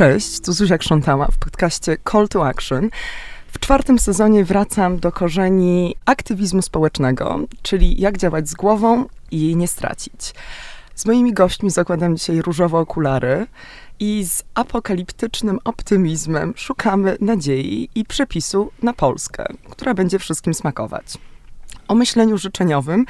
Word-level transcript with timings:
Cześć, 0.00 0.40
tu 0.40 0.52
Zuzia 0.52 0.78
Krzątała 0.78 1.26
w 1.26 1.38
podcaście 1.38 1.96
Call 2.12 2.28
to 2.28 2.46
Action. 2.46 2.90
W 3.52 3.58
czwartym 3.58 3.98
sezonie 3.98 4.44
wracam 4.44 4.98
do 4.98 5.12
korzeni 5.12 5.94
aktywizmu 6.04 6.62
społecznego, 6.62 7.40
czyli 7.62 8.00
jak 8.00 8.18
działać 8.18 8.48
z 8.48 8.54
głową 8.54 9.04
i 9.30 9.40
jej 9.40 9.56
nie 9.56 9.68
stracić. 9.68 10.34
Z 10.94 11.06
moimi 11.06 11.32
gośćmi 11.32 11.70
zakładam 11.70 12.16
dzisiaj 12.16 12.42
różowe 12.42 12.78
okulary 12.78 13.46
i 13.98 14.24
z 14.24 14.42
apokaliptycznym 14.54 15.58
optymizmem 15.64 16.52
szukamy 16.56 17.16
nadziei 17.20 17.88
i 17.94 18.04
przepisu 18.04 18.70
na 18.82 18.92
Polskę, 18.92 19.44
która 19.70 19.94
będzie 19.94 20.18
wszystkim 20.18 20.54
smakować. 20.54 21.06
O 21.88 21.94
myśleniu 21.94 22.38
życzeniowym, 22.38 23.06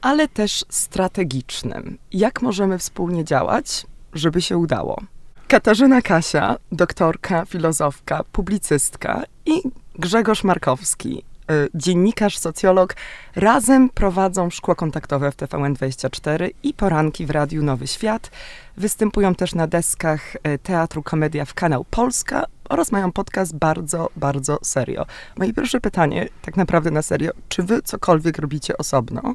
ale 0.00 0.28
też 0.28 0.64
strategicznym. 0.68 1.98
Jak 2.12 2.42
możemy 2.42 2.78
wspólnie 2.78 3.24
działać, 3.24 3.86
żeby 4.14 4.42
się 4.42 4.58
udało? 4.58 5.02
Katarzyna 5.50 6.02
Kasia, 6.02 6.56
doktorka, 6.72 7.44
filozofka, 7.44 8.24
publicystka 8.32 9.22
i 9.46 9.62
Grzegorz 9.98 10.44
Markowski, 10.44 11.22
y, 11.50 11.68
dziennikarz, 11.74 12.38
socjolog, 12.38 12.96
razem 13.36 13.88
prowadzą 13.88 14.50
szkło 14.50 14.74
kontaktowe 14.74 15.32
w 15.32 15.36
TVN24 15.36 16.50
i 16.62 16.74
poranki 16.74 17.26
w 17.26 17.30
Radiu 17.30 17.62
Nowy 17.62 17.86
Świat. 17.86 18.30
Występują 18.76 19.34
też 19.34 19.54
na 19.54 19.66
deskach 19.66 20.36
y, 20.36 20.58
Teatru 20.62 21.02
Komedia 21.02 21.44
w 21.44 21.54
Kanał 21.54 21.84
Polska 21.90 22.44
oraz 22.68 22.92
mają 22.92 23.12
podcast 23.12 23.56
bardzo, 23.56 24.10
bardzo 24.16 24.58
serio. 24.62 25.06
Moje 25.36 25.52
pierwsze 25.54 25.80
pytanie, 25.80 26.28
tak 26.42 26.56
naprawdę 26.56 26.90
na 26.90 27.02
serio, 27.02 27.30
czy 27.48 27.62
wy 27.62 27.82
cokolwiek 27.82 28.38
robicie 28.38 28.78
osobno? 28.78 29.34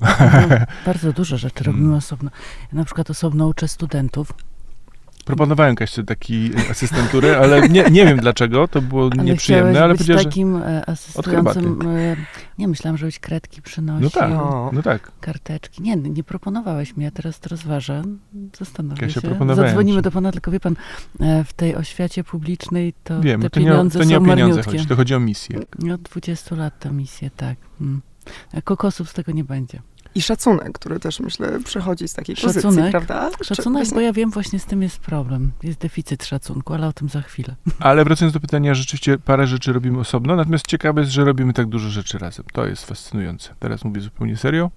Bardzo 0.86 1.12
dużo 1.12 1.38
rzeczy 1.38 1.64
robimy 1.64 1.96
osobno. 1.96 2.30
Ja 2.72 2.78
na 2.78 2.84
przykład 2.84 3.10
osobno 3.10 3.46
uczę 3.46 3.68
studentów 3.68 4.32
Proponowałem 5.24 5.74
Kaście 5.76 6.04
taki 6.04 6.50
asystentury, 6.70 7.36
ale 7.36 7.68
nie, 7.68 7.84
nie 7.90 8.06
wiem 8.06 8.18
dlaczego, 8.18 8.68
to 8.68 8.82
było 8.82 9.10
ale 9.12 9.24
nieprzyjemne, 9.24 9.82
ale 9.84 9.94
być 9.94 10.06
takim 10.06 10.56
e, 10.56 10.88
asystującym, 10.88 11.78
e, 11.82 12.16
nie 12.58 12.68
myślałam, 12.68 12.98
że 12.98 13.06
być 13.06 13.18
kredki 13.18 13.62
przynosił. 13.62 14.04
No 14.04 14.10
tak, 14.10 14.30
no 14.72 14.82
tak. 14.82 15.12
Karteczki. 15.20 15.82
Nie, 15.82 15.96
nie 15.96 16.24
proponowałeś 16.24 16.96
mi, 16.96 17.04
ja 17.04 17.10
teraz 17.10 17.40
to 17.40 17.48
rozważam, 17.48 18.18
zastanowię 18.58 19.00
Kasia, 19.00 19.20
się. 19.20 19.54
Zadzwonimy 19.54 19.98
ci. 19.98 20.02
do 20.02 20.10
pana, 20.10 20.32
tylko 20.32 20.50
wie 20.50 20.60
pan, 20.60 20.76
e, 21.20 21.44
w 21.44 21.52
tej 21.52 21.76
oświacie 21.76 22.24
publicznej 22.24 22.94
to 23.04 23.20
Wiem, 23.20 23.42
te 23.42 23.50
to 23.50 23.60
nie, 23.60 23.66
o- 23.66 23.70
pieniądze 23.70 23.98
to 23.98 24.04
nie 24.04 24.16
o 24.16 24.20
są 24.20 24.26
pieniądze 24.26 24.44
marniutkie. 24.56 24.70
chodzi, 24.78 24.86
to 24.86 24.96
chodzi 24.96 25.14
o 25.14 25.20
misję. 25.20 25.58
Od 25.94 26.02
20 26.02 26.56
lat 26.56 26.78
to 26.80 26.92
misje, 26.92 27.30
tak. 27.36 27.56
Mm. 27.80 28.02
Kokosów 28.64 29.10
z 29.10 29.12
tego 29.12 29.32
nie 29.32 29.44
będzie. 29.44 29.82
I 30.14 30.22
szacunek, 30.22 30.72
który 30.72 31.00
też 31.00 31.20
myślę 31.20 31.60
przychodzi 31.64 32.08
z 32.08 32.12
takiej 32.14 32.36
pozycji, 32.36 32.62
Szacunek? 32.62 32.90
prawda? 32.90 33.30
Czy 33.38 33.44
Szacunek, 33.44 33.78
właśnie- 33.82 33.94
bo 33.94 34.00
ja 34.00 34.12
wiem, 34.12 34.30
właśnie 34.30 34.58
z 34.58 34.64
tym 34.64 34.82
jest 34.82 34.98
problem. 34.98 35.52
Jest 35.62 35.78
deficyt 35.78 36.24
szacunku, 36.24 36.74
ale 36.74 36.86
o 36.86 36.92
tym 36.92 37.08
za 37.08 37.22
chwilę. 37.22 37.56
Ale 37.78 38.04
wracając 38.04 38.34
do 38.34 38.40
pytania, 38.40 38.74
rzeczywiście 38.74 39.18
parę 39.18 39.46
rzeczy 39.46 39.72
robimy 39.72 39.98
osobno, 40.00 40.36
natomiast 40.36 40.66
ciekawe 40.66 41.00
jest, 41.00 41.12
że 41.12 41.24
robimy 41.24 41.52
tak 41.52 41.66
dużo 41.66 41.88
rzeczy 41.88 42.18
razem. 42.18 42.44
To 42.52 42.66
jest 42.66 42.86
fascynujące. 42.86 43.54
Teraz 43.58 43.84
mówię 43.84 44.00
zupełnie 44.00 44.36
serio. 44.36 44.70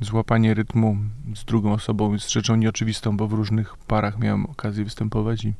Złapanie 0.00 0.54
rytmu 0.54 0.96
z 1.36 1.44
drugą 1.44 1.72
osobą 1.72 2.12
jest 2.12 2.30
rzeczą 2.32 2.56
nieoczywistą, 2.56 3.16
bo 3.16 3.28
w 3.28 3.32
różnych 3.32 3.76
parach 3.76 4.18
miałem 4.18 4.46
okazję 4.46 4.84
występować 4.84 5.44
i 5.44 5.54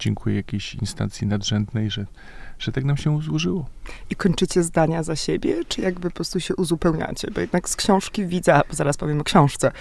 dziękuję 0.00 0.36
jakiejś 0.36 0.74
instancji 0.74 1.26
nadrzędnej, 1.26 1.90
że, 1.90 2.06
że 2.58 2.72
tak 2.72 2.84
nam 2.84 2.96
się 2.96 3.22
złożyło. 3.22 3.68
I 4.10 4.16
kończycie 4.16 4.62
zdania 4.62 5.02
za 5.02 5.16
siebie, 5.16 5.64
czy 5.68 5.80
jakby 5.80 6.10
po 6.10 6.14
prostu 6.14 6.40
się 6.40 6.56
uzupełniacie? 6.56 7.30
Bo 7.30 7.40
jednak 7.40 7.68
z 7.68 7.76
książki 7.76 8.26
widzę, 8.26 8.60
zaraz 8.70 8.96
powiem 8.96 9.20
o 9.20 9.24
książce, 9.24 9.72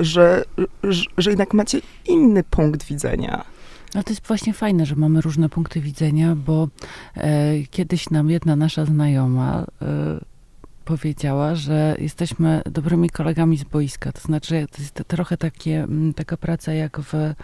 że, 0.00 0.44
że, 0.82 1.04
że 1.18 1.30
jednak 1.30 1.54
macie 1.54 1.80
inny 2.06 2.44
punkt 2.44 2.84
widzenia. 2.84 3.44
No 3.94 4.02
to 4.02 4.10
jest 4.10 4.26
właśnie 4.26 4.52
fajne, 4.52 4.86
że 4.86 4.96
mamy 4.96 5.20
różne 5.20 5.48
punkty 5.48 5.80
widzenia, 5.80 6.36
bo 6.36 6.68
e, 7.16 7.54
kiedyś 7.70 8.10
nam 8.10 8.30
jedna 8.30 8.56
nasza 8.56 8.84
znajoma 8.84 9.64
e, 9.82 10.20
powiedziała, 10.88 11.54
że 11.54 11.96
jesteśmy 11.98 12.62
dobrymi 12.70 13.10
kolegami 13.10 13.56
z 13.56 13.64
boiska. 13.64 14.12
To 14.12 14.20
znaczy, 14.20 14.66
to 14.70 14.82
jest 14.82 15.02
trochę 15.06 15.36
takie, 15.36 15.82
mm, 15.82 16.14
taka 16.14 16.36
praca 16.36 16.72
jak 16.72 17.00
w, 17.00 17.14
e, 17.14 17.34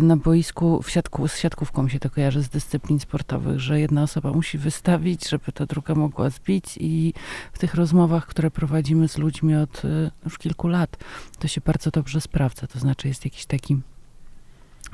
na 0.00 0.16
boisku, 0.16 0.82
w 0.82 0.90
siatku, 0.90 1.28
z 1.28 1.38
siatkówką 1.38 1.88
się 1.88 1.98
to 1.98 2.10
kojarzy 2.10 2.42
z 2.42 2.48
dyscyplin 2.48 3.00
sportowych, 3.00 3.60
że 3.60 3.80
jedna 3.80 4.02
osoba 4.02 4.32
musi 4.32 4.58
wystawić, 4.58 5.28
żeby 5.28 5.52
ta 5.52 5.66
druga 5.66 5.94
mogła 5.94 6.30
zbić 6.30 6.78
i 6.80 7.14
w 7.52 7.58
tych 7.58 7.74
rozmowach, 7.74 8.26
które 8.26 8.50
prowadzimy 8.50 9.08
z 9.08 9.18
ludźmi 9.18 9.56
od 9.56 9.84
e, 9.84 10.10
już 10.24 10.38
kilku 10.38 10.68
lat, 10.68 10.96
to 11.38 11.48
się 11.48 11.60
bardzo 11.60 11.90
dobrze 11.90 12.20
sprawdza. 12.20 12.66
To 12.66 12.78
znaczy, 12.78 13.08
jest 13.08 13.24
jakiś 13.24 13.46
taki 13.46 13.78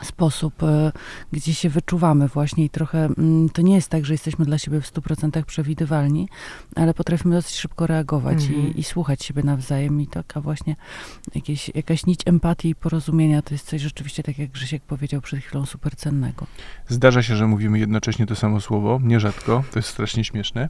sposób, 0.02 0.62
e, 0.62 0.92
gdzie 1.32 1.54
się 1.54 1.68
wyczuwamy 1.68 2.28
właśnie 2.28 2.64
i 2.64 2.70
trochę, 2.70 3.04
mm, 3.04 3.48
to 3.48 3.62
nie 3.62 3.74
jest 3.74 3.88
tak, 3.88 4.04
że 4.06 4.14
jesteśmy 4.14 4.44
dla 4.44 4.58
siebie 4.58 4.80
w 4.80 4.86
100% 4.86 5.46
przewidywalni, 5.46 6.28
ale 6.76 6.94
potrafimy 6.94 7.34
dosyć 7.34 7.56
szybko 7.56 7.86
reagować 7.86 8.42
Mhm. 8.42 8.72
i, 8.74 8.80
i 8.80 8.84
słuchać 8.84 9.24
siebie 9.24 9.42
nawzajem 9.42 10.00
i 10.00 10.06
taka 10.06 10.40
właśnie 10.40 10.76
jakieś, 11.34 11.70
jakaś 11.74 12.06
nić 12.06 12.20
empatii 12.26 12.68
i 12.68 12.74
porozumienia 12.74 13.42
to 13.42 13.54
jest 13.54 13.66
coś 13.66 13.80
rzeczywiście, 13.82 14.22
tak 14.22 14.38
jak 14.38 14.50
Grzesiek 14.50 14.82
powiedział 14.82 15.20
przed 15.20 15.40
chwilą, 15.40 15.66
super 15.66 15.96
cennego. 15.96 16.46
Zdarza 16.88 17.22
się, 17.22 17.36
że 17.36 17.46
mówimy 17.46 17.78
jednocześnie 17.78 18.26
to 18.26 18.36
samo 18.36 18.60
słowo, 18.60 19.00
nierzadko, 19.02 19.64
to 19.72 19.78
jest 19.78 19.88
strasznie 19.88 20.24
śmieszne. 20.24 20.68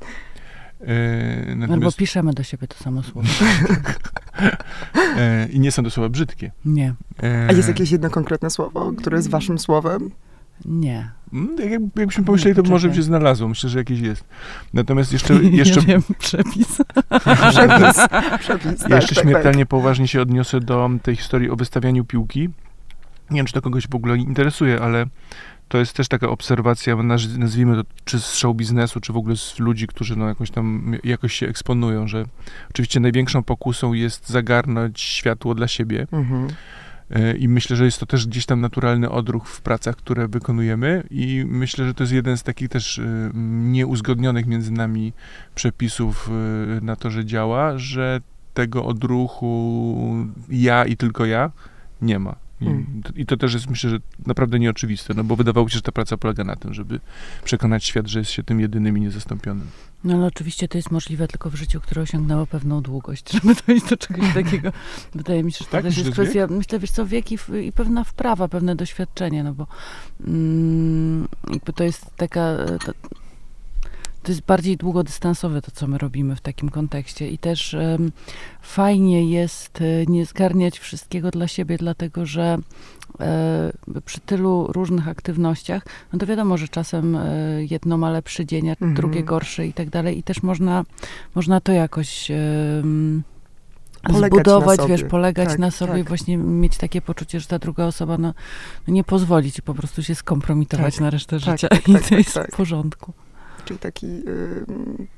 Albo 1.50 1.66
natomiast, 1.66 1.96
piszemy 1.96 2.32
do 2.32 2.42
siebie 2.42 2.68
to 2.68 2.84
samo 2.84 3.02
słowo. 3.02 3.28
e, 5.16 5.48
I 5.50 5.60
nie 5.60 5.72
są 5.72 5.82
to 5.82 5.90
słowa 5.90 6.08
brzydkie. 6.08 6.50
Nie, 6.64 6.94
E, 7.22 7.46
A 7.50 7.52
jest 7.52 7.68
jakieś 7.68 7.90
jedno 7.90 8.10
konkretne 8.10 8.50
słowo, 8.50 8.92
które 8.92 9.16
jest 9.16 9.30
waszym 9.30 9.58
słowem? 9.58 10.10
nie. 10.64 11.10
mm, 11.32 11.56
jak, 11.70 11.80
jakbyśmy 11.96 12.24
pomyśleli, 12.24 12.56
to 12.56 12.62
może 12.70 12.88
by 12.88 12.94
się 12.94 13.02
znalazło. 13.02 13.48
Myślę, 13.48 13.70
że 13.70 13.78
jakieś 13.78 14.00
jest. 14.00 14.24
Natomiast 14.74 15.12
jeszcze, 15.12 15.34
jeszcze, 15.62 15.80
Ja 15.80 15.86
wiem, 15.86 16.02
przepis. 16.18 16.78
Przepis. 17.50 17.96
Przepis, 18.40 18.78
tak, 18.80 18.90
jeszcze 18.90 19.14
tak, 19.14 19.24
śmiertelnie 19.24 19.66
poważnie 19.66 20.08
się 20.08 20.20
odniosę 20.22 20.60
do 20.60 20.90
tej 21.02 21.16
historii 21.16 21.50
o 21.50 21.56
wystawianiu 21.56 22.04
piłki. 22.04 22.48
Nie 23.30 23.36
wiem, 23.36 23.46
czy 23.46 23.52
to 23.52 23.62
kogoś 23.62 23.88
w 23.88 23.94
ogóle 23.94 24.16
interesuje, 24.16 24.80
ale 24.80 25.06
to 25.68 25.78
jest 25.78 25.92
też 25.92 26.08
taka 26.08 26.28
obserwacja, 26.28 26.96
naz- 26.96 27.38
nazwijmy 27.38 27.76
to, 27.76 27.82
czy 28.04 28.20
z 28.20 28.34
show 28.34 28.56
biznesu, 28.56 29.00
czy 29.00 29.12
w 29.12 29.16
ogóle 29.16 29.36
z 29.36 29.58
ludzi, 29.58 29.86
którzy 29.86 30.16
no 30.16 30.28
jakoś 30.28 30.50
tam 30.50 30.96
jakoś 31.04 31.34
się 31.34 31.48
eksponują, 31.48 32.08
że 32.08 32.24
oczywiście 32.70 33.00
największą 33.00 33.42
pokusą 33.42 33.92
jest 33.92 34.28
zagarnąć 34.30 35.00
światło 35.00 35.54
dla 35.54 35.68
siebie. 35.68 36.06
Mhm. 36.12 36.48
E, 37.10 37.36
I 37.36 37.48
myślę, 37.48 37.76
że 37.76 37.84
jest 37.84 38.00
to 38.00 38.06
też 38.06 38.26
gdzieś 38.26 38.46
tam 38.46 38.60
naturalny 38.60 39.10
odruch 39.10 39.48
w 39.48 39.60
pracach, 39.60 39.96
które 39.96 40.28
wykonujemy 40.28 41.02
i 41.10 41.44
myślę, 41.48 41.86
że 41.86 41.94
to 41.94 42.02
jest 42.02 42.12
jeden 42.12 42.36
z 42.36 42.42
takich 42.42 42.68
też 42.68 42.98
y, 42.98 43.30
nieuzgodnionych 43.34 44.46
między 44.46 44.72
nami 44.72 45.12
przepisów 45.54 46.30
y, 46.78 46.84
na 46.84 46.96
to, 46.96 47.10
że 47.10 47.24
działa, 47.24 47.78
że 47.78 48.20
tego 48.54 48.84
odruchu 48.84 50.26
ja 50.48 50.84
i 50.84 50.96
tylko 50.96 51.24
ja 51.24 51.50
nie 52.02 52.18
ma. 52.18 52.43
I, 52.64 52.68
Mm. 52.68 53.02
I 53.16 53.26
to 53.26 53.36
też 53.36 53.54
jest, 53.54 53.70
myślę, 53.70 53.90
że 53.90 53.98
naprawdę 54.26 54.58
nieoczywiste, 54.58 55.14
no 55.14 55.24
bo 55.24 55.36
wydawało 55.36 55.68
się, 55.68 55.74
że 55.74 55.82
ta 55.82 55.92
praca 55.92 56.16
polega 56.16 56.44
na 56.44 56.56
tym, 56.56 56.74
żeby 56.74 57.00
przekonać 57.44 57.84
świat, 57.84 58.06
że 58.06 58.18
jest 58.18 58.30
się 58.30 58.42
tym 58.42 58.60
jedynym 58.60 58.98
i 58.98 59.00
niezastąpionym. 59.00 59.66
No 60.04 60.14
ale 60.14 60.26
oczywiście 60.26 60.68
to 60.68 60.78
jest 60.78 60.90
możliwe 60.90 61.28
tylko 61.28 61.50
w 61.50 61.54
życiu, 61.54 61.80
które 61.80 62.02
osiągnęło 62.02 62.46
pewną 62.46 62.80
długość, 62.80 63.32
żeby 63.32 63.54
dojść 63.66 63.88
do 63.88 63.96
czegoś 63.96 64.34
takiego. 64.44 64.72
Wydaje 65.14 65.44
mi 65.44 65.52
się, 65.52 65.58
że 65.58 65.64
to 65.64 65.70
Tak? 65.70 65.84
też 65.84 65.98
jest 65.98 66.10
kwestia, 66.10 66.46
myślę, 66.50 66.78
wiesz 66.78 66.90
co, 66.90 67.06
wiek 67.06 67.32
i, 67.32 67.38
i 67.64 67.72
pewna 67.72 68.04
wprawa, 68.04 68.48
pewne 68.48 68.76
doświadczenie, 68.76 69.44
no 69.44 69.54
bo 69.54 69.66
mm, 70.26 71.28
jakby 71.50 71.72
to 71.72 71.84
jest 71.84 72.16
taka, 72.16 72.56
to, 74.24 74.32
jest 74.32 74.42
bardziej 74.42 74.76
długodystansowe 74.76 75.62
to, 75.62 75.70
co 75.70 75.86
my 75.86 75.98
robimy 75.98 76.36
w 76.36 76.40
takim 76.40 76.68
kontekście 76.68 77.28
i 77.30 77.38
też 77.38 77.74
em, 77.74 78.12
fajnie 78.62 79.30
jest 79.30 79.80
e, 79.80 80.06
nie 80.06 80.26
zgarniać 80.26 80.78
wszystkiego 80.78 81.30
dla 81.30 81.48
siebie, 81.48 81.76
dlatego 81.78 82.26
że 82.26 82.58
e, 83.20 83.72
przy 84.04 84.20
tylu 84.20 84.66
różnych 84.72 85.08
aktywnościach, 85.08 85.86
no 86.12 86.18
to 86.18 86.26
wiadomo, 86.26 86.56
że 86.56 86.68
czasem 86.68 87.16
e, 87.16 87.28
jedno 87.70 87.98
ma 87.98 88.10
lepszy 88.10 88.46
dzień, 88.46 88.70
a 88.70 88.72
Mhm. 88.72 88.94
drugie 88.94 89.22
gorszy 89.22 89.66
i 89.66 89.72
tak 89.72 89.90
dalej. 89.90 90.18
I 90.18 90.22
też 90.22 90.42
można, 90.42 90.84
można 91.34 91.60
to 91.60 91.72
jakoś 91.72 92.30
em, 92.30 93.22
Polegać 94.02 94.30
zbudować, 94.30 94.80
wiesz, 94.88 95.04
polegać 95.04 95.48
Tak, 95.48 95.58
na 95.58 95.70
sobie, 95.70 95.98
tak. 95.98 96.08
właśnie 96.08 96.36
mieć 96.36 96.76
takie 96.76 97.00
poczucie, 97.02 97.40
że 97.40 97.46
ta 97.46 97.58
druga 97.58 97.84
osoba 97.84 98.18
no, 98.18 98.34
no 98.88 98.94
nie 98.94 99.04
pozwoli 99.04 99.52
ci 99.52 99.62
po 99.62 99.74
prostu 99.74 100.02
się 100.02 100.14
skompromitować 100.14 100.94
Tak, 100.94 101.00
na 101.00 101.10
resztę 101.10 101.40
tak, 101.40 101.50
życia 101.50 101.68
tak, 101.68 101.88
i 101.88 101.92
tak, 101.92 102.08
to 102.08 102.14
jest 102.14 102.38
w 102.52 102.56
porządku. 102.56 103.12
Czyli 103.64 103.78
taki, 103.78 104.06
y, 104.06 104.64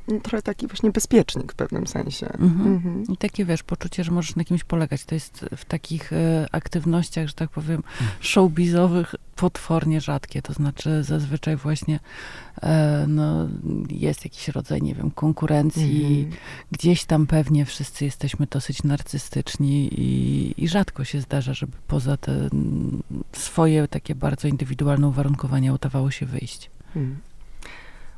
no, 0.08 0.20
trochę 0.20 0.43
taki 0.43 0.66
właśnie 0.66 0.90
bezpiecznik 0.90 1.52
w 1.52 1.54
pewnym 1.54 1.87
sensie. 1.87 2.32
Mhm. 2.32 2.75
Mhm. 2.75 3.04
I 3.12 3.16
takie, 3.16 3.44
wiesz, 3.44 3.62
poczucie, 3.62 4.04
że 4.04 4.10
możesz 4.10 4.37
na 4.37 4.44
kimś 4.44 4.64
polegać. 4.64 5.04
To 5.04 5.14
jest 5.14 5.46
w 5.56 5.64
takich 5.64 6.12
e, 6.12 6.46
aktywnościach, 6.52 7.26
że 7.26 7.34
tak 7.34 7.50
powiem, 7.50 7.82
showbizowych 8.20 9.14
potwornie 9.37 10.00
rzadkie. 10.00 10.43
To 10.43 10.52
znaczy 10.52 11.02
zazwyczaj 11.02 11.56
właśnie 11.56 12.00
e, 12.62 13.04
no, 13.08 13.48
jest 13.90 14.25
jakiś 14.25 14.49
rodzaj, 14.49 14.82
nie 14.82 14.94
wiem, 14.94 15.10
konkurencji. 15.10 16.25
Mhm. 16.25 16.42
Gdzieś 16.70 17.04
tam 17.04 17.26
pewnie 17.26 17.64
wszyscy 17.64 18.04
jesteśmy 18.04 18.46
dosyć 18.50 18.82
narcystyczni 18.82 20.00
i, 20.00 20.54
i 20.64 20.69
rzadko 20.69 21.04
się 21.04 21.20
zdarza, 21.20 21.54
żeby 21.54 21.72
poza 21.87 22.16
te 22.16 22.32
mm, 22.32 23.02
swoje 23.32 23.88
takie 23.88 24.14
bardzo 24.14 24.49
indywidualne 24.49 25.08
uwarunkowania 25.08 25.72
udawało 25.72 26.10
się 26.10 26.26
wyjść. 26.26 26.70
Hmm. 26.94 27.16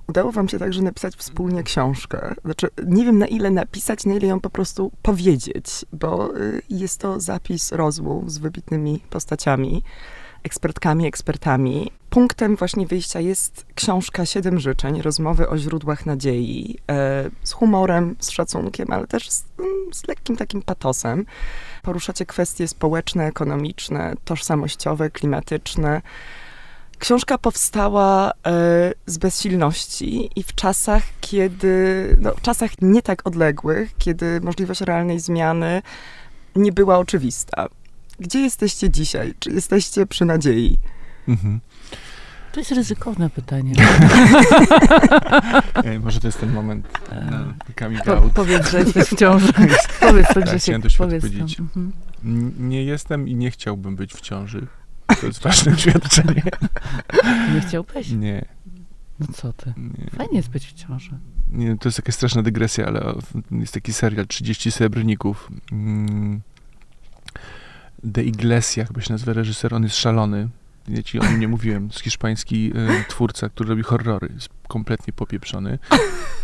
Udało 0.08 0.32
wam 0.32 0.48
się 0.48 0.58
także 0.58 0.82
napisać 0.82 1.16
wspólnie 1.16 1.62
książkę. 1.62 2.34
Znaczy, 2.44 2.68
nie 2.86 3.04
wiem 3.04 3.18
na 3.18 3.26
ile 3.26 3.50
napisać, 3.50 4.06
na 4.06 4.14
ile 4.14 4.26
ją 4.26 4.40
po 4.40 4.50
prostu 4.50 4.92
powiedzieć, 5.02 5.84
bo 5.92 6.36
y, 6.36 6.62
jest 6.70 7.00
to 7.00 7.20
zapis 7.20 7.72
rozmów 7.72 8.32
z 8.32 8.38
wybitnymi 8.38 9.00
postaciami, 9.10 9.82
ekspertkami, 10.42 11.06
ekspertami. 11.06 11.92
Punktem 12.10 12.56
właśnie 12.56 12.86
wyjścia 12.86 13.20
jest 13.20 13.66
książka 13.74 14.26
Siedem 14.26 14.60
życzeń, 14.60 15.02
rozmowy 15.02 15.48
o 15.48 15.58
źródłach 15.58 16.06
nadziei, 16.06 16.78
e, 16.90 17.30
z 17.42 17.52
humorem, 17.52 18.16
z 18.18 18.30
szacunkiem, 18.30 18.92
ale 18.92 19.06
też 19.06 19.30
z, 19.30 19.44
mm, 19.58 19.94
z 19.94 20.08
lekkim 20.08 20.36
takim 20.36 20.62
patosem. 20.62 21.26
Poruszacie 21.82 22.26
kwestie 22.26 22.68
społeczne, 22.68 23.26
ekonomiczne, 23.26 24.14
tożsamościowe, 24.24 25.10
klimatyczne. 25.10 26.02
Książka 26.98 27.38
powstała 27.38 28.30
e, 28.30 28.32
z 29.06 29.18
bezsilności 29.18 30.30
i 30.36 30.42
w 30.42 30.54
czasach, 30.54 31.02
kiedy, 31.20 32.16
no, 32.20 32.34
w 32.34 32.40
czasach 32.40 32.70
nie 32.82 33.02
tak 33.02 33.26
odległych, 33.26 33.90
kiedy 33.98 34.40
możliwość 34.40 34.80
realnej 34.80 35.20
zmiany 35.20 35.82
nie 36.56 36.72
była 36.72 36.98
oczywista. 36.98 37.66
Gdzie 38.20 38.40
jesteście 38.40 38.90
dzisiaj? 38.90 39.34
Czy 39.38 39.50
jesteście 39.50 40.06
przy 40.06 40.24
nadziei? 40.24 40.78
Mhm. 41.28 41.60
To 42.52 42.60
jest 42.60 42.72
ryzykowne 42.72 43.30
pytanie. 43.30 43.72
Ej, 45.84 46.00
może 46.00 46.20
to 46.20 46.28
jest 46.28 46.40
ten 46.40 46.52
moment 46.52 46.88
na 47.30 47.54
coming 47.78 48.04
Po, 48.04 48.16
out. 48.16 48.32
powiedz, 48.32 48.70
że 48.70 48.78
jesteś 48.78 49.08
w 49.08 49.16
ciąży. 49.16 49.52
powiedz 50.00 50.28
to, 50.34 50.40
Grzesiek. 50.40 50.84
chciałem. 50.86 51.20
Mhm. 51.58 51.92
Nie 52.58 52.84
jestem 52.84 53.28
i 53.28 53.34
nie 53.34 53.50
chciałbym 53.50 53.96
być 53.96 54.14
w 54.14 54.20
ciąży. 54.20 54.66
To 55.20 55.26
jest 55.26 55.42
ważne 55.42 55.72
oświadczenie. 55.72 56.42
Nie 57.54 57.60
chciałbyś? 57.60 58.10
Nie, 58.10 58.44
No 59.20 59.26
co 59.32 59.52
ty? 59.52 59.74
nie. 59.76 60.10
Fajnie 60.10 60.36
jest 60.36 60.48
być 60.50 60.66
w 60.66 60.72
ciąży. 60.72 61.18
nie, 61.50 61.78
to 61.78 61.88
jest 61.88 61.98
jakaś 61.98 62.14
straszna 62.14 62.42
dygresja, 62.42 62.86
ale 62.86 63.14
jest 63.50 63.74
taki 63.74 63.92
serial 63.92 64.26
30 64.26 64.70
srebrników. 64.72 65.50
Mm. 65.72 66.40
De 68.04 68.22
Iglesia, 68.24 68.84
chyba 68.84 69.00
się 69.00 69.12
nazywa 69.14 69.32
reżyser, 69.32 69.74
on 69.74 69.82
jest 69.82 69.96
szalony. 69.96 70.48
Ja 70.88 71.02
ci 71.02 71.20
o 71.20 71.26
nim 71.26 71.40
nie 71.40 71.48
mówiłem. 71.48 71.88
To 71.88 71.94
jest 71.94 72.04
hiszpański 72.04 72.72
y, 72.76 73.04
twórca, 73.08 73.48
który 73.48 73.68
robi 73.68 73.82
horrory. 73.82 74.28
Jest 74.34 74.48
kompletnie 74.68 75.12
popieprzony. 75.12 75.78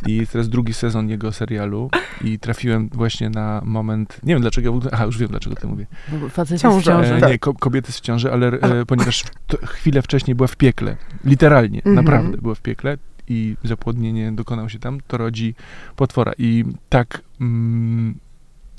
I 0.07 0.17
jest 0.17 0.33
teraz 0.33 0.49
drugi 0.49 0.75
sezon 0.75 1.09
jego 1.09 1.33
serialu 1.33 1.91
i 2.25 2.39
trafiłem 2.39 2.89
właśnie 2.89 3.31
na 3.31 3.63
moment, 3.65 4.21
nie 4.23 4.35
wiem 4.35 4.43
dlaczego, 4.43 4.81
aha, 4.93 5.05
już 5.05 5.19
wiem 5.19 5.29
dlaczego 5.29 5.57
to 5.57 5.69
mówię. 5.69 5.87
Facet 6.31 6.51
jest 6.51 6.65
w 6.65 6.83
ciąży. 6.83 7.15
E, 7.15 7.31
nie, 7.31 7.39
ko 7.39 7.55
kobieta 7.55 7.89
jest 7.89 7.99
w 7.99 8.03
ciąży, 8.03 8.33
ale 8.33 8.47
e, 8.47 8.87
ponieważ 8.87 9.25
to 9.47 9.67
chwilę 9.67 10.03
wcześniej 10.03 10.35
była 10.35 10.47
w 10.47 10.57
piekle, 10.57 10.97
literalnie, 11.25 11.79
Mhm. 11.79 11.95
naprawdę 11.97 12.39
była 12.39 12.55
w 12.55 12.61
piekle 12.61 12.99
i 13.29 13.57
zapłodnienie 13.65 14.33
dokonał 14.33 14.69
się 14.69 14.79
tam, 14.79 14.99
to 15.07 15.17
rodzi 15.17 15.55
potwora. 15.97 16.33
I 16.39 16.65
tak, 16.89 17.21
mm, 17.41 18.15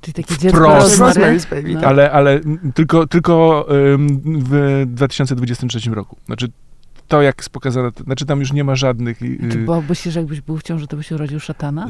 Czyli 0.06 0.14
takie 0.14 0.38
dziecko 0.38 0.58
Wprost. 0.58 1.00
Rosemary. 1.00 1.38
Rosemary's 1.40 1.50
Baby. 1.50 1.74
No. 1.74 1.82
ale, 1.88 2.12
ale 2.12 2.40
tylko, 2.76 3.08
tylko 3.08 3.66
w 4.36 4.84
2023 4.88 5.90
roku. 5.92 6.18
Znaczy, 6.26 6.48
to 7.08 7.22
jak 7.22 7.38
jest 7.38 7.50
pokazane, 7.50 7.92
to, 7.92 8.04
znaczy 8.04 8.26
tam 8.26 8.40
już 8.40 8.54
nie 8.54 8.64
ma 8.64 8.76
żadnych... 8.76 9.22
y, 9.22 9.40
Czy 9.52 9.58
bałbyś 9.58 10.00
się, 10.00 10.12
że 10.12 10.20
jakbyś 10.20 10.42
był 10.42 10.58
w 10.58 10.64
ciąży, 10.64 10.88
to 10.88 10.98
byś 10.98 11.12
urodził 11.12 11.40
szatana? 11.40 11.88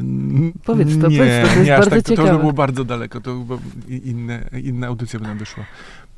Powiedz 0.65 0.99
to, 1.01 1.07
nie, 1.07 1.17
powiedz 1.17 1.41
to, 1.41 1.47
to 1.47 1.53
jest 1.53 1.65
nie, 1.65 1.71
bardzo 1.71 1.89
tak, 1.89 1.99
to, 1.99 2.03
to 2.03 2.11
by 2.11 2.17
ciekawe. 2.21 2.39
było 2.39 2.53
bardzo 2.53 2.83
daleko, 2.83 3.21
to 3.21 3.35
i- 3.87 4.09
inne, 4.09 4.49
inna 4.63 4.87
audycja 4.87 5.19
by 5.19 5.27
nam 5.27 5.37
wyszła. 5.37 5.65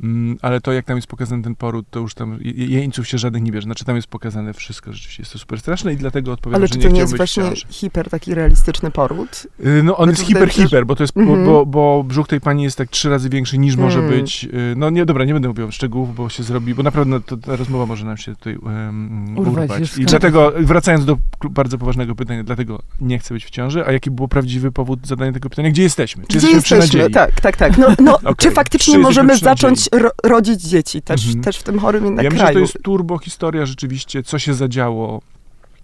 Mm, 0.03 0.37
ale 0.41 0.61
to, 0.61 0.73
jak 0.73 0.85
tam 0.85 0.95
jest 0.97 1.07
pokazany 1.07 1.43
ten 1.43 1.55
poród, 1.55 1.85
to 1.89 1.99
już 1.99 2.13
tam 2.13 2.37
je- 2.41 2.65
jeńców 2.65 3.07
się 3.07 3.17
żadnych 3.17 3.43
nie 3.43 3.51
bierze. 3.51 3.65
Znaczy 3.65 3.85
tam 3.85 3.95
jest 3.95 4.07
pokazane 4.07 4.53
wszystko, 4.53 4.93
rzeczywiście 4.93 5.21
jest 5.21 5.33
to 5.33 5.39
super 5.39 5.59
straszne 5.59 5.93
i 5.93 5.97
dlatego 5.97 6.31
odpowiadam, 6.31 6.61
Ale 6.61 6.67
że 6.67 6.73
czy 6.73 6.77
nie 6.79 6.83
to 6.85 6.89
nie 6.91 6.99
jest 6.99 7.17
właśnie 7.17 7.43
hiper 7.69 8.09
taki 8.09 8.33
realistyczny 8.35 8.91
poród? 8.91 9.47
Y, 9.65 9.83
No 9.83 9.97
on 9.97 10.05
Znaczy, 10.05 10.21
jest 10.21 10.27
hiper, 10.27 10.49
hiper, 10.49 10.85
bo 10.85 10.95
to 10.95 11.03
jest, 11.03 11.17
Mhm. 11.17 11.45
bo, 11.45 11.65
bo 11.65 12.03
brzuch 12.03 12.27
tej 12.27 12.41
pani 12.41 12.63
jest 12.63 12.77
tak 12.77 12.89
trzy 12.89 13.09
razy 13.09 13.29
większy 13.29 13.57
niż 13.57 13.75
może 13.75 13.99
Mm. 13.99 14.11
być. 14.11 14.43
Y, 14.45 14.73
No 14.77 14.89
nie, 14.89 15.05
dobra, 15.05 15.25
nie 15.25 15.33
będę 15.33 15.47
mówił 15.47 15.71
szczegółów, 15.71 16.15
bo 16.15 16.29
się 16.29 16.43
zrobi, 16.43 16.75
bo 16.75 16.83
naprawdę 16.83 17.11
no, 17.11 17.19
to, 17.19 17.37
ta 17.37 17.55
rozmowa 17.55 17.85
może 17.85 18.05
nam 18.05 18.17
się 18.17 18.35
tutaj 18.35 18.55
um, 18.55 19.37
Urwać 19.39 19.69
urwać. 19.69 19.97
I 19.97 20.05
dlatego, 20.05 20.53
wracając 20.59 21.05
do 21.05 21.17
bardzo 21.49 21.77
poważnego 21.77 22.15
pytania, 22.15 22.43
dlatego 22.43 22.81
nie 23.01 23.19
chcę 23.19 23.33
być 23.33 23.45
w 23.45 23.49
ciąży, 23.49 23.85
a 23.85 23.91
jaki 23.91 24.11
był 24.11 24.27
prawdziwy 24.27 24.71
powód 24.71 25.07
zadania 25.07 25.31
tego 25.31 25.49
pytania? 25.49 25.69
Gdzie 25.69 25.83
jesteśmy? 25.83 26.23
Czy 26.27 26.37
Gdzie 26.37 26.47
jesteśmy 26.51 26.77
jesteśmy? 26.77 27.09
Tak, 27.09 27.41
tak, 27.41 27.57
tak. 27.57 27.77
No, 27.77 27.87
no, 27.99 28.15
Okej. 28.23 28.35
Czy 28.37 28.47
Czy 28.47 28.51
faktycznie 28.55 28.91
jesteśmy 28.93 29.03
możemy 29.03 29.33
przy 29.35 29.45
zacząć 29.91 30.03
ro 30.03 30.11
rodzić 30.23 30.61
dzieci 30.61 31.01
też, 31.01 31.25
Mhm. 31.25 31.43
też 31.43 31.57
w 31.57 31.63
tym 31.63 31.79
chorym 31.79 32.05
jednak 32.05 32.23
Ja 32.23 32.29
myślę, 32.29 32.39
że 32.39 32.47
to 32.47 32.51
kraju? 32.53 32.65
jest 32.65 32.77
turbo 32.83 33.17
historia 33.17 33.65
rzeczywiście, 33.65 34.23
co 34.23 34.39
się 34.39 34.53
zadziało. 34.53 35.21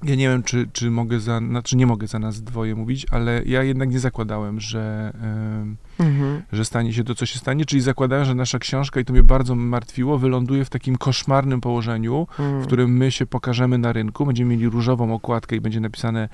Ja 0.04 0.16
nie 0.16 0.30
wiem, 0.30 0.44
czy, 0.44 0.68
czy 0.74 0.92
mogę 0.92 1.20
za, 1.20 1.40
znaczy 1.40 1.78
nie 1.78 1.88
mogę 1.88 2.08
za 2.08 2.20
nas 2.20 2.42
dwoje 2.42 2.76
mówić, 2.76 3.06
ale 3.12 3.42
ja 3.46 3.64
jednak 3.64 3.90
nie 3.90 4.00
zakładałem, 4.00 4.60
że, 4.60 5.14
em, 5.22 5.78
Mhm. 6.00 6.42
że 6.52 6.66
stanie 6.66 6.94
się 6.94 7.04
to, 7.04 7.16
co 7.16 7.26
się 7.26 7.40
stanie, 7.40 7.66
czyli 7.66 7.82
zakładałem, 7.82 8.26
że 8.26 8.36
nasza 8.36 8.60
książka, 8.60 9.00
i 9.00 9.06
to 9.06 9.14
mnie 9.14 9.24
bardzo 9.24 9.56
martwiło, 9.56 10.18
wyląduje 10.18 10.66
w 10.66 10.70
takim 10.70 10.98
koszmarnym 10.98 11.62
położeniu, 11.62 12.28
Mm. 12.40 12.62
w 12.62 12.66
którym 12.68 12.98
my 12.98 13.12
się 13.12 13.26
pokażemy 13.26 13.78
na 13.78 13.94
rynku, 13.94 14.26
będziemy 14.26 14.52
mieli 14.52 14.70
różową 14.70 15.14
okładkę 15.14 15.56
i 15.56 15.62
będzie 15.62 15.80
napisane 15.80 16.30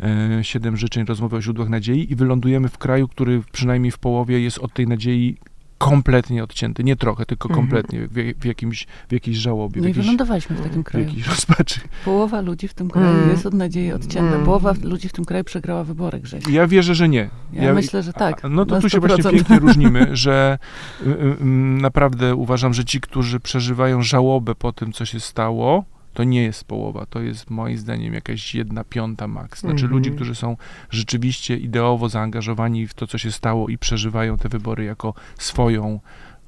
e, 0.00 0.44
siedem 0.44 0.76
życzeń, 0.76 1.04
rozmowy 1.04 1.36
o 1.36 1.42
źródłach 1.42 1.68
nadziei 1.68 2.12
i 2.12 2.16
wylądujemy 2.16 2.68
w 2.68 2.78
kraju, 2.78 3.08
który 3.08 3.42
przynajmniej 3.52 3.90
w 3.92 3.98
połowie 3.98 4.40
jest 4.40 4.58
od 4.58 4.72
tej 4.72 4.86
nadziei 4.86 5.36
kompletnie 5.78 6.44
odcięty. 6.44 6.84
Nie 6.84 6.96
trochę, 6.96 7.26
tylko 7.26 7.48
Mhm. 7.48 7.66
kompletnie, 7.66 8.08
w, 8.08 8.40
w, 8.40 8.44
jakimś, 8.44 8.86
w 9.08 9.12
jakiejś 9.12 9.36
żałobie, 9.36 9.80
w 9.80 9.84
No 9.84 9.90
i 9.90 9.92
wylądowaliśmy 9.92 10.56
w 10.56 10.62
takim 10.62 10.82
w 10.82 10.84
kraju. 10.84 11.06
jakiejś 11.06 11.26
rozpaczy. 11.36 11.80
Połowa 12.04 12.40
ludzi 12.40 12.68
w 12.68 12.74
tym 12.74 12.90
kraju 12.90 13.08
Mm. 13.16 13.30
jest 13.30 13.46
od 13.46 13.54
nadziei 13.54 13.92
odcięta. 13.92 14.32
Mm. 14.32 14.44
Połowa 14.44 14.74
ludzi 14.82 15.08
w 15.08 15.12
tym 15.12 15.24
kraju 15.24 15.44
przegrała 15.44 15.84
wybory, 15.84 16.20
Grześ. 16.20 16.48
Ja 16.48 16.66
wierzę, 16.66 16.94
że 16.94 17.08
nie. 17.08 17.30
Ja, 17.52 17.74
myślę, 17.74 18.02
że 18.02 18.12
tak. 18.12 18.44
A, 18.44 18.48
no 18.48 18.66
to 18.66 18.80
tu 18.80 18.88
się 18.88 19.00
właśnie 19.00 19.24
100%. 19.24 19.30
pięknie 19.32 19.58
różnimy, 19.66 20.16
że 20.16 20.58
y, 21.06 21.08
y, 21.10 21.12
y, 21.12 21.44
naprawdę 21.80 22.34
uważam, 22.34 22.74
że 22.74 22.84
ci, 22.84 23.00
którzy 23.00 23.40
przeżywają 23.40 24.02
żałobę 24.02 24.54
po 24.54 24.72
tym, 24.72 24.92
co 24.92 25.04
się 25.04 25.20
stało, 25.20 25.84
to 26.16 26.24
nie 26.24 26.42
jest 26.42 26.64
połowa, 26.64 27.06
to 27.06 27.20
jest 27.20 27.50
moim 27.50 27.78
zdaniem 27.78 28.14
jakaś 28.14 28.54
jedna 28.54 28.84
piąta 28.84 29.28
maks. 29.28 29.60
Znaczy 29.60 29.84
Mhm. 29.84 29.92
ludzi, 29.92 30.10
którzy 30.10 30.34
są 30.34 30.56
rzeczywiście 30.90 31.56
ideowo 31.56 32.08
zaangażowani 32.08 32.86
w 32.86 32.94
to, 32.94 33.06
co 33.06 33.18
się 33.18 33.32
stało 33.32 33.68
i 33.68 33.78
przeżywają 33.78 34.36
te 34.36 34.48
wybory 34.48 34.84
jako 34.84 35.14
swoją 35.38 36.00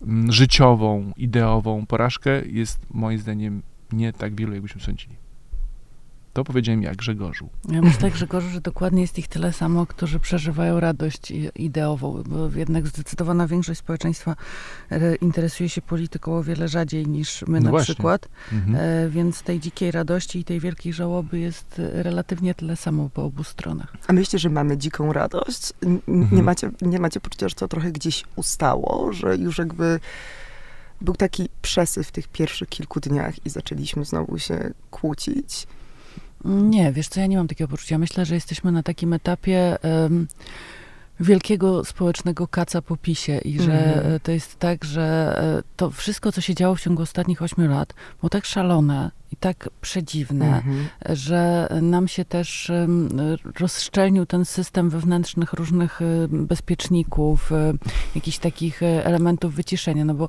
mm, 0.03 0.33
życiową, 0.33 1.13
ideową 1.17 1.87
porażkę, 1.87 2.47
jest 2.47 2.87
moim 2.91 3.19
zdaniem 3.19 3.63
nie 3.93 4.13
tak 4.13 4.35
wielu, 4.35 4.53
jakbyśmy 4.53 4.81
sądzili. 4.81 5.28
To 6.39 6.45
powiedziałem 6.45 6.83
ja, 6.83 6.95
Grzegorzu. 6.95 7.49
Ja 7.69 7.81
myślę, 7.83 8.11
Grzegorzu, 8.11 8.49
że 8.49 8.61
dokładnie 8.61 9.03
jest 9.03 9.19
ich 9.19 9.29
tyle 9.29 9.53
samo, 9.53 9.87
którzy 9.87 10.21
przeżywają 10.21 10.81
radość 10.81 11.31
i- 11.31 11.51
ideową, 11.55 12.23
bo 12.27 12.51
jednak 12.57 12.87
zdecydowana 12.87 13.47
większość 13.47 13.81
społeczeństwa 13.81 14.37
e, 14.91 15.15
interesuje 15.15 15.69
się 15.69 15.83
polityką 15.83 16.37
o 16.37 16.43
wiele 16.43 16.69
rzadziej 16.69 17.07
niż 17.07 17.43
my 17.47 17.59
No 17.61 17.65
na 17.65 17.71
właśnie. 17.71 17.95
przykład, 17.95 18.29
Mhm. 18.53 18.77
e, 18.77 19.09
więc 19.11 19.43
tej 19.43 19.61
dzikiej 19.61 19.91
radości 19.91 20.39
i 20.39 20.45
tej 20.45 20.61
wielkiej 20.61 20.93
żałoby 20.93 21.39
jest 21.39 21.79
e, 21.79 22.03
relatywnie 22.03 22.55
tyle 22.55 22.77
samo 22.77 23.09
po 23.15 23.25
obu 23.25 23.45
stronach. 23.45 23.97
A 24.07 24.13
myślicie, 24.13 24.39
że 24.39 24.51
mamy 24.51 24.79
dziką 24.79 25.13
radość? 25.13 25.73
N- 25.83 25.91
n- 25.91 26.01
Nie, 26.19 26.23
Mhm. 26.23 26.45
macie, 26.45 26.71
nie 26.83 26.99
macie 26.99 27.21
poczucia, 27.21 27.49
że 27.49 27.55
to 27.55 27.69
trochę 27.69 27.93
gdzieś 27.93 28.25
ustało, 28.37 29.13
że 29.13 29.37
już 29.37 29.59
jakby 29.59 30.01
był 31.01 31.15
taki 31.15 31.49
przesył 31.63 32.03
w 32.05 32.13
tych 32.13 32.29
pierwszych 32.29 32.69
kilku 32.69 33.01
dniach 33.01 33.47
i 33.47 33.51
zaczęliśmy 33.51 34.05
znowu 34.05 34.39
się 34.39 34.71
kłócić? 34.91 35.67
Nie, 36.45 36.93
wiesz 36.93 37.09
co, 37.09 37.21
ja 37.21 37.27
nie 37.27 37.37
mam 37.37 37.49
takiego 37.49 37.69
poczucia. 37.69 37.99
Myślę, 37.99 38.27
że 38.27 38.35
jesteśmy 38.35 38.73
na 38.73 38.83
takim 38.83 39.13
etapie 39.13 39.83
em, 39.83 40.27
wielkiego 41.21 41.85
społecznego 41.85 42.49
kaca 42.49 42.83
po 42.83 42.97
pisie 42.97 43.39
i 43.39 43.61
że 43.61 43.73
Mhm. 43.97 44.15
e, 44.15 44.21
to 44.21 44.33
jest 44.33 44.57
tak, 44.59 44.85
że 44.85 45.35
e, 45.59 45.63
to 45.77 45.91
wszystko, 45.91 46.33
co 46.33 46.41
się 46.41 46.55
działo 46.55 46.75
w 46.75 46.81
ciągu 46.81 47.03
ostatnich 47.03 47.43
ośmiu 47.43 47.69
lat, 47.69 47.95
było 48.21 48.31
tak 48.31 48.45
szalone 48.45 49.11
i 49.33 49.37
tak 49.37 49.69
przedziwne, 49.81 50.47
Mhm. 50.47 50.89
że 51.09 51.69
nam 51.83 52.09
się 52.09 52.25
też 52.25 52.73
rozszczelnił 53.61 54.27
ten 54.27 54.45
system 54.45 54.91
wewnętrznych 54.91 55.53
różnych 55.53 56.03
e, 56.03 56.05
bezpieczników, 56.29 57.51
jakichś 58.15 58.39
takich 58.39 58.83
elementów 58.83 59.55
wyciszenia. 59.55 60.05
No 60.05 60.15
bo 60.15 60.29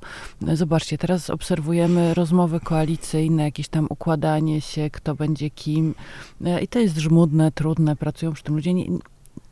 zobaczcie, 0.54 0.98
teraz 0.98 1.30
obserwujemy 1.30 2.14
rozmowy 2.14 2.60
koalicyjne, 2.60 3.44
jakieś 3.44 3.68
tam 3.68 3.88
układanie 3.90 4.62
się, 4.62 4.90
kto 4.90 5.16
będzie 5.16 5.50
kim. 5.50 5.96
I 6.62 6.68
to 6.68 6.80
jest 6.80 6.98
żmudne, 6.98 7.52
trudne, 7.52 7.96
pracują 7.96 8.34
przy 8.34 8.44
tym 8.44 8.56
ludzie. 8.56 8.74
Nie, 8.74 8.86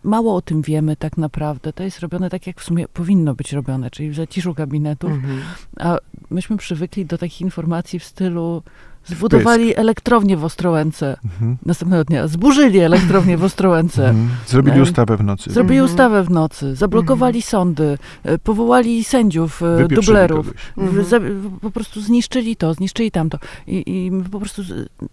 mało 0.03 0.35
o 0.35 0.41
tym 0.41 0.61
wiemy 0.61 0.95
tak 0.95 1.17
naprawdę. 1.17 1.73
To 1.73 1.83
jest 1.83 1.99
robione 1.99 2.29
tak, 2.29 2.47
jak 2.47 2.61
w 2.61 2.63
sumie 2.63 2.87
powinno 2.87 3.35
być 3.35 3.53
robione, 3.53 3.91
czyli 3.91 4.09
w 4.09 4.15
zaciszu 4.15 4.53
gabinetów. 4.53 5.11
Mhm. 5.11 5.41
A 5.79 5.97
myśmy 6.29 6.57
przywykli 6.57 7.05
do 7.05 7.17
takich 7.17 7.41
informacji 7.41 7.99
w 7.99 8.03
stylu 8.03 8.63
zbudowali 9.07 9.75
elektrownię 9.77 10.37
w 10.37 10.43
Ostrołęce. 10.45 11.17
Mhm. 11.25 11.57
Następnego 11.65 12.03
dnia 12.03 12.27
zburzyli 12.27 12.79
elektrownię 12.79 13.37
w 13.37 13.43
Ostrołęce. 13.43 14.09
Mhm. 14.09 14.29
Zrobili 14.47 14.77
Em, 14.77 14.83
ustawę 14.83 15.17
w 15.17 15.23
nocy. 15.23 15.51
Zrobili 15.51 15.79
Mhm. 15.79 15.91
ustawę 15.93 16.23
w 16.23 16.29
nocy, 16.29 16.75
zablokowali 16.75 17.41
sądy, 17.41 17.97
e, 18.23 18.37
powołali 18.37 19.03
sędziów, 19.03 19.61
e, 19.63 19.65
Wypieprzyli 19.77 19.95
dublerów. 20.05 20.53
Mhm. 20.77 21.59
Po 21.61 21.71
prostu 21.71 22.01
zniszczyli 22.01 22.55
to, 22.55 22.73
zniszczyli 22.73 23.11
tamto. 23.11 23.37
I, 23.67 23.83
I 24.05 24.11
my 24.11 24.23
po 24.23 24.39
prostu 24.39 24.61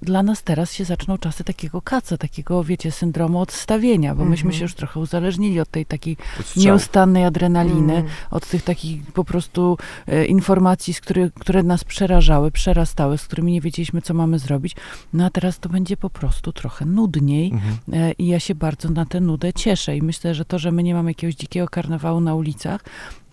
dla 0.02 0.22
nas 0.22 0.42
teraz 0.42 0.72
się 0.72 0.84
zaczną 0.84 1.18
czasy 1.18 1.44
takiego 1.44 1.82
kaca, 1.82 2.16
takiego, 2.16 2.64
wiecie, 2.64 2.92
syndromu 2.92 3.40
odstawienia, 3.40 4.14
bo 4.14 4.24
myśmy 4.24 4.48
Mhm. 4.48 4.58
się 4.58 4.64
już 4.64 4.74
trochę 4.74 5.00
uzależnili 5.00 5.60
od 5.60 5.70
tej 5.70 5.86
takiej 5.86 6.16
nieustannej 6.56 7.24
adrenaliny, 7.24 8.04
od 8.30 8.46
tych 8.46 8.62
takich 8.62 9.02
po 9.12 9.24
prostu 9.24 9.78
e, 10.06 10.24
informacji, 10.24 10.94
z 10.94 11.00
który, 11.00 11.30
które 11.40 11.62
nas 11.62 11.84
przerażały, 11.84 12.50
przerastały, 12.50 13.18
z 13.18 13.24
którymi 13.24 13.52
nie 13.52 13.60
wiedzieliśmy, 13.60 13.83
co 14.02 14.14
mamy 14.14 14.38
zrobić. 14.38 14.76
No 15.12 15.24
a 15.24 15.30
teraz 15.30 15.58
to 15.58 15.68
będzie 15.68 15.96
po 15.96 16.10
prostu 16.10 16.52
trochę 16.52 16.84
nudniej. 16.84 17.50
Mhm. 17.52 17.74
E, 17.92 18.12
I 18.12 18.26
ja 18.26 18.40
się 18.40 18.54
bardzo 18.54 18.88
na 18.88 19.06
tę 19.06 19.20
nudę 19.20 19.52
cieszę 19.52 19.96
i 19.96 20.02
myślę, 20.02 20.34
że 20.34 20.44
to, 20.44 20.58
że 20.58 20.72
my 20.72 20.82
nie 20.82 20.94
mamy 20.94 21.10
jakiegoś 21.10 21.34
dzikiego 21.34 21.68
karnawału 21.68 22.20
na 22.20 22.34
ulicach, 22.34 22.84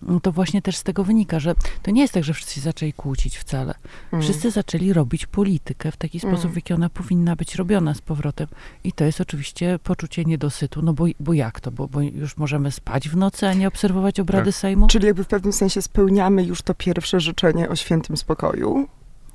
no 0.02 0.20
to 0.20 0.32
właśnie 0.32 0.62
też 0.62 0.76
z 0.76 0.82
tego 0.82 1.04
wynika, 1.04 1.40
że 1.40 1.54
to 1.82 1.90
nie 1.90 2.00
jest 2.02 2.14
tak, 2.14 2.24
że 2.24 2.34
wszyscy 2.34 2.60
zaczęli 2.60 2.92
kłócić 2.92 3.36
wcale. 3.38 3.74
Mm. 4.12 4.22
Wszyscy 4.22 4.50
zaczęli 4.50 4.92
robić 4.92 5.26
politykę 5.26 5.90
w 5.92 5.96
taki 5.96 6.20
Mm. 6.22 6.36
sposób, 6.36 6.52
w 6.52 6.56
jaki 6.56 6.72
ona 6.74 6.88
powinna 6.88 7.36
być 7.36 7.54
robiona 7.54 7.94
z 7.94 8.00
powrotem. 8.00 8.46
I 8.84 8.92
to 8.92 9.04
jest 9.04 9.20
oczywiście 9.20 9.78
poczucie 9.84 10.24
niedosytu, 10.24 10.82
no 10.82 10.92
bo, 10.92 11.06
bo 11.20 11.32
jak 11.32 11.60
to? 11.60 11.70
Bo, 11.70 11.88
bo 11.88 12.00
już 12.00 12.36
możemy 12.36 12.70
spać 12.70 13.08
w 13.08 13.16
nocy, 13.16 13.46
a 13.46 13.54
nie 13.54 13.68
obserwować 13.68 14.20
obrady 14.20 14.52
Tak. 14.52 14.54
Sejmu? 14.54 14.86
Czyli 14.86 15.06
jakby 15.06 15.24
w 15.24 15.28
pewnym 15.28 15.52
sensie 15.52 15.82
spełniamy 15.82 16.44
już 16.44 16.62
to 16.62 16.74
pierwsze 16.74 17.20
życzenie 17.20 17.68
o 17.68 17.76
świętym 17.76 18.16
spokoju. 18.16 18.88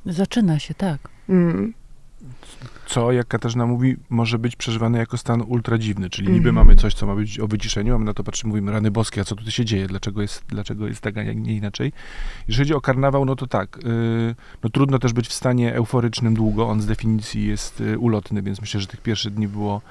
Zaczyna 0.07 0.59
się, 0.59 0.73
tak. 0.73 0.99
Mm. 1.29 1.73
Co, 2.85 3.11
jak 3.11 3.27
Katarzyna 3.27 3.65
mówi, 3.65 3.95
może 4.09 4.39
być 4.39 4.55
przeżywane 4.55 4.99
jako 4.99 5.17
stan 5.17 5.41
ultradziwny, 5.41 6.09
czyli 6.09 6.27
niby 6.27 6.49
Mhm. 6.49 6.55
mamy 6.55 6.75
coś, 6.75 6.93
co 6.93 7.05
ma 7.05 7.15
być 7.15 7.39
o 7.39 7.47
wyciszeniu, 7.47 7.95
a 7.95 7.97
my 7.97 8.05
na 8.05 8.13
to 8.13 8.23
patrzymy, 8.23 8.49
mówimy, 8.49 8.71
rany 8.71 8.91
boskie, 8.91 9.21
a 9.21 9.23
co 9.23 9.35
tutaj 9.35 9.51
się 9.51 9.65
dzieje, 9.65 9.87
dlaczego 9.87 10.21
jest, 10.21 10.43
dlaczego 10.47 10.87
jest 10.87 11.01
tak, 11.01 11.17
a 11.17 11.23
nie 11.23 11.55
inaczej. 11.55 11.93
Jeżeli 12.47 12.65
chodzi 12.65 12.73
o 12.73 12.81
karnawał, 12.81 13.25
no 13.25 13.35
to 13.35 13.47
tak, 13.47 13.79
yy, 13.83 14.35
no 14.63 14.69
trudno 14.69 14.99
też 14.99 15.13
być 15.13 15.27
w 15.27 15.33
stanie 15.33 15.75
euforycznym 15.75 16.33
długo, 16.33 16.67
on 16.67 16.81
z 16.81 16.85
definicji 16.85 17.47
jest 17.47 17.81
y, 17.81 17.99
ulotny, 17.99 18.41
więc 18.41 18.61
myślę, 18.61 18.79
że 18.81 18.87
tych 18.87 19.01
pierwszych 19.01 19.33
dni 19.33 19.47
było 19.47 19.81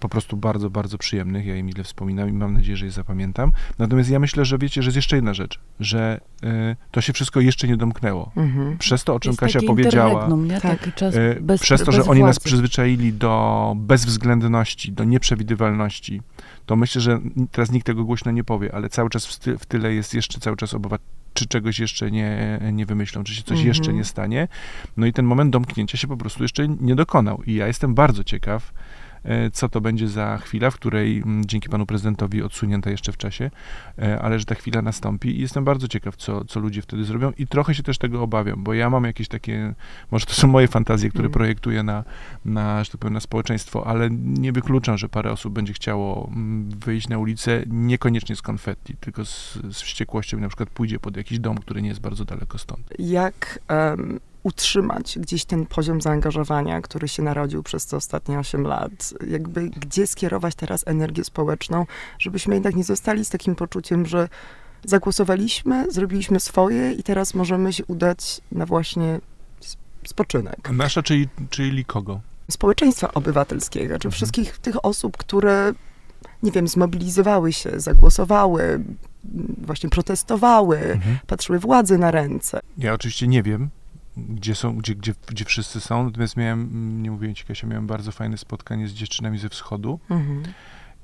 po 0.00 0.08
prostu 0.08 0.36
bardzo, 0.36 0.70
bardzo 0.70 0.98
przyjemnych, 0.98 1.46
ja 1.46 1.56
je 1.56 1.62
mile 1.62 1.84
wspominam 1.84 2.28
i 2.28 2.32
mam 2.32 2.54
nadzieję, 2.54 2.76
że 2.76 2.86
je 2.86 2.92
zapamiętam. 2.92 3.52
Natomiast 3.78 4.10
ja 4.10 4.18
myślę, 4.18 4.44
że 4.44 4.58
wiecie, 4.58 4.82
że 4.82 4.88
jest 4.88 4.96
jeszcze 4.96 5.16
jedna 5.16 5.34
rzecz, 5.34 5.60
że 5.80 6.20
y, 6.44 6.76
to 6.90 7.00
się 7.00 7.12
wszystko 7.12 7.40
jeszcze 7.40 7.68
nie 7.68 7.76
domknęło. 7.76 8.32
Mhm. 8.36 8.78
Przez 8.78 9.04
to, 9.04 9.14
o 9.14 9.20
czym 9.20 9.30
Jest 9.30 9.40
Kasia 9.40 9.60
powiedziała, 9.66 10.28
nie? 10.28 10.60
Tak. 10.60 10.78
Taki 10.78 10.92
czas 10.92 11.14
E, 11.14 11.40
bez 11.40 11.60
Przez 11.60 11.80
to, 11.80 11.86
bez 11.86 11.94
że 11.94 12.04
oni 12.04 12.22
nas 12.22 12.40
przyzwyczaili 12.40 13.12
do 13.12 13.74
bezwzględności, 13.76 14.92
do 14.92 15.04
nieprzewidywalności, 15.04 16.22
to 16.66 16.76
myślę, 16.76 17.00
że 17.00 17.20
teraz 17.52 17.70
nikt 17.70 17.86
tego 17.86 18.04
głośno 18.04 18.30
nie 18.30 18.44
powie, 18.44 18.74
ale 18.74 18.88
cały 18.88 19.10
czas 19.10 19.26
w, 19.26 19.32
sty, 19.32 19.58
w 19.58 19.66
tyle 19.66 19.94
jest 19.94 20.14
jeszcze 20.14 20.40
cały 20.40 20.56
czas 20.56 20.74
obawa, 20.74 20.98
czy 21.34 21.46
czegoś 21.46 21.78
jeszcze 21.78 22.10
nie, 22.10 22.60
nie 22.72 22.86
wymyślą, 22.86 23.24
czy 23.24 23.34
się 23.34 23.42
coś 23.42 23.50
Mhm. 23.50 23.68
jeszcze 23.68 23.92
nie 23.92 24.04
stanie. 24.04 24.48
No 24.96 25.06
i 25.06 25.12
ten 25.12 25.24
moment 25.24 25.52
domknięcia 25.52 25.98
się 25.98 26.08
po 26.08 26.16
prostu 26.16 26.42
jeszcze 26.42 26.68
nie 26.68 26.94
dokonał. 26.94 27.42
I 27.46 27.54
ja 27.54 27.66
jestem 27.66 27.94
bardzo 27.94 28.24
ciekaw, 28.24 28.72
co 29.52 29.68
to 29.68 29.80
będzie 29.80 30.08
za 30.08 30.38
chwila, 30.38 30.70
w 30.70 30.74
której 30.74 31.18
m, 31.18 31.42
dzięki 31.46 31.68
panu 31.68 31.86
prezydentowi 31.86 32.42
odsunięta 32.42 32.90
jeszcze 32.90 33.12
w 33.12 33.16
czasie, 33.16 33.50
e, 33.98 34.18
ale 34.22 34.38
że 34.38 34.44
ta 34.44 34.54
chwila 34.54 34.82
nastąpi 34.82 35.38
i 35.38 35.40
jestem 35.40 35.64
bardzo 35.64 35.88
ciekaw, 35.88 36.16
co, 36.16 36.44
co 36.44 36.60
ludzie 36.60 36.82
wtedy 36.82 37.04
zrobią 37.04 37.32
i 37.38 37.46
trochę 37.46 37.74
się 37.74 37.82
też 37.82 37.98
tego 37.98 38.22
obawiam, 38.22 38.64
bo 38.64 38.74
ja 38.74 38.90
mam 38.90 39.04
jakieś 39.04 39.28
takie, 39.28 39.74
może 40.10 40.26
to 40.26 40.32
są 40.32 40.48
moje 40.48 40.68
fantazje, 40.68 41.08
które 41.10 41.24
Mm. 41.28 41.32
projektuję 41.32 41.82
na, 41.82 42.04
na, 42.44 42.84
że 42.84 42.90
tak 42.90 43.00
powiem, 43.00 43.14
na 43.14 43.20
społeczeństwo, 43.20 43.86
ale 43.86 44.08
nie 44.24 44.52
wykluczam, 44.52 44.98
że 44.98 45.08
parę 45.08 45.32
osób 45.32 45.52
będzie 45.52 45.72
chciało 45.72 46.28
mm, 46.32 46.70
wyjść 46.70 47.08
na 47.08 47.18
ulicę, 47.18 47.62
niekoniecznie 47.66 48.36
z 48.36 48.42
konfetti, 48.42 48.96
tylko 49.00 49.24
z, 49.24 49.58
z 49.70 49.82
wściekłością 49.82 50.38
i 50.38 50.40
na 50.40 50.48
przykład 50.48 50.70
pójdzie 50.70 50.98
pod 50.98 51.16
jakiś 51.16 51.38
dom, 51.38 51.58
który 51.58 51.82
nie 51.82 51.88
jest 51.88 52.00
bardzo 52.00 52.24
daleko 52.24 52.58
stąd. 52.58 52.80
Jak 52.98 53.58
em, 53.68 54.20
utrzymać 54.42 55.18
gdzieś 55.18 55.44
ten 55.44 55.66
poziom 55.66 56.00
zaangażowania, 56.00 56.80
który 56.80 57.08
się 57.08 57.22
narodził 57.22 57.62
przez 57.62 57.86
te 57.86 57.96
ostatnie 57.96 58.38
8 58.38 58.62
lat? 58.62 59.14
Jakby 59.30 59.70
gdzie 59.70 60.06
skierować 60.06 60.54
teraz 60.54 60.82
energię 60.86 61.24
społeczną, 61.24 61.86
żebyśmy 62.18 62.54
jednak 62.54 62.76
nie 62.76 62.84
zostali 62.84 63.24
z 63.24 63.30
takim 63.30 63.54
poczuciem, 63.54 64.06
że 64.06 64.28
zagłosowaliśmy, 64.84 65.86
zrobiliśmy 65.92 66.40
swoje 66.40 66.92
i 66.92 67.02
teraz 67.02 67.34
możemy 67.34 67.72
się 67.72 67.84
udać 67.84 68.40
na 68.52 68.66
właśnie 68.66 69.20
spoczynek. 70.06 70.70
Nasza, 70.72 71.02
czyli, 71.02 71.28
czyli 71.50 71.84
kogo? 71.84 72.20
Społeczeństwa 72.50 73.14
obywatelskiego, 73.14 73.88
czy 73.88 73.94
Mhm. 74.08 74.12
wszystkich 74.12 74.58
tych 74.58 74.84
osób, 74.84 75.16
które, 75.16 75.72
nie 76.42 76.52
wiem, 76.52 76.68
zmobilizowały 76.68 77.52
się, 77.52 77.80
zagłosowały, 77.80 78.80
właśnie 79.58 79.90
protestowały, 79.90 80.78
Mhm. 80.78 81.18
patrzyły 81.26 81.58
władzy 81.58 81.98
na 81.98 82.10
ręce. 82.10 82.60
Ja 82.78 82.94
oczywiście 82.94 83.28
nie 83.28 83.42
wiem, 83.42 83.68
gdzie 84.28 84.54
są, 84.54 84.76
gdzie, 84.76 84.94
gdzie, 84.94 85.14
gdzie 85.26 85.44
wszyscy 85.44 85.80
są, 85.80 86.04
natomiast 86.04 86.36
miałem, 86.36 86.60
mm, 86.60 87.02
nie 87.02 87.10
mówiłem 87.10 87.34
ci 87.34 87.44
Kasia, 87.44 87.66
miałem 87.66 87.86
bardzo 87.86 88.12
fajne 88.12 88.38
spotkanie 88.38 88.88
z 88.88 88.92
dziewczynami 88.92 89.38
ze 89.38 89.48
wschodu 89.48 90.00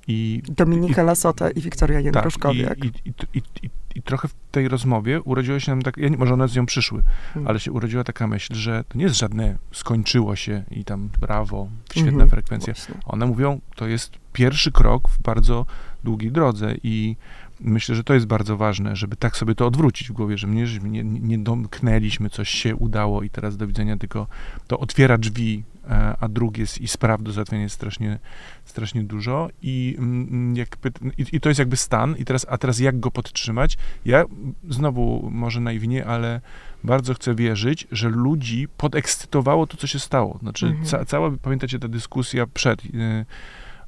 i 0.09 0.43
Dominika 0.49 1.03
Lasota 1.03 1.51
i 1.51 1.61
Wiktoria 1.61 1.99
Tak, 1.99 2.05
Jędroszkowiak. 2.05 2.85
i, 2.85 2.87
i, 2.87 3.13
i, 3.35 3.43
i, 3.63 3.71
i 3.95 4.03
trochę 4.03 4.29
w 4.29 4.35
tej 4.51 4.69
rozmowie 4.69 5.21
urodziło 5.23 5.61
się 5.61 5.73
nam 5.73 5.83
tak, 5.83 5.97
ja 5.97 6.09
nie, 6.09 6.17
może 6.17 6.35
one 6.35 6.49
z 6.49 6.57
nią 6.57 6.67
przyszły, 6.67 6.99
Mhm. 7.29 7.47
ale 7.49 7.61
się 7.61 7.73
urodziła 7.73 8.05
taka 8.05 8.27
myśl, 8.27 8.55
że 8.55 8.85
to 8.89 8.99
nie 8.99 9.05
jest 9.05 9.17
żadne 9.17 9.57
skończyło 9.73 10.37
się 10.37 10.65
i 10.71 10.85
tam 10.85 11.11
brawo, 11.21 11.69
świetna 11.93 12.11
Mhm, 12.11 12.31
frekwencja. 12.31 12.75
właśnie. 12.75 12.95
One 13.05 13.27
mówią, 13.27 13.61
to 13.77 13.87
jest 13.87 14.13
pierwszy 14.33 14.73
krok 14.73 15.09
w 15.09 15.23
bardzo 15.23 15.67
długiej 16.05 16.33
drodze 16.33 16.75
i 16.83 17.17
myślę, 17.61 17.95
że 17.95 18.05
to 18.05 18.15
jest 18.15 18.27
bardzo 18.27 18.57
ważne, 18.57 18.97
żeby 18.97 19.17
tak 19.17 19.37
sobie 19.37 19.55
to 19.55 19.67
odwrócić 19.67 20.09
w 20.09 20.13
głowie, 20.13 20.39
że 20.39 20.47
nie, 20.49 20.65
nie, 20.83 21.05
nie 21.05 21.39
domknęliśmy, 21.39 22.31
coś 22.31 22.49
się 22.49 22.77
udało 22.77 23.23
i 23.23 23.31
teraz 23.31 23.57
do 23.57 23.67
widzenia, 23.67 23.97
tylko 23.97 24.27
to 24.67 24.79
otwiera 24.79 25.19
drzwi, 25.19 25.65
e, 25.91 26.17
a 26.21 26.29
dróg 26.29 26.59
jest 26.59 26.81
i 26.81 26.89
spraw 26.89 27.23
do 27.23 27.33
załatwienia 27.33 27.63
jest 27.63 27.75
strasznie, 27.75 28.19
strasznie 28.65 29.03
dużo 29.05 29.49
i, 29.63 29.97
mm, 29.99 30.57
jak 30.57 30.77
pyt- 30.77 31.11
i, 31.19 31.37
i 31.37 31.41
to 31.41 31.49
jest 31.49 31.59
jakby 31.59 31.77
stan 31.77 32.17
i 32.19 32.25
teraz, 32.25 32.47
a 32.49 32.59
teraz 32.59 32.79
jak 32.79 33.01
go 33.01 33.11
podtrzymać? 33.11 33.79
Ja 34.05 34.25
znowu 34.69 35.31
może 35.33 35.61
naiwnie, 35.61 36.07
ale 36.07 36.41
bardzo 36.85 37.15
chcę 37.15 37.35
wierzyć, 37.35 37.87
że 37.93 38.09
ludzi 38.09 38.69
podekscytowało 38.77 39.67
to, 39.67 39.77
co 39.77 39.87
się 39.87 39.99
stało. 39.99 40.39
Znaczy, 40.43 40.67
Mhm. 40.67 40.85
ca, 40.85 41.05
cała, 41.05 41.31
pamiętacie, 41.43 41.79
ta 41.79 41.89
dyskusja 41.89 42.47
przed, 42.47 42.85
y, 42.85 43.25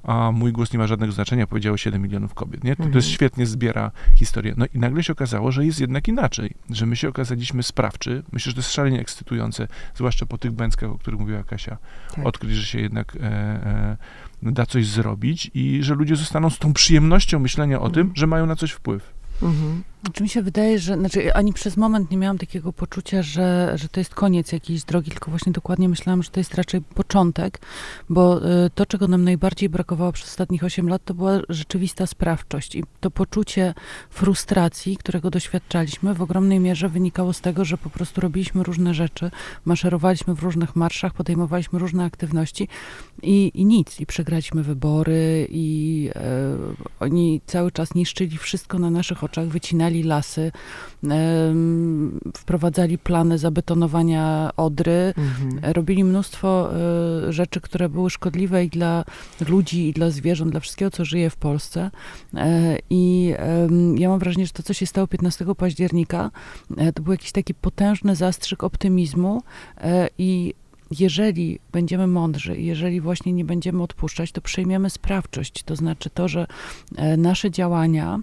a 0.07 0.33
mój 0.33 0.53
głos 0.53 0.73
nie 0.73 0.79
ma 0.79 0.87
żadnego 0.87 1.13
znaczenia, 1.13 1.47
powiedziało 1.47 1.77
7 1.77 2.03
milionów 2.03 2.35
kobiet, 2.35 2.65
nie? 2.65 2.71
To, 2.71 2.77
to 2.77 2.83
Mhm. 2.83 2.97
jest 2.97 3.09
świetnie 3.09 3.47
zbiera 3.47 3.91
historię. 4.15 4.55
No 4.57 4.67
i 4.75 4.79
nagle 4.79 5.03
się 5.03 5.13
okazało, 5.13 5.53
że 5.53 5.67
jest 5.67 5.81
jednak 5.81 6.09
inaczej, 6.09 6.55
że 6.71 6.87
my 6.87 6.97
się 6.97 7.09
okazaliśmy 7.09 7.63
sprawczy. 7.63 8.23
Myślę, 8.33 8.51
że 8.51 8.55
to 8.55 8.61
jest 8.61 8.73
szalenie 8.73 9.01
ekscytujące, 9.01 9.69
zwłaszcza 9.95 10.27
po 10.27 10.39
tych 10.39 10.53
bęckach, 10.53 10.91
o 10.91 10.99
których 10.99 11.21
mówiła 11.21 11.43
Kasia. 11.43 11.77
Tak. 12.15 12.27
Odkryć, 12.27 12.53
że 12.53 12.67
się 12.67 12.81
jednak 12.81 13.17
e, 13.17 13.21
e, 13.23 13.97
da 14.43 14.67
coś 14.67 14.87
zrobić 14.87 15.51
i 15.55 15.83
że 15.83 15.95
ludzie 15.95 16.17
zostaną 16.17 16.51
z 16.51 16.59
tą 16.59 16.73
przyjemnością 16.73 17.39
myślenia 17.39 17.81
o 17.81 17.91
tym, 17.91 18.01
Mhm. 18.01 18.17
że 18.17 18.27
mają 18.27 18.47
na 18.47 18.57
coś 18.57 18.71
wpływ. 18.71 19.15
Mhm. 19.43 19.83
Czy 20.13 20.23
mi 20.23 20.29
się 20.29 20.43
wydaje, 20.43 20.79
że 20.79 20.95
znaczy 20.95 21.35
ani 21.35 21.53
przez 21.53 21.77
moment 21.77 22.11
nie 22.11 22.17
miałam 22.17 22.39
takiego 22.39 22.73
poczucia, 22.73 23.23
że, 23.23 23.73
że 23.75 23.89
to 23.89 24.01
jest 24.01 24.15
koniec 24.15 24.53
jakiejś 24.53 24.85
drogi, 24.85 25.11
tylko 25.11 25.31
właśnie 25.31 25.53
dokładnie 25.53 25.89
myślałam, 25.89 26.23
że 26.23 26.31
to 26.31 26.41
jest 26.41 26.55
raczej 26.55 26.81
początek, 26.81 27.61
bo 28.09 28.39
y, 28.67 28.71
to, 28.75 28.87
czego 28.87 29.09
nam 29.09 29.25
najbardziej 29.25 29.69
brakowało 29.69 30.13
przez 30.13 30.29
ostatnich 30.29 30.65
8 30.65 30.89
lat, 30.89 31.05
to 31.05 31.15
była 31.15 31.41
rzeczywista 31.49 32.07
sprawczość 32.07 32.75
i 32.75 32.85
to 33.01 33.11
poczucie 33.11 33.75
frustracji, 34.11 34.97
którego 34.97 35.31
doświadczaliśmy, 35.31 36.15
w 36.15 36.23
ogromnej 36.23 36.61
mierze 36.61 36.89
wynikało 36.89 37.33
z 37.33 37.41
tego, 37.41 37.65
że 37.65 37.79
po 37.79 37.91
prostu 37.91 38.21
robiliśmy 38.21 38.63
różne 38.63 38.95
rzeczy, 38.95 39.31
maszerowaliśmy 39.65 40.35
w 40.35 40.43
różnych 40.43 40.77
marszach, 40.77 41.15
podejmowaliśmy 41.15 41.79
różne 41.79 42.05
aktywności 42.05 42.69
i, 43.23 43.51
i 43.55 43.65
nic. 43.65 44.01
I 44.01 44.07
przegraliśmy 44.07 44.63
wybory 44.63 45.47
i 45.51 46.11
e, 46.15 46.57
oni 47.01 47.41
cały 47.47 47.73
czas 47.73 47.95
niszczyli 47.95 48.39
wszystko 48.39 48.79
na 48.79 48.91
naszych 48.91 49.25
oczach, 49.25 49.49
wycinali 49.49 49.96
lasy, 50.03 50.53
wprowadzali 52.37 52.99
plany 52.99 53.39
zabetonowania 53.39 54.51
Odry, 54.57 55.15
Mhm. 55.17 55.73
robili 55.75 56.05
mnóstwo 56.05 56.71
e, 57.29 57.33
rzeczy, 57.33 57.61
które 57.61 57.89
były 57.89 58.11
szkodliwe 58.11 58.65
i 58.65 58.69
dla 58.69 59.05
ludzi, 59.49 59.89
i 59.89 59.93
dla 59.93 60.11
zwierząt, 60.11 60.51
dla 60.51 60.61
wszystkiego, 60.61 60.91
co 60.91 61.05
żyje 61.05 61.31
w 61.31 61.37
Polsce. 61.37 61.91
E, 62.35 62.79
I 62.91 63.35
ja 63.97 64.09
mam 64.09 64.19
wrażenie, 64.19 64.47
że 64.47 64.53
to, 64.53 64.63
co 64.63 64.75
się 64.75 64.87
stało 64.87 65.07
15 65.07 65.55
października, 65.55 66.31
e, 66.77 66.93
to 66.93 67.03
był 67.03 67.13
jakiś 67.13 67.33
taki 67.33 67.55
potężny 67.55 68.17
zastrzyk 68.17 68.65
optymizmu 68.65 69.43
i 70.19 70.55
jeżeli 71.01 71.59
będziemy 71.73 72.07
mądrzy 72.07 72.57
jeżeli 72.61 73.01
właśnie 73.01 73.33
nie 73.33 73.45
będziemy 73.45 73.83
odpuszczać, 73.83 74.33
to 74.33 74.41
przejmiemy 74.41 74.91
sprawczość. 74.91 75.63
To 75.63 75.77
znaczy 75.77 76.11
to, 76.11 76.29
że 76.29 76.47
nasze 77.19 77.51
działania 77.51 78.21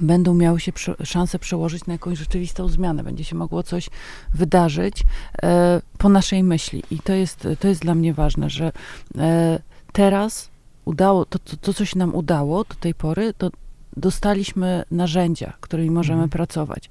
będą 0.00 0.34
miały 0.34 0.60
się 0.60 0.72
szansę 1.04 1.38
przełożyć 1.38 1.86
na 1.86 1.92
jakąś 1.92 2.18
rzeczywistą 2.18 2.68
zmianę. 2.68 3.02
Będzie 3.04 3.24
się 3.24 3.36
mogło 3.36 3.62
coś 3.62 3.90
wydarzyć 4.34 5.04
e, 5.42 5.80
po 5.98 6.08
naszej 6.08 6.42
myśli. 6.42 6.82
I 6.90 6.98
to 6.98 7.12
jest, 7.12 7.48
to 7.60 7.68
jest 7.68 7.82
dla 7.82 7.94
mnie 7.94 8.14
ważne, 8.14 8.50
że 8.50 8.72
e, 9.18 9.58
teraz 9.92 10.50
udało, 10.84 11.24
to, 11.24 11.38
to, 11.38 11.56
to, 11.56 11.74
co 11.74 11.84
się 11.84 11.98
nam 11.98 12.14
udało 12.14 12.64
do 12.64 12.74
tej 12.74 12.94
pory, 12.94 13.34
to 13.38 13.50
dostaliśmy 13.96 14.84
narzędzia, 14.90 15.52
którymi 15.60 15.90
możemy 15.90 16.22
mhm. 16.22 16.30
pracować. 16.30 16.88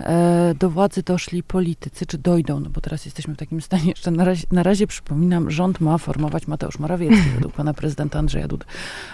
E, 0.00 0.54
do 0.58 0.70
władzy 0.70 1.02
doszli 1.02 1.42
politycy, 1.42 2.06
czy 2.06 2.18
dojdą, 2.18 2.60
no 2.60 2.70
bo 2.70 2.80
teraz 2.80 3.04
jesteśmy 3.04 3.34
w 3.34 3.38
takim 3.38 3.60
stanie, 3.60 3.88
jeszcze 3.96 4.10
na 4.10 4.24
razie, 4.24 4.46
na 4.52 4.62
razie 4.62 4.86
przypominam, 4.86 5.50
rząd 5.50 5.80
ma 5.80 5.98
formować 5.98 6.46
Mateusz 6.46 6.78
Morawiecki 6.78 7.30
według 7.34 7.54
pana 7.54 7.74
prezydenta 7.74 8.18
Andrzeja 8.18 8.48
Dudy. 8.48 8.64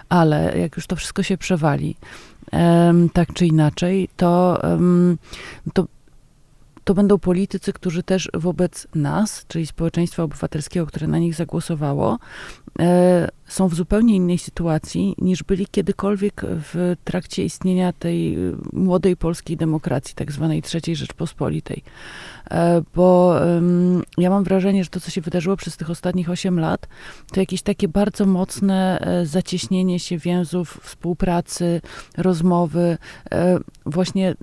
Ale 0.09 0.59
jak 0.59 0.77
już 0.77 0.87
to 0.87 0.97
wszystko 0.97 1.23
się 1.23 1.39
przewali, 1.39 1.97
tak 3.13 3.33
czy 3.35 3.47
inaczej, 3.47 4.09
to, 4.17 4.63
to 5.75 5.87
to 6.87 6.95
będą 6.95 7.19
politycy, 7.19 7.73
którzy 7.73 8.03
też 8.03 8.29
wobec 8.35 8.87
nas, 8.95 9.45
czyli 9.49 9.67
społeczeństwa 9.67 10.23
obywatelskiego, 10.23 10.87
które 10.87 11.07
na 11.07 11.19
nich 11.19 11.35
zagłosowało, 11.35 12.19
e, 12.79 13.29
są 13.47 13.69
w 13.69 13.75
zupełnie 13.75 14.17
innej 14.17 14.39
sytuacji 14.39 15.15
niż 15.19 15.43
byli 15.43 15.67
kiedykolwiek 15.67 16.43
w 16.49 16.97
trakcie 17.05 17.45
istnienia 17.45 17.93
tej 17.93 18.39
młodej 18.73 19.17
polskiej 19.17 19.57
demokracji, 19.57 20.15
tak 20.15 20.33
zwanej 20.33 20.63
trzeciej 20.63 20.97
Rzeczpospolitej. 20.97 21.83
E, 22.51 22.83
bo 22.95 23.41
ja 24.19 24.31
mam 24.31 24.45
wrażenie, 24.45 24.85
że 24.85 24.91
to, 24.91 25.01
co 25.01 25.11
się 25.11 25.21
wydarzyło 25.21 25.57
przez 25.57 25.77
tych 25.77 25.91
ostatnich 25.91 26.31
8 26.31 26.61
lat, 26.61 26.89
to 27.33 27.41
jakieś 27.41 27.63
takie 27.63 27.89
bardzo 27.89 28.27
mocne 28.27 28.99
e, 29.01 29.27
zacieśnienie 29.27 30.01
się 30.01 30.19
więzów, 30.19 30.81
współpracy, 30.83 31.81
rozmowy, 32.17 32.99
właśnie 33.87 34.35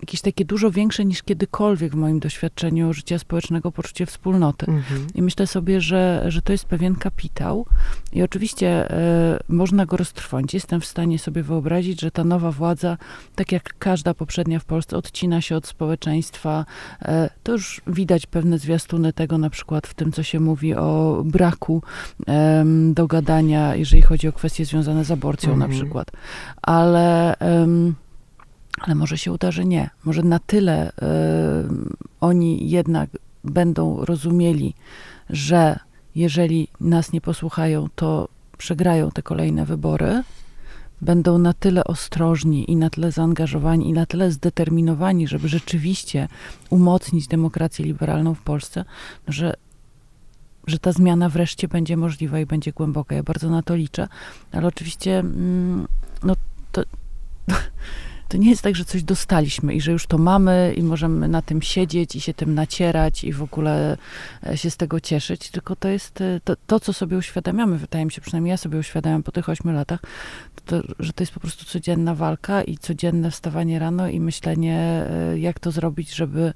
jakieś 0.00 0.20
takie 0.20 0.44
dużo 0.44 0.70
większe 0.70 1.04
niż 1.04 1.22
kiedykolwiek 1.22 1.92
w 1.92 1.96
moim 1.96 2.18
doświadczeniu 2.18 2.92
życia 2.92 3.18
społecznego 3.18 3.72
poczucie 3.72 4.06
wspólnoty. 4.06 4.66
Mhm. 4.66 5.06
I 5.14 5.22
myślę 5.22 5.46
sobie, 5.46 5.80
że, 5.80 6.24
że 6.28 6.42
to 6.42 6.52
jest 6.52 6.64
pewien 6.64 6.94
kapitał 6.94 7.66
i 8.12 8.22
oczywiście 8.22 8.90
e, 8.90 9.38
można 9.48 9.86
go 9.86 9.96
roztrwonić. 9.96 10.54
Jestem 10.54 10.80
w 10.80 10.86
stanie 10.86 11.18
sobie 11.18 11.42
wyobrazić, 11.42 12.00
że 12.00 12.10
ta 12.10 12.24
nowa 12.24 12.52
władza, 12.52 12.98
tak 13.34 13.52
jak 13.52 13.78
każda 13.78 14.14
poprzednia 14.14 14.58
w 14.58 14.64
Polsce, 14.64 14.96
odcina 14.96 15.40
się 15.40 15.56
od 15.56 15.66
społeczeństwa. 15.66 16.64
E, 17.02 17.30
to 17.42 17.52
już 17.52 17.80
widać 17.86 18.26
pewne 18.26 18.58
zwiastuny 18.58 19.12
tego, 19.12 19.38
na 19.38 19.50
przykład 19.50 19.86
w 19.86 19.94
tym, 19.94 20.12
co 20.12 20.22
się 20.22 20.40
mówi 20.40 20.74
o 20.74 21.22
braku 21.24 21.82
e, 22.28 22.64
dogadania, 22.92 23.76
jeżeli 23.76 24.02
chodzi 24.02 24.28
o 24.28 24.32
kwestie 24.32 24.64
związane 24.64 25.04
z 25.04 25.10
aborcją 25.10 25.52
mhm. 25.52 25.70
na 25.70 25.76
przykład. 25.76 26.10
Ale 26.62 27.36
ale 28.80 28.94
może 28.94 29.18
się 29.18 29.32
uda, 29.32 29.50
że 29.50 29.64
nie. 29.64 29.90
Może 30.04 30.22
na 30.22 30.38
tyle 30.38 30.90
y, 30.90 30.92
oni 32.20 32.70
jednak 32.70 33.10
będą 33.44 34.04
rozumieli, 34.04 34.74
że 35.30 35.78
jeżeli 36.14 36.68
nas 36.80 37.12
nie 37.12 37.20
posłuchają, 37.20 37.88
to 37.94 38.28
przegrają 38.58 39.10
te 39.10 39.22
kolejne 39.22 39.66
wybory, 39.66 40.22
będą 41.00 41.38
na 41.38 41.52
tyle 41.52 41.84
ostrożni 41.84 42.70
i 42.70 42.76
na 42.76 42.90
tyle 42.90 43.12
zaangażowani 43.12 43.88
i 43.88 43.92
na 43.92 44.06
tyle 44.06 44.32
zdeterminowani, 44.32 45.28
żeby 45.28 45.48
rzeczywiście 45.48 46.28
umocnić 46.70 47.26
demokrację 47.26 47.84
liberalną 47.84 48.34
w 48.34 48.40
Polsce, 48.40 48.84
że, 49.28 49.54
że 50.66 50.78
ta 50.78 50.92
zmiana 50.92 51.28
wreszcie 51.28 51.68
będzie 51.68 51.96
możliwa 51.96 52.40
i 52.40 52.46
będzie 52.46 52.72
głęboka. 52.72 53.14
Ja 53.14 53.22
bardzo 53.22 53.50
na 53.50 53.62
to 53.62 53.74
liczę, 53.74 54.08
ale 54.52 54.66
oczywiście 54.66 55.18
mm, 55.18 55.86
no, 56.22 56.34
to, 56.72 56.82
to 58.28 58.36
nie 58.36 58.50
jest 58.50 58.62
tak, 58.62 58.76
że 58.76 58.84
coś 58.84 59.02
dostaliśmy 59.02 59.74
i 59.74 59.80
że 59.80 59.92
już 59.92 60.06
to 60.06 60.18
mamy 60.18 60.74
i 60.76 60.82
możemy 60.82 61.28
na 61.28 61.42
tym 61.42 61.62
siedzieć 61.62 62.16
i 62.16 62.20
się 62.20 62.34
tym 62.34 62.54
nacierać 62.54 63.24
i 63.24 63.32
w 63.32 63.42
ogóle 63.42 63.96
e, 64.46 64.56
się 64.56 64.70
z 64.70 64.76
tego 64.76 65.00
cieszyć, 65.00 65.50
tylko 65.50 65.76
to 65.76 65.88
jest 65.88 66.20
e, 66.20 66.40
to, 66.44 66.56
to 66.66 66.80
co 66.80 66.92
sobie 66.92 67.16
uświadamiamy, 67.16 67.78
wydaje 67.78 68.04
mi 68.04 68.12
się, 68.12 68.20
przynajmniej 68.20 68.50
ja 68.50 68.56
sobie 68.56 68.78
uświadamiam 68.78 69.22
po 69.22 69.32
tych 69.32 69.48
ośmiu 69.48 69.72
latach, 69.72 70.00
to, 70.64 70.82
że 70.98 71.12
to 71.12 71.22
jest 71.22 71.32
po 71.32 71.40
prostu 71.40 71.64
codzienna 71.64 72.14
walka 72.14 72.62
i 72.62 72.78
codzienne 72.78 73.30
wstawanie 73.30 73.78
rano 73.78 74.08
i 74.08 74.20
myślenie, 74.20 74.76
e, 74.76 75.38
jak 75.38 75.60
to 75.60 75.70
zrobić, 75.70 76.14
żeby 76.14 76.52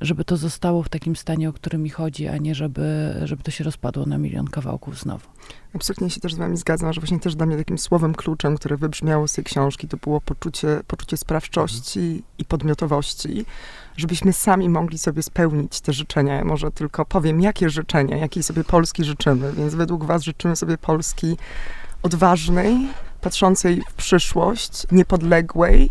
żeby 0.00 0.24
to 0.24 0.36
zostało 0.36 0.82
w 0.82 0.88
takim 0.88 1.16
stanie, 1.16 1.48
o 1.48 1.52
którym 1.52 1.82
mi 1.82 1.90
chodzi, 1.90 2.28
a 2.28 2.36
nie 2.36 2.54
żeby, 2.54 3.14
żeby 3.24 3.42
to 3.42 3.50
się 3.50 3.64
rozpadło 3.64 4.06
na 4.06 4.18
milion 4.18 4.46
kawałków 4.46 4.98
znowu. 4.98 5.26
Absolutnie 5.74 6.10
się 6.10 6.20
też 6.20 6.34
z 6.34 6.36
wami 6.36 6.56
zgadzam, 6.56 6.92
że 6.92 7.00
właśnie 7.00 7.20
też 7.20 7.34
dla 7.34 7.46
mnie 7.46 7.56
takim 7.56 7.78
słowem 7.78 8.14
kluczem, 8.14 8.56
które 8.56 8.76
wybrzmiało 8.76 9.28
z 9.28 9.32
tej 9.32 9.44
książki, 9.44 9.88
to 9.88 9.96
było 9.96 10.20
poczucie, 10.20 10.80
poczucie 10.86 11.16
sprawczości 11.16 12.22
i 12.38 12.44
podmiotowości, 12.44 13.44
żebyśmy 13.96 14.32
sami 14.32 14.68
mogli 14.68 14.98
sobie 14.98 15.22
spełnić 15.22 15.80
te 15.80 15.92
życzenia. 15.92 16.34
Ja 16.34 16.44
może 16.44 16.70
tylko 16.70 17.04
powiem, 17.04 17.40
jakie 17.40 17.70
życzenia, 17.70 18.16
jakiej 18.16 18.42
sobie 18.42 18.64
Polski 18.64 19.04
życzymy. 19.04 19.52
Więc 19.52 19.74
według 19.74 20.04
was 20.04 20.22
życzymy 20.22 20.56
sobie 20.56 20.78
Polski 20.78 21.36
odważnej, 22.02 22.88
patrzącej 23.20 23.82
w 23.88 23.94
przyszłość, 23.94 24.86
niepodległej, 24.92 25.90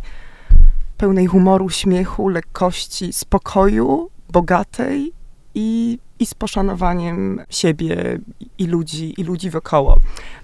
pełnej 1.00 1.28
humoru, 1.28 1.70
śmiechu, 1.70 2.30
lekkości, 2.30 3.14
spokoju, 3.14 4.10
bogatej 4.30 5.14
i, 5.56 6.00
i 6.20 6.26
z 6.26 6.34
poszanowaniem 6.34 7.42
siebie 7.50 8.20
i 8.58 8.68
ludzi, 8.68 9.22
i 9.22 9.24
ludzi 9.24 9.50
wokoło. 9.50 9.96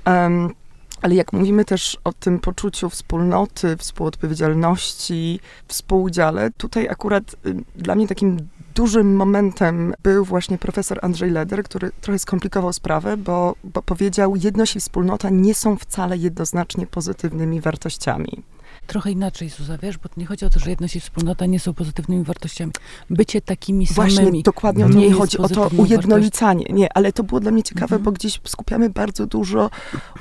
Um, 0.05 0.53
ale 1.01 1.15
jak 1.15 1.33
mówimy 1.33 1.65
też 1.65 1.97
o 2.03 2.13
tym 2.13 2.39
poczuciu 2.39 2.89
wspólnoty, 2.89 3.77
współodpowiedzialności, 3.77 5.39
współudziale, 5.67 6.51
tutaj 6.51 6.89
akurat 6.89 7.35
y, 7.45 7.55
dla 7.75 7.95
mnie 7.95 8.07
takim 8.07 8.37
dużym 8.75 9.15
momentem 9.15 9.93
był 10.03 10.25
właśnie 10.25 10.57
profesor 10.57 10.99
Andrzej 11.01 11.31
Leder, 11.31 11.63
który 11.63 11.91
trochę 12.01 12.19
skomplikował 12.19 12.73
sprawę, 12.73 13.17
bo, 13.17 13.55
bo 13.63 13.81
powiedział, 13.81 14.35
jedność 14.35 14.75
i 14.75 14.79
wspólnota 14.79 15.29
nie 15.29 15.55
są 15.55 15.77
wcale 15.77 16.17
jednoznacznie 16.17 16.87
pozytywnymi 16.87 17.61
wartościami 17.61 18.43
trochę 18.87 19.11
inaczej, 19.11 19.49
Suza, 19.49 19.77
wiesz, 19.77 19.97
bo 19.97 20.09
nie 20.17 20.25
chodzi 20.25 20.45
o 20.45 20.49
to, 20.49 20.59
że 20.59 20.69
jedność 20.69 20.95
i 20.95 20.99
wspólnota 20.99 21.45
nie 21.45 21.59
są 21.59 21.73
pozytywnymi 21.73 22.23
wartościami. 22.23 22.71
Bycie 23.09 23.41
takimi 23.41 23.85
Właśnie, 23.85 24.15
samymi. 24.15 24.43
dokładnie 24.43 24.85
o 24.85 24.89
to 24.89 24.95
mi 24.95 25.11
chodzi, 25.11 25.37
o 25.37 25.49
to 25.49 25.69
ujednolicanie. 25.77 26.65
Nie, 26.69 26.97
ale 26.97 27.13
to 27.13 27.23
było 27.23 27.39
dla 27.39 27.51
mnie 27.51 27.63
ciekawe, 27.63 27.95
mhm. 27.95 28.03
bo 28.03 28.11
gdzieś 28.11 28.41
skupiamy 28.47 28.89
bardzo 28.89 29.25
dużo 29.25 29.69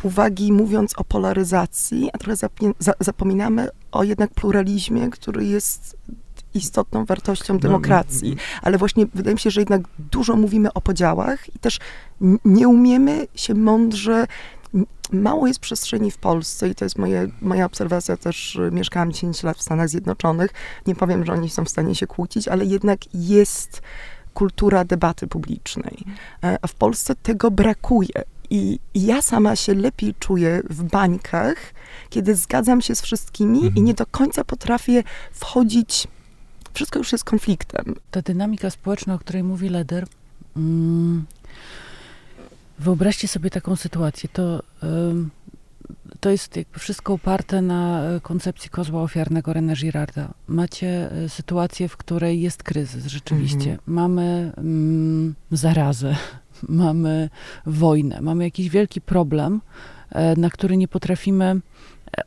uwagi 0.02 0.52
mówiąc 0.52 0.94
o 0.96 1.04
polaryzacji, 1.04 2.10
a 2.12 2.18
trochę 2.18 2.48
zapominamy 3.00 3.68
o 3.92 4.04
jednak 4.04 4.30
pluralizmie, 4.30 5.10
który 5.10 5.44
jest 5.44 5.96
istotną 6.54 7.04
wartością 7.04 7.54
no, 7.54 7.60
demokracji. 7.60 8.30
Mhm. 8.30 8.48
Ale 8.62 8.78
właśnie 8.78 9.06
wydaje 9.14 9.34
mi 9.34 9.40
się, 9.40 9.50
że 9.50 9.60
jednak 9.60 9.82
dużo 9.98 10.36
mówimy 10.36 10.72
o 10.72 10.80
podziałach 10.80 11.54
i 11.56 11.58
też 11.58 11.78
nie 12.44 12.68
umiemy 12.68 13.26
się 13.34 13.54
mądrze 13.54 14.26
mało 15.12 15.46
jest 15.46 15.60
przestrzeni 15.60 16.10
w 16.10 16.18
Polsce 16.18 16.68
i 16.68 16.74
to 16.74 16.84
jest 16.84 16.98
moje, 16.98 17.28
moja 17.40 17.66
obserwacja 17.66 18.16
też, 18.16 18.58
mieszkałam 18.72 19.12
10 19.12 19.42
lat 19.42 19.56
w 19.56 19.62
Stanach 19.62 19.88
Zjednoczonych. 19.88 20.50
Nie 20.86 20.94
powiem, 20.94 21.24
że 21.24 21.32
oni 21.32 21.50
są 21.50 21.64
w 21.64 21.68
stanie 21.68 21.94
się 21.94 22.06
kłócić, 22.06 22.48
ale 22.48 22.64
jednak 22.64 23.00
jest 23.14 23.82
kultura 24.34 24.84
debaty 24.84 25.26
publicznej. 25.26 26.04
E, 26.44 26.58
a 26.62 26.66
w 26.66 26.74
Polsce 26.74 27.14
tego 27.14 27.50
brakuje. 27.50 28.22
I, 28.50 28.78
ja 28.94 29.22
sama 29.22 29.56
się 29.56 29.74
lepiej 29.74 30.14
czuję 30.18 30.62
w 30.70 30.82
bańkach, 30.82 31.56
kiedy 32.10 32.34
zgadzam 32.34 32.82
się 32.82 32.94
z 32.94 33.02
wszystkimi 33.02 33.58
mhm. 33.58 33.76
i 33.76 33.82
nie 33.82 33.94
do 33.94 34.06
końca 34.06 34.44
potrafię 34.44 35.02
wchodzić. 35.32 36.08
Wszystko 36.74 36.98
już 36.98 37.12
jest 37.12 37.24
konfliktem. 37.24 37.94
Ta 38.10 38.22
dynamika 38.22 38.70
społeczna, 38.70 39.14
o 39.14 39.18
której 39.18 39.42
mówi 39.42 39.68
Leder, 39.68 40.06
mm, 40.56 41.24
Wyobraźcie 42.78 43.28
sobie 43.28 43.50
taką 43.50 43.76
sytuację. 43.76 44.28
To, 44.32 44.62
to 46.20 46.30
jest 46.30 46.56
jakby 46.56 46.78
wszystko 46.78 47.12
oparte 47.12 47.62
na 47.62 48.02
e, 48.02 48.20
koncepcji 48.20 48.70
kozła 48.70 49.02
ofiarnego 49.02 49.52
René 49.52 49.76
Girarda. 49.76 50.34
Macie 50.48 51.12
e, 51.12 51.28
sytuację, 51.28 51.88
w 51.88 51.96
której 51.96 52.40
jest 52.40 52.62
kryzys, 52.62 53.06
rzeczywiście. 53.06 53.70
Mhm. 53.70 53.78
Mamy 53.86 54.52
mm, 54.56 55.34
zarazę, 55.50 56.16
mamy 56.68 57.30
wojnę, 57.66 58.20
mamy 58.20 58.44
jakiś 58.44 58.68
wielki 58.68 59.00
problem, 59.00 59.60
e, 60.10 60.36
na 60.36 60.50
który 60.50 60.76
nie 60.76 60.88
potrafimy 60.88 61.60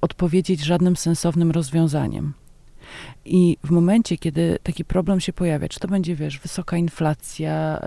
odpowiedzieć 0.02 0.64
żadnym 0.64 0.96
sensownym 0.96 1.52
rozwiązaniem. 1.52 2.34
I 3.28 3.58
w 3.64 3.70
momencie, 3.72 4.18
kiedy 4.18 4.58
taki 4.64 4.86
problem 4.86 5.20
się 5.20 5.34
pojawia, 5.34 5.70
czy 5.70 5.80
to 5.80 5.88
będzie, 5.88 6.16
wiesz, 6.16 6.40
wysoka 6.40 6.78
inflacja, 6.78 7.82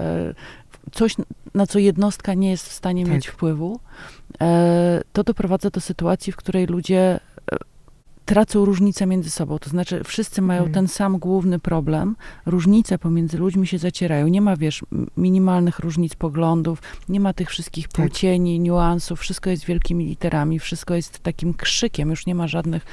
coś, 0.92 1.14
na 1.54 1.66
co 1.66 1.78
jednostka 1.78 2.34
nie 2.34 2.50
jest 2.50 2.68
w 2.68 2.72
stanie 2.72 3.04
tak. 3.04 3.14
mieć 3.14 3.28
wpływu, 3.28 3.80
e, 4.40 5.02
to 5.12 5.24
doprowadza 5.24 5.70
do 5.70 5.80
sytuacji, 5.80 6.32
w 6.32 6.36
której 6.36 6.66
ludzie 6.66 7.20
e, 7.52 7.56
tracą 8.24 8.64
różnicę 8.64 9.06
między 9.06 9.30
sobą. 9.30 9.58
To 9.58 9.70
znaczy, 9.70 10.04
wszyscy 10.04 10.42
mają 10.42 10.60
Mm. 10.62 10.74
ten 10.74 10.88
sam 10.88 11.18
główny 11.18 11.58
problem. 11.58 12.16
Różnice 12.46 12.98
pomiędzy 12.98 13.38
ludźmi 13.38 13.66
się 13.66 13.78
zacierają. 13.78 14.28
Nie 14.28 14.40
ma, 14.40 14.56
wiesz, 14.56 14.84
minimalnych 15.16 15.78
różnic 15.78 16.14
poglądów, 16.14 16.82
nie 17.08 17.20
ma 17.20 17.32
tych 17.32 17.50
wszystkich 17.50 17.88
Tak. 17.88 17.96
płcieni, 17.96 18.60
niuansów. 18.60 19.20
Wszystko 19.20 19.50
jest 19.50 19.64
wielkimi 19.64 20.06
literami, 20.06 20.58
wszystko 20.58 20.94
jest 20.94 21.18
takim 21.18 21.54
krzykiem. 21.54 22.10
Już 22.10 22.26
nie 22.26 22.34
ma 22.34 22.48
żadnych, 22.48 22.84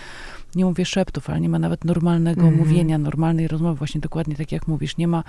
nie 0.56 0.66
mówię 0.66 0.86
szeptów, 0.86 1.30
ale 1.30 1.42
nie 1.42 1.50
ma 1.50 1.60
nawet 1.60 1.86
normalnego 1.86 2.42
Mhm. 2.42 2.58
mówienia, 2.58 2.98
normalnej 2.98 3.48
rozmowy, 3.48 3.78
właśnie 3.78 4.02
dokładnie 4.02 4.36
tak 4.36 4.52
jak 4.52 4.68
mówisz. 4.68 4.98
Nie 4.98 5.08
ma 5.08 5.24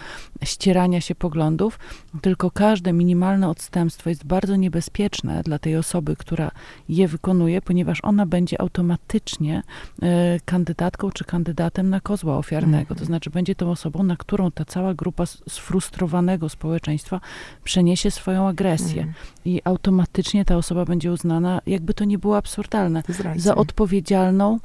ścierania 0.45 1.01
się 1.01 1.15
poglądów, 1.15 1.79
tylko 2.23 2.51
każde 2.51 2.93
minimalne 2.93 3.49
odstępstwo 3.49 4.11
jest 4.11 4.27
bardzo 4.27 4.57
niebezpieczne 4.57 5.43
dla 5.43 5.59
tej 5.59 5.77
osoby, 5.77 6.17
która 6.17 6.51
je 6.89 7.09
wykonuje, 7.09 7.63
ponieważ 7.63 7.99
ona 8.03 8.27
będzie 8.27 8.61
automatycznie 8.61 9.63
e, 10.03 10.41
kandydatką 10.45 11.11
czy 11.11 11.25
kandydatem 11.25 11.91
na 11.91 12.01
kozła 12.01 12.39
ofiarnego. 12.39 12.81
Mhm. 12.81 12.99
To 12.99 13.05
znaczy 13.05 13.31
będzie 13.31 13.55
tą 13.55 13.71
osobą, 13.71 14.03
na 14.03 14.17
którą 14.17 14.51
ta 14.51 14.65
cała 14.65 14.95
grupa 14.95 15.27
sfrustrowanego 15.27 16.49
społeczeństwa 16.49 17.21
przeniesie 17.65 18.11
swoją 18.11 18.49
agresję. 18.49 19.03
Mhm. 19.03 19.15
I 19.45 19.61
automatycznie 19.65 20.45
ta 20.45 20.57
osoba 20.57 20.85
będzie 20.85 21.13
uznana, 21.13 21.61
jakby 21.67 21.95
to 21.95 22.05
nie 22.05 22.19
było 22.19 22.37
absurdalne, 22.37 23.03
za 23.37 23.55
odpowiedzialną 23.55 24.59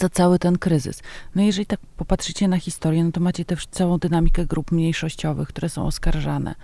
za 0.00 0.08
cały 0.08 0.38
ten 0.38 0.58
kryzys. 0.58 1.02
No 1.34 1.42
jeżeli 1.42 1.66
tak 1.66 1.80
popatrzycie 1.96 2.48
na 2.48 2.58
historię, 2.58 3.04
no 3.04 3.12
to 3.12 3.20
macie 3.20 3.44
też 3.44 3.66
całą 3.66 3.98
dynamikę 3.98 4.46
grup 4.46 4.72
mniejszościowych, 4.72 5.48
które 5.48 5.68
są 5.68 5.86
oskarżane. 5.86 6.54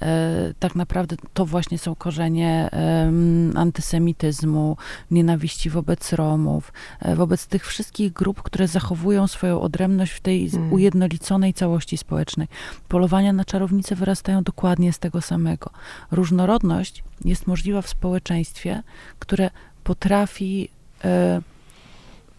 E, 0.00 0.54
tak 0.58 0.74
naprawdę 0.74 1.16
to 1.34 1.46
właśnie 1.46 1.78
są 1.78 1.94
korzenie 1.94 2.68
em, 2.72 3.52
antysemityzmu, 3.56 4.76
nienawiści 5.10 5.70
wobec 5.70 6.12
Romów, 6.12 6.72
e, 7.00 7.16
wobec 7.16 7.46
tych 7.46 7.66
wszystkich 7.66 8.12
grup, 8.12 8.42
które 8.42 8.68
zachowują 8.68 9.26
swoją 9.26 9.60
odrębność 9.60 10.12
w 10.12 10.20
tej 10.20 10.48
z- 10.48 10.54
Mm. 10.54 10.72
ujednoliconej 10.72 11.54
całości 11.54 11.96
społecznej. 11.96 12.48
Polowania 12.88 13.32
na 13.32 13.44
czarownice 13.44 13.96
wyrastają 13.96 14.42
dokładnie 14.42 14.92
z 14.92 14.98
tego 14.98 15.20
samego. 15.20 15.70
Różnorodność 16.10 17.04
jest 17.24 17.46
możliwa 17.46 17.82
w 17.82 17.88
społeczeństwie, 17.88 18.82
które 19.18 19.50
potrafi 19.84 20.68
e, 21.04 21.40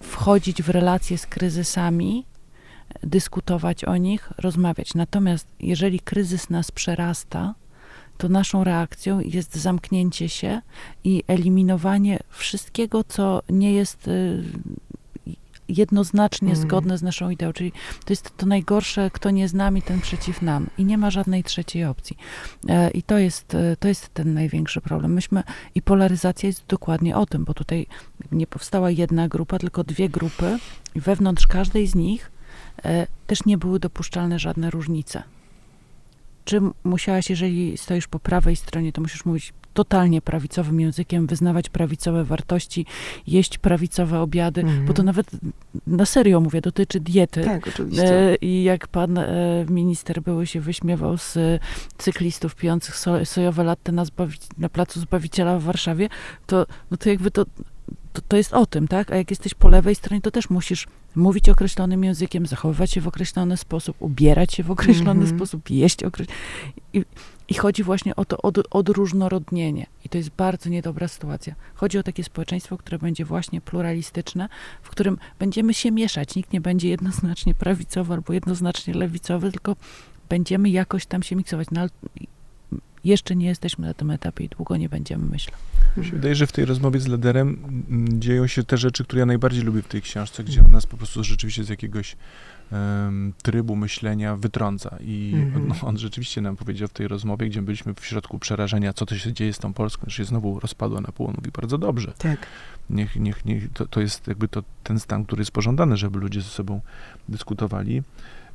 wchodzić 0.03 0.63
w 0.63 0.69
relacje 0.69 1.17
z 1.17 1.25
kryzysami, 1.27 2.25
dyskutować 3.03 3.83
o 3.85 3.97
nich, 3.97 4.31
rozmawiać. 4.37 4.93
Natomiast 4.93 5.47
jeżeli 5.59 5.99
kryzys 5.99 6.49
nas 6.49 6.71
przerasta, 6.71 7.55
to 8.17 8.29
naszą 8.29 8.63
reakcją 8.63 9.19
jest 9.19 9.55
zamknięcie 9.55 10.29
się 10.29 10.61
i 11.03 11.23
eliminowanie 11.27 12.19
wszystkiego, 12.29 13.03
co 13.03 13.41
nie 13.49 13.73
jest 13.73 14.07
y, 14.07 14.43
jednoznacznie 15.69 16.49
Mhm. 16.49 16.67
zgodne 16.67 16.97
z 16.97 17.03
naszą 17.03 17.29
ideą. 17.29 17.53
Czyli 17.53 17.71
to 18.05 18.13
jest 18.13 18.37
to 18.37 18.45
najgorsze, 18.45 19.11
kto 19.13 19.29
nie 19.29 19.47
z 19.47 19.53
nami, 19.53 19.81
ten 19.81 20.01
przeciw 20.01 20.41
nam. 20.41 20.67
I 20.77 20.85
nie 20.85 20.97
ma 20.97 21.11
żadnej 21.11 21.43
trzeciej 21.43 21.85
opcji. 21.85 22.17
E, 22.69 22.89
I 22.91 23.03
to 23.03 23.17
jest, 23.17 23.55
e, 23.55 23.75
to 23.79 23.87
jest 23.87 24.09
ten 24.13 24.33
największy 24.33 24.81
problem. 24.81 25.13
Myśmy, 25.13 25.43
i 25.75 25.81
polaryzacja 25.81 26.47
jest 26.47 26.63
dokładnie 26.67 27.15
o 27.17 27.25
tym, 27.25 27.45
bo 27.45 27.53
tutaj 27.53 27.87
nie 28.31 28.47
powstała 28.47 28.91
jedna 28.91 29.27
grupa, 29.27 29.59
tylko 29.59 29.83
dwie 29.83 30.09
grupy 30.09 30.57
i 30.95 31.01
wewnątrz 31.01 31.47
każdej 31.47 31.87
z 31.87 31.95
nich 31.95 32.31
e, 32.83 33.07
też 33.27 33.45
nie 33.45 33.57
były 33.57 33.79
dopuszczalne 33.79 34.39
żadne 34.39 34.69
różnice. 34.69 35.23
Czy 36.45 36.61
musiałaś, 36.83 37.29
jeżeli 37.29 37.77
stoisz 37.77 38.07
po 38.07 38.19
prawej 38.19 38.55
stronie, 38.55 38.91
to 38.93 39.01
musisz 39.01 39.25
mówić 39.25 39.53
totalnie 39.73 40.21
prawicowym 40.21 40.79
językiem, 40.79 41.27
wyznawać 41.27 41.69
prawicowe 41.69 42.23
wartości, 42.23 42.85
jeść 43.27 43.57
prawicowe 43.57 44.19
obiady, 44.19 44.61
Mhm. 44.61 44.85
bo 44.85 44.93
to 44.93 45.03
nawet 45.03 45.31
na 45.87 46.05
serio 46.05 46.39
mówię, 46.41 46.61
dotyczy 46.61 46.99
diety. 46.99 47.43
Tak, 47.43 47.67
oczywiście. 47.67 48.31
E, 48.31 48.35
I 48.35 48.63
jak 48.63 48.87
pan 48.87 49.17
e, 49.17 49.65
minister 49.69 50.21
były 50.21 50.47
się 50.47 50.61
wyśmiewał 50.61 51.17
z 51.17 51.37
e, 51.37 51.59
cyklistów 51.97 52.55
pijących 52.55 52.95
so, 52.95 53.25
sojowe 53.25 53.63
latte 53.63 53.91
na, 53.91 54.05
na 54.57 54.69
placu 54.69 54.99
Zbawiciela 54.99 55.59
w 55.59 55.63
Warszawie, 55.63 56.09
to, 56.47 56.65
no 56.91 56.97
to 56.97 57.09
jakby 57.09 57.31
to, 57.31 57.45
to, 58.13 58.21
to 58.27 58.37
jest 58.37 58.53
o 58.53 58.65
tym, 58.65 58.87
tak? 58.87 59.11
A 59.11 59.15
jak 59.15 59.29
jesteś 59.29 59.53
po 59.53 59.69
lewej 59.69 59.95
stronie, 59.95 60.21
to 60.21 60.31
też 60.31 60.49
musisz 60.49 60.87
mówić 61.15 61.49
określonym 61.49 62.03
językiem, 62.03 62.45
zachowywać 62.45 62.91
się 62.91 63.01
w 63.01 63.07
określony 63.07 63.57
sposób, 63.57 63.95
ubierać 63.99 64.53
się 64.53 64.63
w 64.63 64.71
określony 64.71 65.21
Mhm. 65.21 65.37
sposób, 65.37 65.69
jeść 65.69 66.03
określony... 66.03 66.39
I, 66.93 67.05
I 67.49 67.53
chodzi 67.53 67.83
właśnie 67.83 68.15
o 68.15 68.25
to 68.25 68.37
od, 68.37 68.57
odróżnorodnienie. 68.71 69.85
I 70.05 70.09
to 70.09 70.17
jest 70.17 70.29
bardzo 70.29 70.69
niedobra 70.69 71.07
sytuacja. 71.07 71.55
Chodzi 71.75 71.97
o 71.97 72.03
takie 72.03 72.23
społeczeństwo, 72.23 72.77
które 72.77 72.97
będzie 72.99 73.25
właśnie 73.25 73.61
pluralistyczne, 73.61 74.49
w 74.81 74.89
którym 74.89 75.17
będziemy 75.39 75.73
się 75.73 75.91
mieszać. 75.91 76.35
Nikt 76.35 76.53
nie 76.53 76.61
będzie 76.61 76.89
jednoznacznie 76.89 77.53
prawicowy 77.53 78.13
albo 78.13 78.33
jednoznacznie 78.33 78.93
lewicowy, 78.93 79.51
tylko 79.51 79.75
będziemy 80.29 80.69
jakoś 80.69 81.05
tam 81.05 81.23
się 81.23 81.35
miksować. 81.35 81.67
No, 81.71 81.81
jeszcze 83.03 83.35
nie 83.35 83.45
jesteśmy 83.47 83.87
na 83.87 83.93
tym 83.93 84.11
etapie 84.11 84.43
i 84.43 84.49
długo 84.49 84.77
nie 84.77 84.89
będziemy, 84.89 85.25
myślę. 85.25 85.53
Mi 85.97 86.05
się 86.05 86.11
wydaje, 86.11 86.35
że 86.35 86.47
w 86.47 86.51
tej 86.51 86.65
rozmowie 86.65 86.99
z 86.99 87.07
Lederem 87.07 87.59
mm, 87.89 88.21
dzieją 88.21 88.47
się 88.47 88.63
te 88.63 88.77
rzeczy, 88.77 89.03
które 89.03 89.19
ja 89.19 89.25
najbardziej 89.25 89.63
lubię 89.63 89.81
w 89.81 89.87
tej 89.87 90.01
książce, 90.01 90.43
gdzie 90.43 90.61
on 90.65 90.71
nas 90.71 90.85
po 90.85 90.97
prostu 90.97 91.23
rzeczywiście 91.23 91.63
z 91.63 91.69
jakiegoś 91.69 92.15
em, 92.71 93.33
trybu 93.43 93.75
myślenia 93.75 94.35
wytrąca. 94.35 94.97
I 95.01 95.31
Mhm. 95.35 95.67
no, 95.67 95.75
on 95.81 95.97
rzeczywiście 95.97 96.41
nam 96.41 96.55
powiedział 96.55 96.87
w 96.87 96.93
tej 96.93 97.07
rozmowie, 97.07 97.47
gdzie 97.49 97.61
byliśmy 97.61 97.93
w 97.93 98.05
środku 98.05 98.39
przerażenia, 98.39 98.93
co 98.93 99.05
to 99.05 99.17
się 99.17 99.33
dzieje 99.33 99.53
z 99.53 99.59
tą 99.59 99.73
Polską, 99.73 100.03
że 100.07 100.15
się 100.15 100.25
znowu 100.25 100.59
rozpadła 100.59 101.01
na 101.01 101.07
pół. 101.11 101.27
On 101.27 101.33
mówi 101.37 101.51
bardzo 101.51 101.77
dobrze. 101.77 102.13
Tak. 102.17 102.47
Niech, 102.89 103.15
niech, 103.15 103.45
niech 103.45 103.73
to, 103.73 103.87
to 103.87 104.01
jest 104.01 104.27
jakby 104.27 104.47
to, 104.47 104.63
ten 104.83 104.99
stan, 104.99 105.25
który 105.25 105.41
jest 105.41 105.51
pożądany, 105.51 105.97
żeby 105.97 106.19
ludzie 106.19 106.41
ze 106.41 106.49
sobą 106.49 106.81
dyskutowali. 107.29 108.03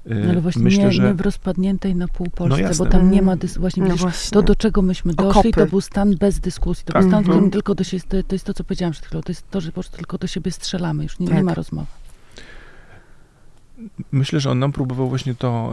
No, 0.09 0.31
ale 0.31 0.41
właśnie 0.41 0.63
Myślę, 0.63 0.85
nie, 0.85 0.93
że 0.93 1.03
nie 1.03 1.15
w 1.15 1.21
rozpadniętej 1.21 1.95
na 1.97 2.09
pół 2.09 2.27
Polsce, 2.31 2.61
jasne. 2.63 2.85
bo 2.85 2.91
tam 2.93 3.11
nie 3.11 3.19
Mm. 3.19 3.25
ma 3.25 3.37
dys- 3.37 3.59
właśnie 3.59 3.83
No 3.83 3.97
właśnie. 3.97 4.31
to 4.31 4.43
do 4.43 4.57
czego 4.57 4.83
myśmy 4.83 5.15
doszli, 5.15 5.31
Okopy. 5.31 5.53
to 5.53 5.67
był 5.67 5.81
stan 5.81 6.17
bez 6.17 6.41
dyskusji. 6.41 6.85
To 6.85 6.93
Tak, 6.93 7.03
był 7.03 7.11
stan, 7.11 7.23
w 7.23 7.27
którym 7.27 7.45
no. 7.45 7.51
tylko 7.51 7.75
do 7.75 7.85
siebie, 7.85 8.03
to, 8.09 8.35
jest 8.35 8.45
to, 8.45 8.55
co 8.55 8.65
powiedziałam 8.65 8.93
przed 8.93 9.07
chwilą, 9.07 9.23
to 9.23 9.31
jest 9.33 9.51
to, 9.51 9.61
że 9.61 9.69
po 9.69 9.73
prostu 9.75 9.97
tylko 9.97 10.19
do 10.19 10.27
siebie 10.27 10.51
strzelamy, 10.51 11.03
już 11.03 11.19
nie, 11.19 11.27
nie 11.27 11.33
Tak. 11.35 11.45
ma 11.45 11.55
rozmowy. 11.55 11.87
Myślę, 14.13 14.41
że 14.41 14.51
on 14.51 14.59
nam 14.59 14.73
próbował 14.73 15.09
właśnie 15.09 15.35
to 15.35 15.73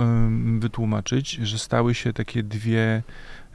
wytłumaczyć, 0.60 1.32
że 1.32 1.60
stały 1.60 1.96
się 1.96 2.14
takie 2.14 2.44
dwie 2.44 3.04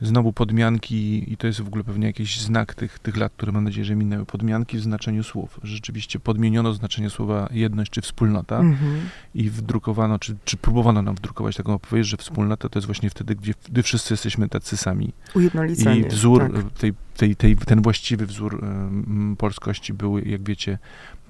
znowu 0.01 0.33
podmianki 0.33 1.33
i 1.33 1.37
to 1.37 1.47
jest 1.47 1.61
w 1.61 1.67
ogóle 1.67 1.85
pewnie 1.85 2.07
jakiś 2.07 2.41
znak 2.41 2.75
tych, 2.75 2.99
tych 2.99 3.17
lat, 3.17 3.33
które 3.37 3.53
mam 3.53 3.65
nadzieję, 3.65 3.85
że 3.85 3.97
minęły. 3.97 4.27
Podmianki 4.27 4.79
w 4.79 4.81
znaczeniu 4.81 5.23
słów. 5.23 5.61
Rzeczywiście 5.63 6.21
podmieniono 6.21 6.73
znaczenie 6.73 7.11
słowa 7.11 7.49
jedność 7.51 7.91
czy 7.91 8.01
wspólnota 8.01 8.59
Mhm. 8.59 9.01
i 9.35 9.51
wdrukowano, 9.51 10.19
czy, 10.19 10.37
czy 10.45 10.57
próbowano 10.57 11.03
nam 11.03 11.15
wdrukować 11.15 11.57
taką 11.57 11.75
opowieść, 11.75 12.11
że 12.11 12.17
wspólnota 12.17 12.69
to 12.69 12.79
jest 12.79 12.87
właśnie 12.87 13.11
wtedy, 13.11 13.35
gdzie, 13.35 13.55
gdy 13.69 13.83
wszyscy 13.83 14.15
jesteśmy 14.15 14.49
tacy 14.49 14.77
sami. 14.77 15.13
Ujednolicenie. 15.35 16.01
I 16.01 16.09
wzór, 16.09 16.53
tak. 16.55 16.73
tej, 16.79 16.93
tej, 17.17 17.37
tej, 17.37 17.57
ten 17.57 17.83
właściwy 17.83 18.27
wzór 18.27 18.65
em, 18.65 19.37
polskości 19.39 19.95
był, 19.95 20.19
jak 20.19 20.43
wiecie, 20.43 20.79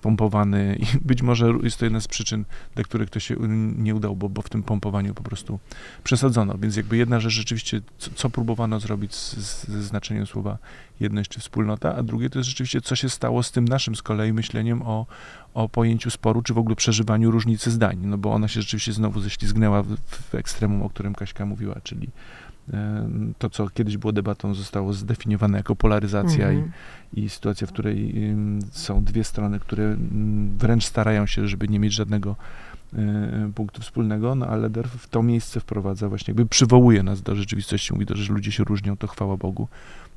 pompowany 0.01 0.77
i 0.81 0.99
być 1.09 1.23
może 1.23 1.53
jest 1.63 1.79
to 1.79 1.85
jedna 1.85 2.01
z 2.01 2.09
przyczyn, 2.09 2.45
dla 2.75 2.85
których 2.85 3.11
to 3.11 3.21
się 3.21 3.37
nie 3.79 3.95
udało, 3.95 4.17
bo, 4.17 4.29
bo 4.29 4.43
w 4.43 4.49
tym 4.49 4.63
pompowaniu 4.63 5.15
po 5.15 5.23
prostu 5.23 5.59
przesadzono. 6.05 6.59
Więc 6.59 6.77
jakby 6.77 6.97
jedna 6.97 7.21
rzecz 7.21 7.33
rzeczywiście, 7.33 7.81
co, 7.99 8.11
co 8.15 8.31
próbowano 8.31 8.81
zrobić 8.81 9.15
z, 9.15 9.67
ze 9.69 9.83
znaczeniem 9.83 10.27
słowa 10.27 10.59
jedność 11.01 11.31
czy 11.31 11.41
wspólnota, 11.41 11.97
a 11.97 12.03
drugie 12.03 12.31
to 12.31 12.39
jest 12.39 12.49
rzeczywiście, 12.49 12.81
co 12.81 12.97
się 12.97 13.09
stało 13.09 13.43
z 13.43 13.53
tym 13.53 13.69
naszym 13.69 13.97
z 13.97 14.03
kolei 14.03 14.33
myśleniem 14.33 14.83
o, 14.83 15.07
o 15.55 15.69
pojęciu 15.69 16.11
sporu, 16.11 16.43
czy 16.43 16.55
w 16.55 16.59
ogóle 16.59 16.77
przeżywaniu 16.77 17.31
różnicy 17.31 17.71
zdań, 17.71 17.99
no 18.03 18.19
bo 18.19 18.33
ona 18.33 18.49
się 18.49 18.61
rzeczywiście 18.61 18.93
znowu 18.93 19.21
ześlizgnęła 19.21 19.83
w, 19.83 19.97
w 19.97 20.35
ekstremum, 20.35 20.83
o 20.83 20.91
którym 20.91 21.15
Kaśka 21.15 21.47
mówiła, 21.47 21.77
czyli 21.85 22.09
to, 23.39 23.51
co 23.51 23.69
kiedyś 23.69 23.97
było 23.97 24.13
debatą, 24.13 24.55
zostało 24.55 24.93
zdefiniowane 24.93 25.59
jako 25.59 25.77
polaryzacja 25.77 26.53
i, 26.53 26.57
Mhm. 26.57 26.73
i 27.15 27.29
sytuacja, 27.29 27.67
w 27.67 27.73
której 27.73 28.15
są 28.71 29.05
dwie 29.05 29.25
strony, 29.25 29.61
które 29.61 29.97
wręcz 30.59 30.85
starają 30.85 31.27
się, 31.27 31.49
żeby 31.49 31.69
nie 31.69 31.79
mieć 31.79 31.93
żadnego 31.93 32.37
y, 32.95 32.97
punktu 33.55 33.83
wspólnego, 33.83 34.35
no 34.35 34.47
ale 34.47 34.63
Leder 34.63 34.89
w 34.89 35.09
to 35.09 35.23
miejsce 35.23 35.61
wprowadza 35.61 36.09
właśnie, 36.09 36.33
jakby 36.33 36.47
przywołuje 36.47 37.03
nas 37.03 37.23
do 37.23 37.37
rzeczywistości, 37.37 37.93
mówi 37.93 38.07
to, 38.07 38.17
że 38.17 38.33
ludzie 38.33 38.53
się 38.53 38.65
różnią, 38.65 38.97
to 38.97 39.07
chwała 39.07 39.37
Bogu, 39.37 39.69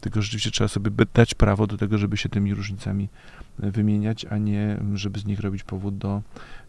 tylko 0.02 0.22
rzeczywiście 0.22 0.52
trzeba 0.52 0.68
sobie 0.68 0.92
dać 1.14 1.34
prawo 1.34 1.68
do 1.68 1.78
tego, 1.78 1.98
żeby 1.98 2.18
się 2.18 2.30
tymi 2.30 2.54
różnicami 2.54 3.08
wymieniać, 3.60 4.26
a 4.26 4.38
nie 4.38 4.80
żeby 4.94 5.20
z 5.20 5.26
nich 5.26 5.40
robić 5.40 5.64
powód 5.64 5.98
do 5.98 6.22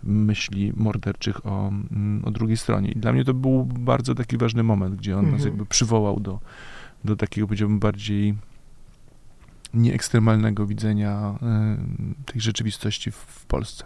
myśli 0.03 0.73
morderczych 0.77 1.47
o, 1.47 1.69
mm, 1.69 2.23
o 2.25 2.31
drugiej 2.31 2.57
stronie. 2.57 2.91
I 2.91 2.97
dla 2.97 3.13
mnie 3.13 3.25
to 3.25 3.35
był 3.35 3.65
bardzo 3.65 4.15
taki 4.15 4.37
ważny 4.37 4.63
moment, 4.63 4.97
gdzie 4.97 5.17
on 5.17 5.25
nas 5.25 5.35
Mhm. 5.35 5.49
jakby 5.49 5.67
przywołał 5.67 6.21
do, 6.21 6.41
do 7.05 7.17
takiego, 7.17 7.47
powiedziałbym, 7.47 7.79
bardziej 7.79 8.35
nieekstremalnego 9.75 10.67
widzenia 10.67 11.39
y, 12.23 12.33
tej 12.33 12.41
rzeczywistości 12.41 13.11
w, 13.11 13.17
w 13.17 13.47
Polsce. 13.47 13.85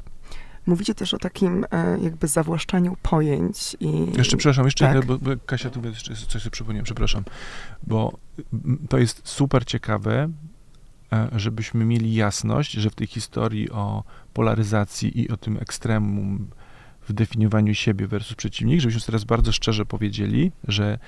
Mówicie 0.66 0.94
też 0.94 1.14
o 1.14 1.18
takim 1.18 1.64
e, 1.70 1.98
jakby 2.02 2.28
zawłaszczaniu 2.28 2.96
pojęć 3.02 3.76
i... 3.80 4.06
Jeszcze, 4.16 4.36
przepraszam, 4.36 4.64
jeszcze, 4.64 4.92
tak. 4.92 5.06
bo, 5.06 5.18
bo 5.18 5.30
Kasia, 5.46 5.70
tu 5.70 5.84
jeszcze 5.84 6.14
coś 6.14 6.42
sobie 6.42 6.50
przypomniałem, 6.50 6.84
przepraszam, 6.84 7.24
bo 7.86 8.18
mm, 8.52 8.86
to 8.88 8.98
jest 8.98 9.20
super 9.24 9.64
ciekawe, 9.64 10.28
żebyśmy 11.36 11.84
mieli 11.84 12.14
jasność, 12.14 12.72
że 12.72 12.90
w 12.90 12.94
tej 12.94 13.06
historii 13.06 13.70
o 13.70 14.04
polaryzacji 14.32 15.20
i 15.20 15.30
o 15.30 15.36
tym 15.36 15.56
ekstremum 15.56 16.48
w 17.08 17.12
definiowaniu 17.12 17.74
siebie 17.74 18.06
versus 18.06 18.34
przeciwnik, 18.34 18.80
żebyśmy 18.80 19.00
teraz 19.00 19.24
bardzo 19.24 19.52
szczerze 19.52 19.86
powiedzieli, 19.86 20.52
że 20.68 20.98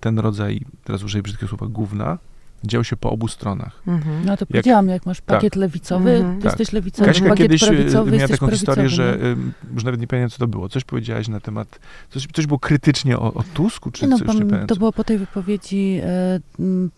ten 0.00 0.18
rodzaj, 0.18 0.60
teraz 0.84 1.02
użyję 1.02 1.22
brzydkiego 1.22 1.48
słowa, 1.48 1.66
gówna, 1.66 2.18
dział 2.64 2.84
się 2.84 2.96
po 2.96 3.10
obu 3.10 3.28
stronach. 3.28 3.82
Mhm. 3.86 4.24
No 4.24 4.36
to 4.36 4.46
powiedziałam, 4.46 4.86
jak, 4.86 4.94
jak 4.94 5.06
masz 5.06 5.20
pakiet 5.20 5.52
tak. 5.52 5.60
lewicowy, 5.60 6.10
mhm. 6.10 6.40
ty 6.40 6.46
jesteś 6.48 6.72
lewicowy, 6.72 7.06
Kaśka 7.06 7.28
pakiet 7.28 7.46
kiedyś 7.46 7.62
e, 7.62 7.66
prawicowy, 7.66 8.16
miała 8.16 8.28
taką 8.28 8.50
historię, 8.50 8.88
że 8.88 9.14
y, 9.14 9.36
już 9.74 9.84
nawet 9.84 10.00
nie 10.00 10.06
pamiętam, 10.06 10.30
co 10.30 10.38
to 10.38 10.46
było. 10.46 10.68
Coś 10.68 10.84
powiedziałaś 10.84 11.28
na 11.28 11.40
temat, 11.40 11.80
coś, 12.10 12.26
coś 12.32 12.46
było 12.46 12.58
krytycznie 12.58 13.18
o, 13.18 13.34
o 13.34 13.42
Tusku, 13.54 13.90
czy 13.90 14.06
no, 14.06 14.18
coś, 14.18 14.26
nie 14.26 14.34
pamiętam. 14.34 14.66
To 14.66 14.76
było 14.76 14.92
po 14.92 15.04
tej 15.04 15.18
wypowiedzi, 15.18 16.00
e, 16.04 16.40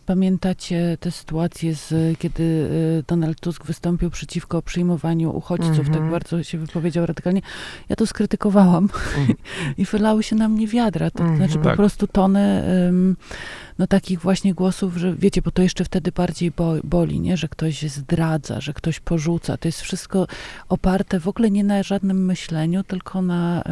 pamiętacie 0.07 0.96
tę 1.01 1.11
sytuację, 1.11 1.75
z, 1.75 2.18
kiedy 2.18 2.68
e, 2.98 3.03
Donald 3.03 3.40
Tusk 3.40 3.66
wystąpił 3.66 4.11
przeciwko 4.11 4.62
przyjmowaniu 4.62 5.37
uchodźców, 5.37 5.87
tak 5.87 5.87
mhm. 5.87 6.11
bardzo 6.11 6.42
się 6.42 6.59
wypowiedział 6.59 7.07
radykalnie. 7.07 7.42
Ja 7.88 7.96
to 7.96 8.07
skrytykowałam 8.07 8.85
mhm. 8.85 9.35
i 9.79 9.85
wylały 9.85 10.22
się 10.22 10.37
na 10.37 10.48
mnie 10.48 10.66
wiadra. 10.66 11.11
To 11.11 11.20
mhm. 11.20 11.37
znaczy 11.37 11.59
po 11.59 11.64
tak. 11.64 11.77
prostu 11.77 12.07
tony 12.07 12.62
no 13.83 13.87
takich 13.87 14.21
właśnie 14.21 14.55
głosów, 14.55 14.97
że 14.97 15.14
wiecie, 15.14 15.42
bo 15.42 15.51
to 15.51 15.62
jeszcze 15.62 15.85
wtedy 15.85 16.12
bardziej 16.12 16.51
bo, 16.51 16.75
boli, 16.85 17.21
nie? 17.21 17.37
że 17.37 17.49
ktoś 17.49 17.83
zdradza, 17.83 18.61
że 18.61 18.73
ktoś 18.73 19.01
porzuca. 19.01 19.57
To 19.57 19.68
jest 19.68 19.81
wszystko 19.81 20.27
oparte 20.68 21.21
w 21.21 21.29
ogóle 21.29 21.51
nie 21.51 21.64
na 21.64 21.83
żadnym 21.83 22.25
myśleniu, 22.25 22.85
tylko 22.85 23.23
na, 23.23 23.62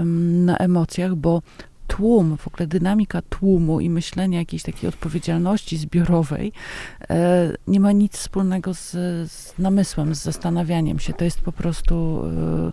na 0.45 0.57
emocjach, 0.57 1.15
bo 1.15 1.43
tłum, 1.87 2.37
w 2.37 2.47
ogóle 2.49 2.67
dynamika 2.67 3.23
tłumu 3.23 3.81
i 3.81 3.91
myślenia 3.91 4.39
jakiejś 4.39 4.63
takiej 4.63 4.89
odpowiedzialności 4.89 5.77
zbiorowej 5.77 6.53
e, 7.11 7.53
nie 7.67 7.81
ma 7.81 7.93
nic 7.93 8.17
wspólnego 8.17 8.75
z, 8.75 8.91
z, 9.31 9.59
namysłem, 9.59 10.15
z 10.15 10.23
zastanawianiem 10.23 10.99
się. 10.99 11.13
To 11.13 11.25
jest 11.25 11.41
po 11.41 11.53
prostu 11.53 12.23
e, 12.27 12.73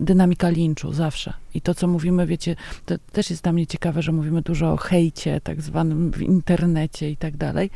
dynamika 0.00 0.48
linczu 0.48 0.92
zawsze. 0.92 1.32
I 1.54 1.60
to, 1.60 1.74
co 1.74 1.88
mówimy, 1.88 2.26
wiecie, 2.26 2.56
to 2.86 2.94
też 3.12 3.30
jest 3.30 3.42
dla 3.42 3.52
mnie 3.52 3.66
ciekawe, 3.66 4.02
że 4.02 4.12
mówimy 4.12 4.42
dużo 4.42 4.72
o 4.72 4.76
hejcie, 4.76 5.40
tak 5.40 5.62
zwanym 5.62 6.12
w 6.12 6.22
internecie 6.22 7.10
i 7.10 7.16
tak 7.16 7.36
dalej, 7.36 7.70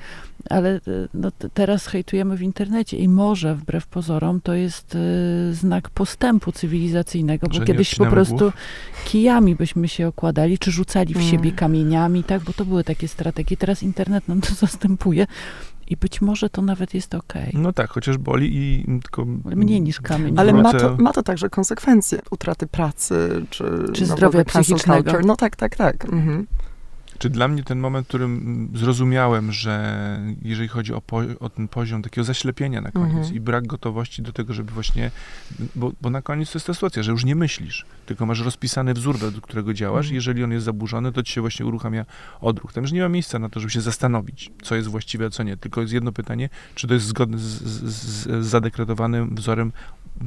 ale 0.50 0.74
e, 0.74 0.80
no, 1.14 1.32
teraz 1.54 1.86
hejtujemy 1.86 2.36
w 2.36 2.42
internecie 2.42 2.96
i 2.96 3.08
może, 3.08 3.54
wbrew 3.54 3.86
pozorom, 3.86 4.40
to 4.40 4.54
jest 4.54 4.94
y, 4.94 5.54
znak 5.54 5.90
postępu 5.90 6.52
cywilizacyjnego, 6.52 7.46
bo 7.48 7.60
kiedyś 7.60 7.94
po 7.94 8.06
prostu 8.06 8.36
głów? 8.36 8.54
kijami 9.04 9.54
byśmy 9.54 9.88
się 9.88 10.08
okładali, 10.08 10.58
czy 10.58 10.70
rzucali 10.70 11.14
w 11.14 11.16
mm. 11.16 11.28
siebie 11.28 11.52
kamieniami, 11.52 12.24
tak, 12.24 12.42
bo 12.42 12.52
to 12.52 12.64
były 12.64 12.84
takie 12.84 13.08
strategie. 13.08 13.56
Teraz 13.56 13.82
internet 13.82 14.28
nam 14.28 14.40
to 14.40 14.54
zastępuje. 14.66 15.26
I 15.86 15.96
być 15.96 16.20
może 16.20 16.50
to 16.50 16.62
nawet 16.62 16.94
jest 16.94 17.14
ok. 17.14 17.32
No 17.52 17.72
tak, 17.72 17.90
chociaż 17.90 18.18
boli 18.18 18.56
i 18.56 18.84
tylko... 19.02 19.24
Mniej 19.44 19.82
niż 19.82 20.00
kamień. 20.00 20.34
Ale 20.38 20.52
ma 20.52 20.72
to, 20.72 20.96
ma 20.96 21.12
to 21.12 21.22
także 21.22 21.50
konsekwencje. 21.50 22.18
Utraty 22.30 22.66
pracy, 22.66 23.44
czy... 23.50 23.64
Czy 23.92 24.06
zdrowia 24.06 24.44
psychicznego. 24.44 25.02
Culture. 25.10 25.26
No 25.26 25.36
tak, 25.36 25.56
tak, 25.56 25.76
tak. 25.76 26.04
Mhm. 26.04 26.46
Czy 27.22 27.30
dla 27.30 27.48
mnie 27.48 27.62
ten 27.62 27.78
moment, 27.78 28.06
w 28.06 28.08
którym 28.08 28.68
zrozumiałem, 28.74 29.52
że 29.52 30.18
jeżeli 30.42 30.68
chodzi 30.68 30.94
o, 30.94 31.02
o 31.40 31.48
ten 31.48 31.68
poziom 31.68 32.02
takiego 32.02 32.24
zaślepienia 32.24 32.80
na 32.80 32.90
koniec 32.90 33.16
mhm. 33.16 33.34
i 33.34 33.40
brak 33.40 33.66
gotowości 33.66 34.22
do 34.22 34.32
tego, 34.32 34.54
żeby 34.54 34.72
właśnie, 34.72 35.10
bo, 35.74 35.92
bo, 36.00 36.10
na 36.10 36.22
koniec 36.22 36.52
to 36.52 36.58
jest 36.58 36.66
ta 36.66 36.74
sytuacja, 36.74 37.02
że 37.02 37.12
już 37.12 37.24
nie 37.24 37.34
myślisz, 37.34 37.86
tylko 38.06 38.26
masz 38.26 38.40
rozpisany 38.40 38.94
wzór, 38.94 39.18
według 39.18 39.44
którego 39.44 39.74
działasz 39.74 40.06
mhm. 40.06 40.14
jeżeli 40.14 40.44
on 40.44 40.52
jest 40.52 40.64
zaburzony, 40.64 41.12
to 41.12 41.22
ci 41.22 41.32
się 41.32 41.40
właśnie 41.40 41.66
uruchamia 41.66 42.04
odruch. 42.40 42.72
Tam 42.72 42.84
już 42.84 42.92
nie 42.92 43.02
ma 43.02 43.08
miejsca 43.08 43.38
na 43.38 43.48
to, 43.48 43.60
żeby 43.60 43.70
się 43.70 43.80
zastanowić, 43.80 44.50
co 44.62 44.74
jest 44.74 44.88
właściwe, 44.88 45.26
a 45.26 45.30
co 45.30 45.42
nie, 45.42 45.56
tylko 45.56 45.80
jest 45.80 45.92
jedno 45.92 46.12
pytanie, 46.12 46.48
czy 46.74 46.86
to 46.86 46.94
jest 46.94 47.06
zgodne 47.06 47.38
z, 47.38 47.42
z, 47.42 47.84
z 47.84 48.46
zadekretowanym 48.46 49.34
wzorem 49.34 49.72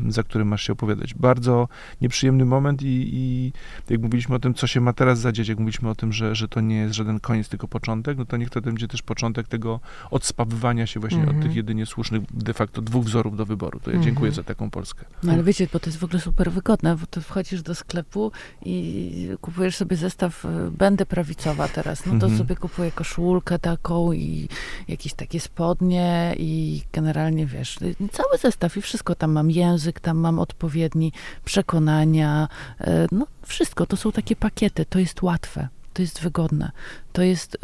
za 0.10 0.24
którym 0.24 0.48
masz 0.48 0.64
się 0.64 0.74
opowiadać. 0.74 1.14
Bardzo 1.14 1.68
nieprzyjemny 2.02 2.46
moment 2.46 2.82
i, 2.82 3.10
i 3.14 3.54
jak 3.90 4.02
mówiliśmy 4.02 4.36
o 4.36 4.40
tym, 4.40 4.54
co 4.54 4.68
się 4.68 4.82
ma 4.82 4.94
teraz 4.94 5.20
zadziać, 5.20 5.48
jak 5.48 5.60
mówiliśmy 5.60 5.90
o 5.90 5.96
tym, 5.96 6.14
że, 6.14 6.36
że 6.36 6.48
to 6.48 6.62
nie 6.62 6.76
jest 6.76 6.94
żaden 6.94 7.20
koniec, 7.20 7.50
tylko 7.50 7.68
początek, 7.68 8.18
no 8.18 8.26
to 8.26 8.38
niech 8.38 8.50
to 8.50 8.62
będzie 8.62 8.88
też 8.88 9.02
początek 9.02 9.48
tego 9.48 9.80
odspawywania 10.12 10.88
się 10.88 11.00
właśnie 11.00 11.18
mm 11.18 11.30
-hmm. 11.30 11.32
od 11.32 11.36
tych 11.36 11.46
mhm. 11.46 11.58
jedynie 11.58 11.86
słusznych 11.86 12.22
de 12.34 12.54
facto 12.54 12.82
dwóch 12.82 13.06
wzorów 13.06 13.38
do 13.38 13.46
wyboru. 13.46 13.80
To 13.80 13.90
ja 13.90 13.94
mm 13.94 14.02
-hmm. 14.02 14.06
dziękuję 14.06 14.32
za 14.32 14.44
taką 14.44 14.70
Polskę. 14.70 15.06
No 15.24 15.34
ale 15.34 15.44
wiecie, 15.44 15.68
bo 15.74 15.80
to 15.80 15.90
jest 15.90 16.00
w 16.00 16.04
ogóle 16.04 16.22
super 16.22 16.52
wygodne, 16.52 16.96
bo 16.96 17.06
ty 17.06 17.22
wchodzisz 17.22 17.62
do 17.62 17.76
sklepu 17.76 18.32
i 18.66 19.30
kupujesz 19.42 19.76
sobie 19.76 19.96
zestaw, 19.98 20.46
e, 20.46 20.72
będę 20.72 21.06
prawicowa 21.06 21.68
teraz, 21.68 22.06
no 22.06 22.20
to 22.20 22.26
mm 22.26 22.36
-hmm. 22.36 22.38
sobie 22.38 22.56
kupuję 22.56 22.92
koszulkę 22.92 23.60
taką 23.60 24.14
i 24.14 24.50
jakieś 24.88 25.14
takie 25.14 25.40
spodnie 25.40 26.36
i 26.38 26.82
generalnie, 26.94 27.46
wiesz, 27.46 27.80
cały 28.12 28.38
zestaw 28.38 28.78
i 28.78 28.82
wszystko 28.82 29.16
tam 29.16 29.32
mam, 29.32 29.52
język, 29.52 29.75
język, 29.76 30.00
tam 30.00 30.18
mam 30.18 30.40
odpowiedni 30.40 31.12
przekonania, 31.46 32.48
e, 32.82 33.08
no 33.12 33.28
wszystko, 33.42 33.86
to 33.86 33.98
są 33.98 34.12
takie 34.12 34.36
pakiety, 34.36 34.86
to 34.86 35.00
jest 35.00 35.22
łatwe 35.24 35.68
to 35.96 36.02
jest 36.02 36.22
wygodne. 36.22 36.72
To 37.14 37.22
jest, 37.22 37.56
y, 37.56 37.58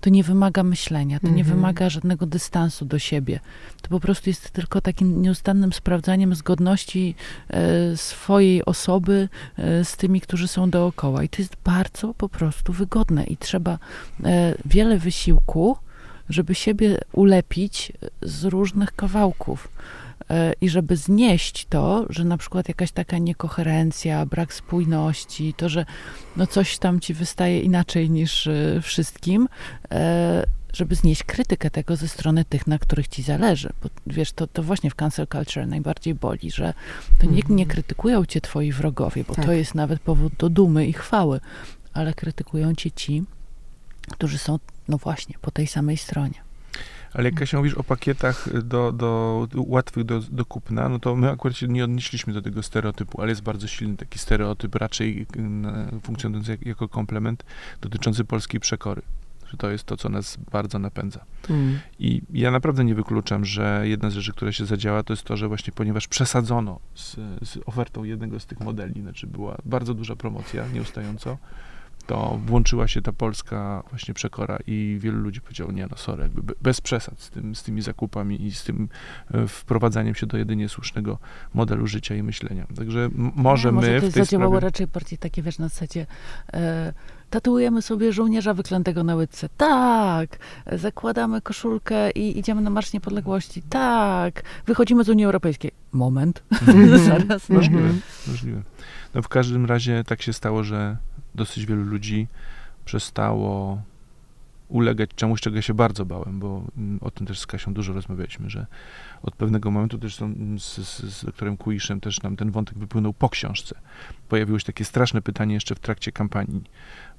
to 0.00 0.10
nie 0.10 0.24
wymaga 0.24 0.62
myślenia, 0.62 1.20
to 1.20 1.26
nie 1.26 1.42
mhm. 1.42 1.56
wymaga 1.56 1.88
żadnego 1.88 2.26
dystansu 2.26 2.84
do 2.84 2.98
siebie. 2.98 3.40
To 3.82 3.88
po 3.88 4.00
prostu 4.00 4.30
jest 4.30 4.50
tylko 4.50 4.80
takim 4.80 5.22
nieustannym 5.22 5.72
sprawdzaniem 5.72 6.34
zgodności 6.34 7.14
e, 7.48 7.96
swojej 7.96 8.64
osoby 8.64 9.28
e, 9.58 9.84
z 9.84 9.96
tymi, 9.96 10.20
którzy 10.20 10.48
są 10.48 10.70
dookoła. 10.70 11.22
I 11.22 11.28
to 11.28 11.42
jest 11.42 11.56
bardzo 11.64 12.14
po 12.14 12.28
prostu 12.28 12.72
wygodne 12.72 13.24
i 13.24 13.36
trzeba 13.36 13.78
wiele 14.64 14.98
wysiłku, 14.98 15.76
żeby 16.28 16.54
siebie 16.54 16.98
ulepić 17.12 17.92
z 18.22 18.44
różnych 18.44 18.92
kawałków. 18.92 19.68
E, 20.30 20.52
I 20.60 20.68
żeby 20.68 20.96
znieść 20.96 21.66
to, 21.66 22.06
że 22.08 22.24
na 22.24 22.36
przykład 22.36 22.68
jakaś 22.68 22.92
taka 22.92 23.18
niekoherencja, 23.18 24.26
brak 24.26 24.54
spójności, 24.54 25.54
to, 25.54 25.68
że 25.68 25.86
no 26.36 26.46
coś 26.46 26.78
tam 26.78 27.00
ci 27.00 27.14
wystaje 27.14 27.60
inaczej 27.60 28.10
niż 28.10 28.46
e, 28.46 28.80
wszystkim, 28.82 29.48
e, 29.90 30.46
żeby 30.72 30.94
znieść 30.94 31.22
krytykę 31.22 31.70
tego 31.70 31.96
ze 31.96 32.08
strony 32.08 32.44
tych, 32.44 32.66
na 32.66 32.78
których 32.78 33.08
ci 33.08 33.22
zależy. 33.22 33.70
Bo 33.82 33.88
wiesz, 34.06 34.32
to, 34.32 34.46
to 34.46 34.62
właśnie 34.62 34.90
w 34.90 34.94
cancel 34.94 35.26
culture 35.26 35.66
najbardziej 35.66 36.14
boli, 36.14 36.50
że 36.50 36.74
to 37.18 37.26
nie, 37.26 37.32
nie 37.32 37.40
mhm. 37.40 37.68
krytykują 37.68 38.24
cię 38.24 38.40
twoi 38.40 38.72
wrogowie, 38.72 39.24
bo 39.24 39.34
tak. 39.34 39.44
to 39.44 39.52
jest 39.52 39.74
nawet 39.74 40.00
powód 40.00 40.32
do 40.38 40.48
dumy 40.48 40.86
i 40.86 40.92
chwały, 40.92 41.40
ale 41.92 42.14
krytykują 42.14 42.74
cię 42.74 42.90
ci, 42.90 43.24
którzy 44.10 44.38
są, 44.38 44.58
no 44.88 44.98
właśnie, 44.98 45.34
po 45.40 45.50
tej 45.50 45.66
samej 45.66 45.96
stronie. 45.96 46.49
Ale 47.12 47.24
jak 47.24 47.46
się 47.48 47.56
mówisz 47.56 47.74
o 47.74 47.84
pakietach 47.84 48.62
do, 48.64 48.92
do, 48.92 49.46
łatwych 49.54 50.04
do, 50.06 50.20
do 50.20 50.44
kupna, 50.44 50.88
no 50.88 50.98
to 50.98 51.16
my 51.16 51.30
akurat 51.30 51.56
się 51.56 51.68
nie 51.68 51.84
odnieśliśmy 51.84 52.32
do 52.32 52.42
tego 52.42 52.62
stereotypu, 52.62 53.20
ale 53.20 53.30
jest 53.30 53.42
bardzo 53.42 53.66
silny 53.66 53.96
taki 53.96 54.18
stereotyp, 54.18 54.74
raczej 54.74 55.26
funkcjonujący 56.02 56.50
jak, 56.50 56.66
jako 56.66 56.88
komplement 56.88 57.44
dotyczący 57.80 58.24
polskiej 58.24 58.60
przekory 58.60 59.02
że 59.50 59.56
to 59.56 59.70
jest 59.70 59.84
to, 59.84 59.96
co 59.96 60.08
nas 60.08 60.36
bardzo 60.52 60.78
napędza. 60.78 61.24
Mm. 61.50 61.78
I 61.98 62.22
ja 62.32 62.50
naprawdę 62.50 62.84
nie 62.84 62.94
wykluczam, 62.94 63.44
że 63.44 63.82
jedna 63.84 64.10
z 64.10 64.14
rzeczy, 64.14 64.32
która 64.32 64.52
się 64.52 64.66
zadziała, 64.66 65.02
to 65.02 65.12
jest 65.12 65.22
to, 65.22 65.36
że 65.36 65.48
właśnie 65.48 65.72
ponieważ 65.72 66.08
przesadzono 66.08 66.80
z, 66.94 67.14
z 67.42 67.58
ofertą 67.66 68.04
jednego 68.04 68.40
z 68.40 68.46
tych 68.46 68.60
modeli, 68.60 69.02
znaczy 69.02 69.26
była 69.26 69.56
bardzo 69.64 69.94
duża 69.94 70.16
promocja 70.16 70.68
nieustająco, 70.68 71.38
to 72.06 72.40
włączyła 72.46 72.88
się 72.88 73.02
ta 73.02 73.12
polska 73.12 73.82
właśnie 73.90 74.14
przekora 74.14 74.58
i 74.66 74.98
wielu 75.00 75.18
ludzi 75.18 75.40
powiedziało, 75.40 75.72
nie 75.72 75.86
no 75.90 75.96
sorry, 75.96 76.22
jakby 76.22 76.54
bez 76.60 76.80
przesad 76.80 77.20
z, 77.20 77.30
tym, 77.30 77.54
z 77.54 77.62
tymi 77.62 77.82
zakupami 77.82 78.46
i 78.46 78.52
z 78.52 78.64
tym 78.64 78.88
e, 79.30 79.46
wprowadzaniem 79.46 80.14
się 80.14 80.26
do 80.26 80.36
jedynie 80.36 80.68
słusznego 80.68 81.18
modelu 81.54 81.86
życia 81.86 82.14
i 82.14 82.22
myślenia. 82.22 82.66
Także 82.76 83.08
może 83.14 83.68
nie, 83.68 83.72
my 83.72 83.80
może 83.80 83.98
w 83.98 84.00
tej 84.00 84.24
zadziałało 84.24 84.52
sprawie... 84.52 84.66
raczej 84.66 84.86
bardziej 84.86 85.18
takie, 85.18 85.42
wiesz, 85.42 85.58
na 85.58 85.68
zasadzie 85.68 86.06
e, 86.52 86.92
tatuujemy 87.30 87.82
sobie 87.82 88.12
żołnierza 88.12 88.54
wyklętego 88.54 89.04
na 89.04 89.14
łydce. 89.14 89.48
Tak. 89.56 90.38
Zakładamy 90.72 91.40
koszulkę 91.40 92.10
i 92.10 92.38
idziemy 92.38 92.60
na 92.60 92.70
Marsz 92.70 92.92
Niepodległości. 92.92 93.62
Tak. 93.62 94.42
Wychodzimy 94.66 95.04
z 95.04 95.08
Unii 95.08 95.24
Europejskiej. 95.24 95.70
Moment. 95.92 96.42
Mhm. 96.52 96.98
Zaraz. 97.08 97.48
Możliwe, 97.48 97.88
możliwe. 98.26 98.62
No 99.14 99.22
w 99.22 99.28
każdym 99.28 99.66
razie 99.66 100.04
tak 100.04 100.22
się 100.22 100.32
stało, 100.32 100.64
że 100.64 100.96
dosyć 101.34 101.66
wielu 101.66 101.84
ludzi 101.84 102.28
przestało 102.84 103.82
ulegać 104.70 105.10
czemuś, 105.16 105.40
czego 105.40 105.56
ja 105.56 105.62
się 105.62 105.74
bardzo 105.74 106.06
bałem, 106.06 106.40
bo 106.40 106.62
mm, 106.76 106.98
o 107.02 107.10
tym 107.10 107.26
też 107.26 107.38
z 107.38 107.46
Kasią 107.46 107.74
dużo 107.74 107.92
rozmawialiśmy, 107.92 108.50
że 108.50 108.66
od 109.22 109.34
pewnego 109.34 109.70
momentu 109.70 109.98
też 109.98 110.16
z, 110.16 110.22
z, 110.58 111.00
z 111.02 111.24
doktorem 111.24 111.56
Kuiszem 111.56 112.00
też 112.00 112.22
nam 112.22 112.36
ten 112.36 112.50
wątek 112.50 112.78
wypłynął 112.78 113.12
po 113.12 113.28
książce. 113.28 113.80
Pojawiło 114.28 114.58
się 114.58 114.64
takie 114.64 114.84
straszne 114.84 115.22
pytanie 115.22 115.54
jeszcze 115.54 115.74
w 115.74 115.78
trakcie 115.78 116.12
kampanii, 116.12 116.62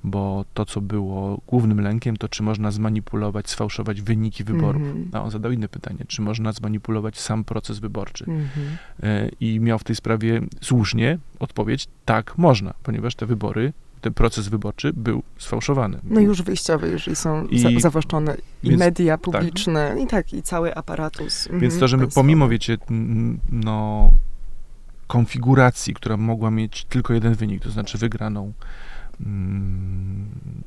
bo 0.04 0.46
to, 0.54 0.66
co 0.66 0.82
było 0.82 1.42
głównym 1.48 1.82
lękiem, 1.82 2.18
to 2.18 2.30
czy 2.30 2.44
można 2.44 2.72
zmanipulować, 2.72 3.50
sfałszować 3.50 4.02
wyniki 4.02 4.44
wyborów. 4.44 4.82
Mm 4.82 5.04
-hmm. 5.04 5.18
A 5.18 5.22
on 5.22 5.32
zadał 5.32 5.52
inne 5.52 5.68
pytanie, 5.68 6.06
czy 6.08 6.22
można 6.22 6.52
zmanipulować 6.52 7.20
sam 7.20 7.44
proces 7.44 7.80
wyborczy. 7.80 8.26
Mm 8.28 8.42
-hmm. 8.42 9.30
I 9.40 9.60
miał 9.60 9.80
w 9.80 9.84
tej 9.84 9.96
sprawie 9.96 10.42
słusznie 10.62 11.18
odpowiedź, 11.40 11.88
tak, 12.06 12.38
można, 12.38 12.74
ponieważ 12.84 13.16
te 13.16 13.26
wybory 13.26 13.74
ten 14.02 14.14
proces 14.14 14.48
wyborczy 14.48 14.94
był 14.94 15.24
sfałszowany. 15.38 16.00
No 16.04 16.20
już 16.20 16.42
wyjściowy, 16.42 16.90
jeżeli 16.90 17.16
są 17.16 17.46
I, 17.46 17.60
za, 17.60 17.70
zawłaszczone 17.78 18.38
i 18.64 18.70
więc, 18.70 18.80
media 18.80 19.18
tak. 19.18 19.22
publiczne, 19.22 19.90
tak. 19.90 20.00
i 20.00 20.08
tak, 20.08 20.34
i 20.34 20.44
cały 20.44 20.76
aparatus. 20.76 21.48
Więc 21.52 21.64
mhm, 21.64 21.80
to, 21.80 21.88
że 21.88 21.98
my 21.98 22.08
pomimo, 22.08 22.50
wiecie, 22.50 22.78
no 23.50 24.12
konfiguracji, 25.08 25.94
która 25.94 26.18
mogła 26.18 26.52
mieć 26.52 26.86
tylko 26.86 27.14
jeden 27.14 27.34
wynik, 27.34 27.64
to 27.64 27.72
znaczy 27.72 27.98
wygraną 27.98 28.54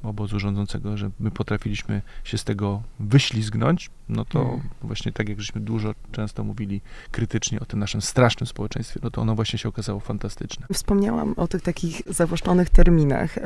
obozu 0.02 0.40
rządzącego, 0.40 0.96
że 0.96 1.10
my 1.20 1.30
potrafiliśmy 1.30 2.02
się 2.24 2.38
z 2.38 2.44
tego 2.44 2.82
wyślizgnąć, 3.00 3.90
no 4.08 4.24
to 4.24 4.40
mm. 4.40 4.60
właśnie 4.82 5.12
tak 5.12 5.28
jak 5.28 5.40
żeśmy 5.40 5.60
dużo 5.60 5.94
często 6.12 6.44
mówili 6.44 6.80
krytycznie 7.10 7.60
o 7.60 7.64
tym 7.64 7.78
naszym 7.78 8.02
strasznym 8.02 8.46
społeczeństwie, 8.46 9.00
no 9.02 9.10
to 9.10 9.20
ono 9.20 9.34
właśnie 9.34 9.58
się 9.58 9.68
okazało 9.68 10.00
fantastyczne. 10.00 10.66
Wspomniałam 10.72 11.34
o 11.36 11.48
tych 11.48 11.62
takich 11.62 12.02
zawłaszczonych 12.06 12.70
terminach 12.70 13.38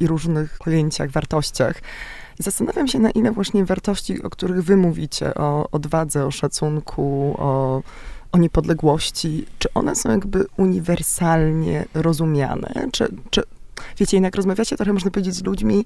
i 0.00 0.06
różnych 0.06 0.58
pojęciach, 0.64 1.10
wartościach. 1.10 1.80
Zastanawiam 2.38 2.88
się, 2.88 2.98
na 2.98 3.10
ile 3.10 3.32
właśnie 3.32 3.64
wartości, 3.64 4.22
o 4.22 4.30
których 4.30 4.64
wy 4.64 4.76
mówicie, 4.76 5.34
o 5.34 5.70
odwadze, 5.70 6.26
o 6.26 6.30
szacunku, 6.30 7.34
o 7.38 7.82
o 8.32 8.38
niepodległości, 8.38 9.46
czy 9.58 9.72
one 9.74 9.96
są 9.96 10.10
jakby 10.10 10.46
uniwersalnie 10.56 11.84
rozumiane? 11.94 12.74
Czy, 12.92 13.08
czy 13.30 13.42
wiecie, 14.00 14.16
jednak 14.16 14.36
rozmawiacie 14.36 14.76
trochę, 14.76 14.92
można 14.92 15.10
powiedzieć, 15.10 15.34
z 15.34 15.44
ludźmi, 15.44 15.84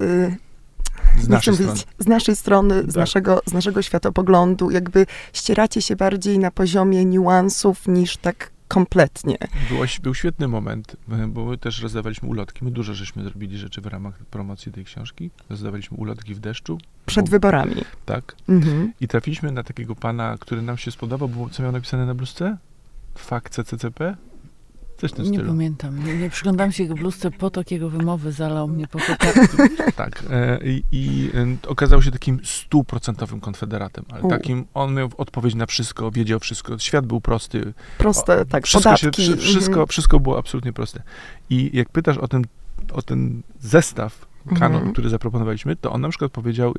yy, 0.00 0.36
z 1.20 1.28
naszej, 1.28 1.54
z 1.98 2.06
naszej 2.06 2.36
strony, 2.36 2.82
tak. 2.82 2.92
z, 2.92 2.96
naszego, 2.96 3.40
z 3.46 3.52
naszego 3.52 3.82
światopoglądu, 3.82 4.70
jakby 4.70 5.06
ścieracie 5.32 5.82
się 5.82 5.96
bardziej 5.96 6.38
na 6.38 6.50
poziomie 6.50 7.04
niuansów 7.04 7.88
niż 7.88 8.16
tak 8.16 8.50
kompletnie. 8.68 9.38
Było, 9.68 9.84
był 10.02 10.14
świetny 10.14 10.48
moment, 10.48 10.96
bo 11.28 11.44
my 11.44 11.58
też 11.58 11.82
rozdawaliśmy 11.82 12.28
ulotki. 12.28 12.64
My 12.64 12.70
dużo 12.70 12.94
żeśmy 12.94 13.22
zrobili 13.22 13.58
rzeczy 13.58 13.80
w 13.80 13.86
ramach 13.86 14.18
promocji 14.18 14.72
tej 14.72 14.84
książki. 14.84 15.30
Rozdawaliśmy 15.50 15.96
ulotki 15.96 16.34
w 16.34 16.40
deszczu. 16.40 16.78
Przed 17.06 17.24
bo, 17.24 17.30
wyborami. 17.30 17.84
Tak. 18.06 18.36
Mhm. 18.48 18.92
I 19.00 19.08
trafiliśmy 19.08 19.52
na 19.52 19.62
takiego 19.62 19.94
pana, 19.94 20.36
który 20.40 20.62
nam 20.62 20.78
się 20.78 20.90
spodobał, 20.90 21.28
bo 21.28 21.48
co 21.48 21.62
miał 21.62 21.72
napisane 21.72 22.06
na 22.06 22.14
bluzce? 22.14 22.56
Fak 23.14 23.50
CCCP? 23.50 24.16
Coś 25.02 25.18
nie 25.18 25.24
stylu. 25.24 25.48
pamiętam. 25.48 26.06
Nie, 26.06 26.16
nie 26.16 26.30
przyglądam 26.30 26.72
się 26.72 26.82
jego 26.82 26.94
bluzce, 26.94 27.30
potok 27.30 27.70
jego 27.70 27.90
wymowy 27.90 28.32
zalał 28.32 28.68
mnie 28.68 28.86
po 28.88 28.98
Tak. 29.96 30.24
E, 30.30 30.58
I, 30.64 30.82
i 30.92 31.30
e, 31.34 31.68
okazał 31.68 32.02
się 32.02 32.10
takim 32.10 32.40
stuprocentowym 32.44 33.40
konfederatem, 33.40 34.04
ale 34.10 34.22
U. 34.22 34.28
takim, 34.28 34.64
on 34.74 34.94
miał 34.94 35.10
odpowiedź 35.16 35.54
na 35.54 35.66
wszystko, 35.66 36.10
wiedział 36.10 36.40
wszystko. 36.40 36.78
Świat 36.78 37.06
był 37.06 37.20
prosty. 37.20 37.72
Proste, 37.98 38.40
o, 38.40 38.44
tak, 38.44 38.66
wszystko, 38.66 38.96
się, 38.96 39.10
wszystko, 39.36 39.72
mhm. 39.72 39.86
wszystko 39.86 40.20
było 40.20 40.38
absolutnie 40.38 40.72
proste. 40.72 41.02
I 41.50 41.70
jak 41.72 41.88
pytasz 41.88 42.18
o 42.18 42.28
ten, 42.28 42.44
o 42.92 43.02
ten 43.02 43.42
zestaw 43.60 44.26
kanon, 44.48 44.76
mhm. 44.76 44.92
który 44.92 45.08
zaproponowaliśmy, 45.08 45.76
to 45.76 45.92
on 45.92 46.00
na 46.00 46.08
przykład 46.08 46.32
powiedział, 46.32 46.74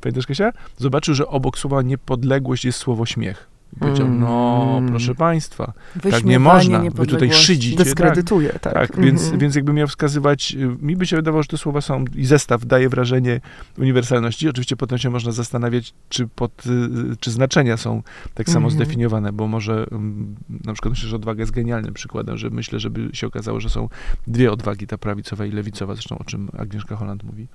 pamiętasz 0.00 0.26
Kasia? 0.26 0.52
Zobaczył, 0.78 1.14
że 1.14 1.26
obok 1.26 1.58
słowa 1.58 1.82
niepodległość 1.82 2.64
jest 2.64 2.78
słowo 2.78 3.06
śmiech. 3.06 3.51
Powiedział, 3.78 4.08
no 4.08 4.64
mm. 4.78 4.90
proszę 4.90 5.14
państwa, 5.14 5.72
tak 6.10 6.24
nie 6.24 6.38
można, 6.38 6.80
wy 6.80 7.06
tutaj 7.06 7.32
szydzicie. 7.32 7.84
Dyskredytuje, 7.84 8.48
tak. 8.48 8.60
tak, 8.60 8.72
tak 8.72 9.00
więc, 9.00 9.22
mm 9.22 9.34
-hmm. 9.34 9.40
więc 9.40 9.54
jakbym 9.54 9.76
miał 9.76 9.88
wskazywać, 9.88 10.54
y, 10.54 10.76
mi 10.80 10.96
by 10.96 11.06
się 11.06 11.16
wydawało, 11.16 11.42
że 11.42 11.48
te 11.48 11.58
słowa 11.58 11.80
są, 11.80 12.04
i 12.14 12.26
zestaw 12.26 12.66
daje 12.66 12.88
wrażenie 12.88 13.40
uniwersalności. 13.78 14.48
Oczywiście 14.48 14.76
potem 14.76 14.98
się 14.98 15.10
można 15.10 15.32
zastanawiać, 15.32 15.94
czy, 16.08 16.28
pod, 16.28 16.66
y, 16.66 17.16
czy 17.20 17.30
znaczenia 17.30 17.76
są 17.76 18.02
tak 18.34 18.46
samo 18.46 18.58
mm 18.58 18.70
-hmm. 18.70 18.74
zdefiniowane, 18.74 19.32
bo 19.32 19.46
może 19.46 19.86
mm, 19.92 20.36
na 20.64 20.72
przykład 20.72 20.90
myślę, 20.90 21.08
że 21.08 21.16
odwaga 21.16 21.40
jest 21.40 21.52
genialnym 21.52 21.94
przykładem, 21.94 22.36
że 22.38 22.50
myślę, 22.50 22.80
żeby 22.80 23.08
się 23.12 23.26
okazało, 23.26 23.60
że 23.60 23.70
są 23.70 23.88
dwie 24.26 24.52
odwagi, 24.52 24.86
ta 24.86 24.98
prawicowa 24.98 25.46
i 25.46 25.50
lewicowa, 25.50 25.94
zresztą 25.94 26.18
o 26.18 26.24
czym 26.24 26.48
Agnieszka 26.58 26.96
Holland 26.96 27.24
mówi. 27.24 27.46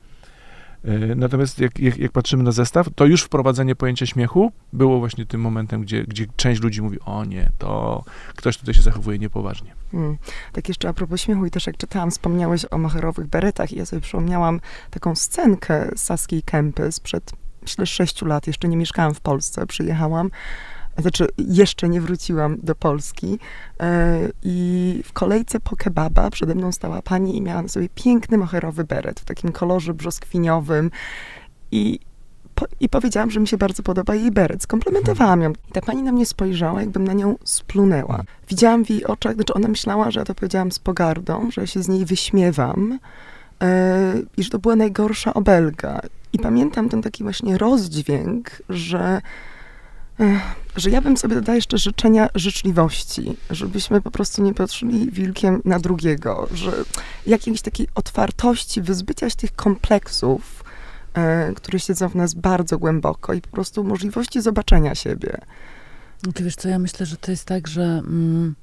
E, 0.88 1.16
natomiast 1.16 1.60
jak, 1.60 1.80
jak, 1.80 1.98
jak, 1.98 2.12
patrzymy 2.12 2.44
na 2.44 2.52
zestaw, 2.52 2.88
to 2.96 3.06
już 3.06 3.24
wprowadzenie 3.24 3.76
pojęcia 3.76 4.06
śmiechu 4.06 4.52
było 4.74 5.00
właśnie 5.00 5.26
tym 5.26 5.42
momentem, 5.42 5.82
gdzie, 5.82 6.04
gdzie 6.04 6.26
część 6.36 6.62
ludzi 6.62 6.82
mówi, 6.82 7.00
o 7.06 7.26
nie, 7.26 7.50
to 7.58 8.04
ktoś 8.36 8.58
tutaj 8.58 8.74
się 8.74 8.82
zachowuje 8.82 9.20
niepoważnie. 9.20 9.76
Hmm. 9.92 10.18
Tak 10.54 10.68
jeszcze 10.68 10.90
a 10.90 10.94
propos 10.94 11.22
śmiechu 11.22 11.46
i 11.46 11.52
też 11.52 11.68
jak 11.68 11.78
czytałam, 11.78 12.12
wspomniałeś 12.12 12.66
o 12.72 12.78
macherowych 12.78 13.28
beretach 13.28 13.72
i 13.72 13.78
ja 13.78 13.86
sobie 13.86 14.02
przypomniałam 14.02 14.60
taką 14.92 15.16
scenkę 15.16 15.90
Saskiej 15.96 16.44
Kępy 16.44 16.92
sprzed, 16.92 17.32
myślę, 17.62 17.86
sześciu 17.86 18.26
lat. 18.26 18.48
Jeszcze 18.48 18.68
nie 18.68 18.78
mieszkałam 18.78 19.14
w 19.14 19.22
Polsce, 19.22 19.68
przyjechałam 19.68 20.30
znaczy 20.98 21.28
jeszcze 21.38 21.90
nie 21.90 22.02
wróciłam 22.02 22.58
do 22.64 22.76
Polski 22.76 23.40
e, 23.80 24.20
i 24.44 25.02
w 25.06 25.14
kolejce 25.14 25.60
po 25.60 25.76
kebaba 25.76 26.30
przede 26.30 26.56
mną 26.56 26.72
stała 26.72 27.02
pani 27.02 27.38
i 27.38 27.42
miała 27.42 27.62
na 27.62 27.68
sobie 27.68 27.90
piękny 27.96 28.38
moherowy 28.38 28.84
beret 28.84 29.20
w 29.20 29.26
takim 29.26 29.52
kolorze 29.52 29.94
brzoskwiniowym 29.94 30.92
i 31.72 32.00
po, 32.56 32.66
i 32.80 32.90
powiedziałam, 32.90 33.32
że 33.32 33.40
mi 33.40 33.48
się 33.48 33.58
bardzo 33.58 33.84
podoba 33.84 34.16
jej 34.16 34.32
beret. 34.32 34.64
Skomplementowałam 34.64 35.42
ją. 35.42 35.52
I 35.52 35.72
ta 35.74 35.82
pani 35.82 36.04
na 36.04 36.12
mnie 36.12 36.26
spojrzała, 36.26 36.82
jakbym 36.82 37.04
na 37.04 37.14
nią 37.14 37.36
splunęła. 37.44 38.24
Widziałam 38.50 38.86
w 38.86 38.90
jej 38.90 39.06
oczach, 39.06 39.36
znaczy 39.36 39.54
ona 39.54 39.68
myślała, 39.68 40.12
że 40.12 40.20
ja 40.20 40.26
to 40.26 40.36
powiedziałam 40.36 40.72
z 40.72 40.80
pogardą, 40.80 41.52
że 41.52 41.62
ja 41.62 41.68
się 41.68 41.84
z 41.84 41.88
niej 41.88 42.06
wyśmiewam 42.06 43.00
yy, 43.62 43.68
i 44.38 44.44
że 44.44 44.50
to 44.50 44.60
była 44.60 44.76
najgorsza 44.76 45.34
obelga. 45.34 46.00
I 46.34 46.40
pamiętam 46.40 46.90
ten 46.90 47.02
taki 47.02 47.24
właśnie 47.24 47.58
rozdźwięk, 47.58 48.52
że 48.70 49.22
że 50.78 50.90
ja 50.90 51.02
bym 51.02 51.18
sobie 51.18 51.36
dodała 51.36 51.56
jeszcze 51.56 51.78
życzenia 51.78 52.30
życzliwości, 52.36 53.38
żebyśmy 53.50 54.02
po 54.02 54.12
prostu 54.12 54.44
nie 54.44 54.54
patrzyli 54.54 55.12
wilkiem 55.12 55.62
na 55.66 55.80
drugiego, 55.80 56.48
że 56.54 56.72
jakiejś 57.28 57.62
takiej 57.62 57.88
otwartości, 57.96 58.82
wyzbycia 58.82 59.30
się 59.30 59.36
tych 59.36 59.56
kompleksów, 59.56 60.64
e, 61.14 61.54
które 61.54 61.80
siedzą 61.80 62.10
w 62.10 62.16
nas 62.16 62.34
bardzo 62.34 62.80
głęboko 62.80 63.34
i 63.34 63.42
po 63.42 63.50
prostu 63.50 63.84
możliwości 63.84 64.42
zobaczenia 64.42 64.96
siebie. 64.96 65.38
No 66.26 66.32
to 66.34 66.44
wiesz 66.44 66.56
co, 66.56 66.70
ja 66.70 66.80
myślę, 66.80 67.06
że 67.06 67.18
to 67.18 67.32
jest 67.32 67.46
tak, 67.46 67.68
że 67.68 67.84
mm, 67.84 68.56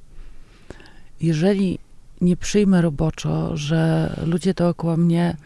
jeżeli 1.21 1.79
nie 2.21 2.37
przyjmę 2.37 2.83
roboczo, 2.83 3.57
że 3.57 4.11
ludzie 4.27 4.55
dookoła 4.55 4.97
mnie 4.97 5.37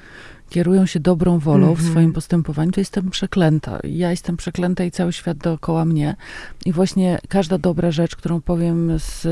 kierują 0.48 0.86
się 0.86 1.00
dobrą 1.00 1.38
wolą 1.38 1.66
mm 1.66 1.68
-hmm. 1.68 1.76
w 1.76 1.80
mhm. 1.80 1.92
swoim 1.92 2.12
postępowaniu, 2.12 2.72
to 2.72 2.80
jestem 2.80 3.10
przeklęta. 3.10 3.78
Ja 3.84 4.10
jestem 4.10 4.36
przeklęta 4.36 4.84
i 4.84 4.90
cały 4.90 5.12
świat 5.12 5.38
dookoła 5.38 5.84
mnie. 5.84 6.16
I 6.64 6.72
właśnie 6.72 7.18
każda 7.28 7.58
dobra 7.58 7.90
rzecz, 7.90 8.16
którą 8.16 8.40
powiem 8.40 8.98
z, 8.98 9.26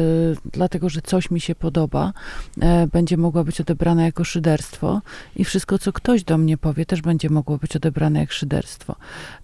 dlatego, 0.53 0.89
że 0.89 1.03
coś 1.03 1.31
mi 1.31 1.41
się 1.41 1.55
podoba, 1.55 2.13
e, 2.61 2.87
będzie 2.87 3.17
mogła 3.17 3.45
być 3.45 3.61
odebrana 3.61 4.05
jako 4.05 4.25
szyderstwo 4.25 5.03
i 5.37 5.45
wszystko, 5.45 5.79
co 5.79 5.93
ktoś 5.93 6.25
do 6.25 6.39
mnie 6.39 6.57
powie, 6.57 6.87
też 6.87 7.03
będzie 7.03 7.31
mogło 7.31 7.59
być 7.59 7.77
odebrane 7.77 8.21
jak 8.21 8.33
szyderstwo. 8.33 8.97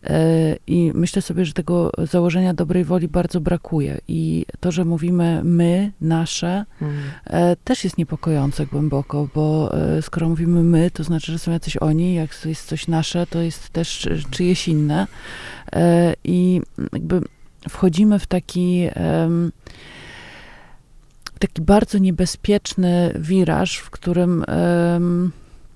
E, 0.05 0.57
I 0.67 0.93
myślę 0.95 1.23
sobie, 1.23 1.45
że 1.45 1.53
tego 1.53 1.91
założenia 1.99 2.55
dobrej 2.55 2.85
woli 2.85 3.09
bardzo 3.09 3.41
brakuje. 3.41 4.01
I 4.09 4.47
to, 4.61 4.73
że 4.73 4.85
mówimy 4.85 5.41
my, 5.45 5.93
nasze, 6.01 6.65
mm. 6.83 6.95
e, 7.27 7.57
też 7.57 7.85
jest 7.85 7.99
niepokojące 7.99 8.67
głęboko, 8.67 9.29
bo 9.35 9.75
e, 9.79 10.03
skoro 10.03 10.29
mówimy 10.29 10.63
my, 10.63 10.91
to 10.91 11.05
znaczy, 11.05 11.33
że 11.33 11.39
są 11.39 11.53
jacyś 11.63 11.77
oni, 11.77 12.15
jak 12.15 12.45
jest 12.45 12.67
coś 12.67 12.89
nasze, 12.89 13.27
to 13.27 13.43
jest 13.43 13.71
też 13.71 14.09
czyjeś 14.31 14.69
inne. 14.69 15.07
E, 15.73 16.15
I 16.25 16.61
jakby 16.93 17.21
wchodzimy 17.69 18.19
w 18.19 18.27
taki 18.27 18.89
taki 21.39 21.63
bardzo 21.63 21.99
niebezpieczny 21.99 23.15
wiraż, 23.19 23.77
w 23.77 23.91
którym 23.91 24.45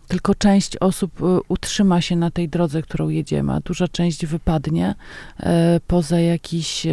tylko 0.09 0.35
część 0.35 0.77
osób 0.77 1.23
e, 1.23 1.39
utrzyma 1.49 2.01
się 2.01 2.17
na 2.17 2.31
tej 2.31 2.49
drodze, 2.49 2.83
którą 2.83 3.09
jedziemy, 3.09 3.53
a 3.53 3.61
duża 3.61 3.89
część 3.89 4.27
wypadnie 4.27 4.95
e, 5.41 5.81
poza 5.87 6.21
jakiś 6.21 6.87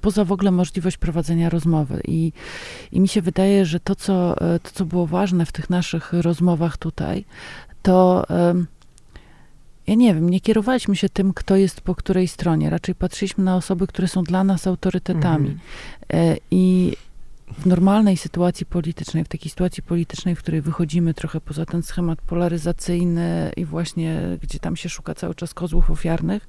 poza 0.00 0.24
w 0.24 0.32
ogóle 0.32 0.50
możliwość 0.50 0.96
prowadzenia 0.96 1.50
rozmowy. 1.50 2.00
I, 2.08 2.32
I 2.92 3.00
mi 3.00 3.08
się 3.08 3.22
wydaje, 3.22 3.64
że 3.64 3.80
to 3.80 3.94
co, 3.94 4.34
to, 4.62 4.70
co 4.72 4.84
było 4.84 5.06
ważne 5.06 5.46
w 5.46 5.52
tych 5.52 5.70
naszych 5.70 6.12
rozmowach 6.12 6.76
tutaj, 6.76 7.24
to 7.86 8.26
ja 9.86 9.94
nie 9.94 10.14
wiem, 10.14 10.30
nie 10.30 10.40
kierowaliśmy 10.40 10.96
się 10.96 11.08
tym, 11.08 11.34
kto 11.34 11.56
jest 11.56 11.80
po 11.80 11.94
której 11.94 12.28
stronie. 12.28 12.70
Raczej 12.70 12.94
patrzyliśmy 12.94 13.44
na 13.44 13.56
osoby, 13.56 13.86
które 13.86 14.08
są 14.08 14.22
dla 14.22 14.44
nas 14.44 14.66
autorytetami. 14.66 15.48
Mhm. 15.48 15.60
E, 16.12 16.36
I 16.50 16.92
w 17.58 17.66
normalnej 17.66 18.16
sytuacji 18.16 18.66
politycznej, 18.66 19.24
w 19.24 19.28
takiej 19.28 19.50
sytuacji 19.50 19.82
politycznej, 19.82 20.34
w 20.36 20.38
której 20.38 20.60
wychodzimy 20.60 21.14
trochę 21.14 21.40
poza 21.40 21.66
ten 21.66 21.82
schemat 21.82 22.22
polaryzacyjny 22.22 23.52
i 23.56 23.64
właśnie 23.64 24.38
gdzie 24.42 24.58
tam 24.58 24.76
się 24.76 24.88
szuka 24.88 25.14
cały 25.14 25.34
czas 25.34 25.54
kozłów 25.54 25.90
ofiarnych, 25.90 26.46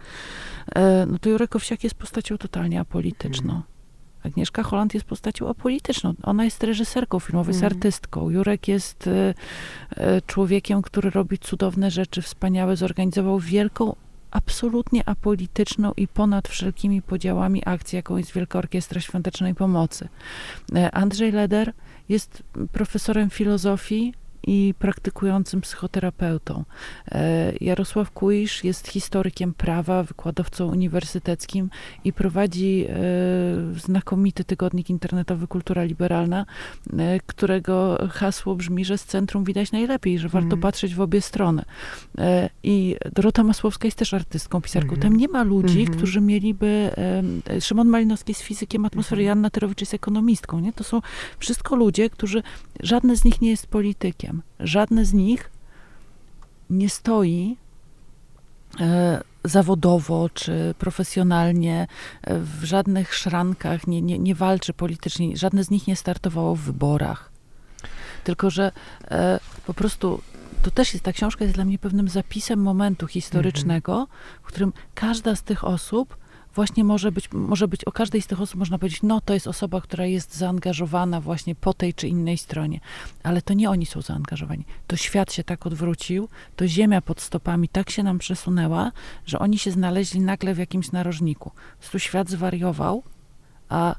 e, 0.76 1.06
no 1.06 1.20
to 1.20 1.30
Jurek 1.30 1.56
Owsiak 1.56 1.84
jest 1.84 1.96
postacią 1.96 2.38
totalnie 2.38 2.80
apolityczną. 2.80 3.54
Mhm. 3.54 3.77
Agnieszka 4.28 4.64
Holland 4.64 4.94
jest 4.94 5.06
postacią 5.06 5.50
apolityczną. 5.50 6.14
Ona 6.24 6.46
jest 6.46 6.64
reżyserką 6.64 7.20
filmową, 7.20 7.48
jest 7.48 7.64
mm. 7.64 7.74
artystką. 7.74 8.30
Jurek 8.30 8.68
jest 8.68 9.08
y, 9.08 9.12
y, 9.12 10.22
człowiekiem, 10.28 10.82
który 10.82 11.10
robi 11.10 11.40
cudowne 11.40 11.92
rzeczy, 11.92 12.22
wspaniałe. 12.22 12.76
Zorganizował 12.76 13.40
wielką, 13.40 13.96
absolutnie 14.32 15.10
apolityczną 15.10 15.92
i 15.98 16.08
ponad 16.08 16.48
wszelkimi 16.48 17.02
podziałami 17.02 17.62
akcję, 17.66 17.98
jaką 17.98 18.18
jest 18.18 18.34
Wielka 18.34 18.60
Orkiestra 18.60 19.02
Świątecznej 19.02 19.56
Pomocy. 19.56 20.08
Andrzej 20.92 21.32
Leder 21.32 21.74
jest 22.10 22.44
profesorem 22.72 23.30
filozofii, 23.30 24.14
i 24.48 24.74
praktykującym 24.80 25.62
psychoterapeutą. 25.62 26.64
E, 27.12 27.54
Jarosław 27.62 28.12
Kuisz 28.12 28.64
jest 28.64 28.88
historykiem 28.88 29.54
prawa, 29.54 30.04
wykładowcą 30.04 30.66
uniwersyteckim 30.66 31.70
i 32.04 32.14
prowadzi 32.14 32.86
e, 32.90 32.96
znakomity 33.80 34.44
tygodnik 34.44 34.90
internetowy 34.90 35.48
Kultura 35.48 35.84
Liberalna, 35.84 36.46
e, 36.98 37.20
którego 37.26 38.08
hasło 38.12 38.56
brzmi, 38.56 38.86
że 38.86 38.98
z 38.98 39.06
centrum 39.06 39.44
widać 39.44 39.72
najlepiej, 39.72 40.20
że 40.20 40.30
warto 40.30 40.48
mm. 40.48 40.60
patrzeć 40.60 40.96
w 40.96 41.02
obie 41.02 41.22
strony. 41.22 41.64
I 42.64 42.96
Dorota 43.14 43.44
Masłowska 43.44 43.88
jest 43.88 43.98
też 43.98 44.14
artystką, 44.14 44.62
pisarką. 44.62 44.90
Mm. 44.90 45.02
Tam 45.02 45.18
nie 45.18 45.28
ma 45.28 45.44
ludzi, 45.44 45.82
mm 45.82 45.94
-hmm. 45.94 45.98
którzy 45.98 46.22
mieliby... 46.22 46.92
Szymon 47.62 47.88
Malinowski 47.88 48.32
jest 48.32 48.42
fizykiem 48.42 48.86
atmosfery, 48.86 49.22
-hmm. 49.22 49.26
Janna 49.26 49.50
Tyrowicz 49.50 49.80
jest 49.80 49.94
ekonomistką. 49.94 50.60
Nie? 50.60 50.74
To 50.74 50.84
są 50.84 51.02
wszystko 51.40 51.76
ludzie, 51.76 52.10
którzy... 52.10 52.44
Żadne 52.80 53.16
z 53.16 53.24
nich 53.24 53.42
nie 53.42 53.50
jest 53.50 53.68
politykiem. 53.68 54.42
Żadne 54.60 55.06
z 55.06 55.14
nich 55.14 55.52
nie 56.70 56.90
stoi 56.90 57.58
e, 58.80 59.22
zawodowo 59.44 60.30
czy 60.34 60.76
profesjonalnie 60.80 61.88
e, 62.22 62.40
w 62.40 62.64
żadnych 62.64 63.16
szrankach, 63.16 63.88
nie, 63.88 64.02
nie, 64.02 64.20
nie 64.20 64.36
walczy 64.36 64.74
politycznie, 64.74 65.38
żadne 65.38 65.64
z 65.64 65.70
nich 65.70 65.88
nie 65.88 65.96
startowało 65.96 66.56
w 66.56 66.62
wyborach. 66.62 67.32
Tylko, 68.24 68.50
że 68.50 68.72
e, 69.12 69.40
po 69.66 69.74
prostu 69.74 70.22
to 70.64 70.72
też 70.72 70.94
jest, 70.94 71.06
ta 71.06 71.14
książka 71.14 71.44
jest 71.44 71.56
dla 71.56 71.66
mnie 71.66 71.80
pewnym 71.80 72.10
zapisem 72.10 72.62
momentu 72.62 73.08
historycznego, 73.08 73.94
mhm. 73.94 74.10
w 74.42 74.46
którym 74.46 74.74
każda 74.96 75.36
z 75.36 75.44
tych 75.44 75.64
osób 75.64 76.18
właśnie 76.58 76.84
może 76.84 77.12
być, 77.12 77.30
może 77.32 77.68
być 77.68 77.84
o 77.84 77.92
każdej 77.92 78.22
z 78.22 78.28
tych 78.28 78.42
osób 78.42 78.60
można 78.60 78.78
powiedzieć, 78.78 79.04
no 79.04 79.22
to 79.22 79.34
jest 79.34 79.48
osoba, 79.48 79.82
która 79.82 80.06
jest 80.06 80.36
zaangażowana 80.36 81.22
właśnie 81.22 81.56
po 81.56 81.74
tej 81.74 81.94
czy 81.94 82.08
innej 82.08 82.38
stronie. 82.38 82.80
Ale 83.24 83.42
to 83.42 83.54
nie 83.54 83.70
oni 83.70 83.86
są 83.86 84.02
zaangażowani. 84.02 84.66
To 84.88 84.96
świat 84.96 85.34
się 85.34 85.44
tak 85.44 85.66
odwrócił, 85.66 86.30
to 86.56 86.68
ziemia 86.68 87.02
pod 87.02 87.22
stopami 87.22 87.70
tak 87.70 87.90
się 87.90 88.04
nam 88.04 88.18
przesunęła, 88.20 88.92
że 89.26 89.40
oni 89.40 89.58
się 89.58 89.72
znaleźli 89.72 90.20
nagle 90.22 90.54
w 90.54 90.58
jakimś 90.58 90.92
narożniku. 90.92 91.52
Tu 91.92 92.00
świat 92.00 92.30
zwariował, 92.30 93.04
a 93.70 93.96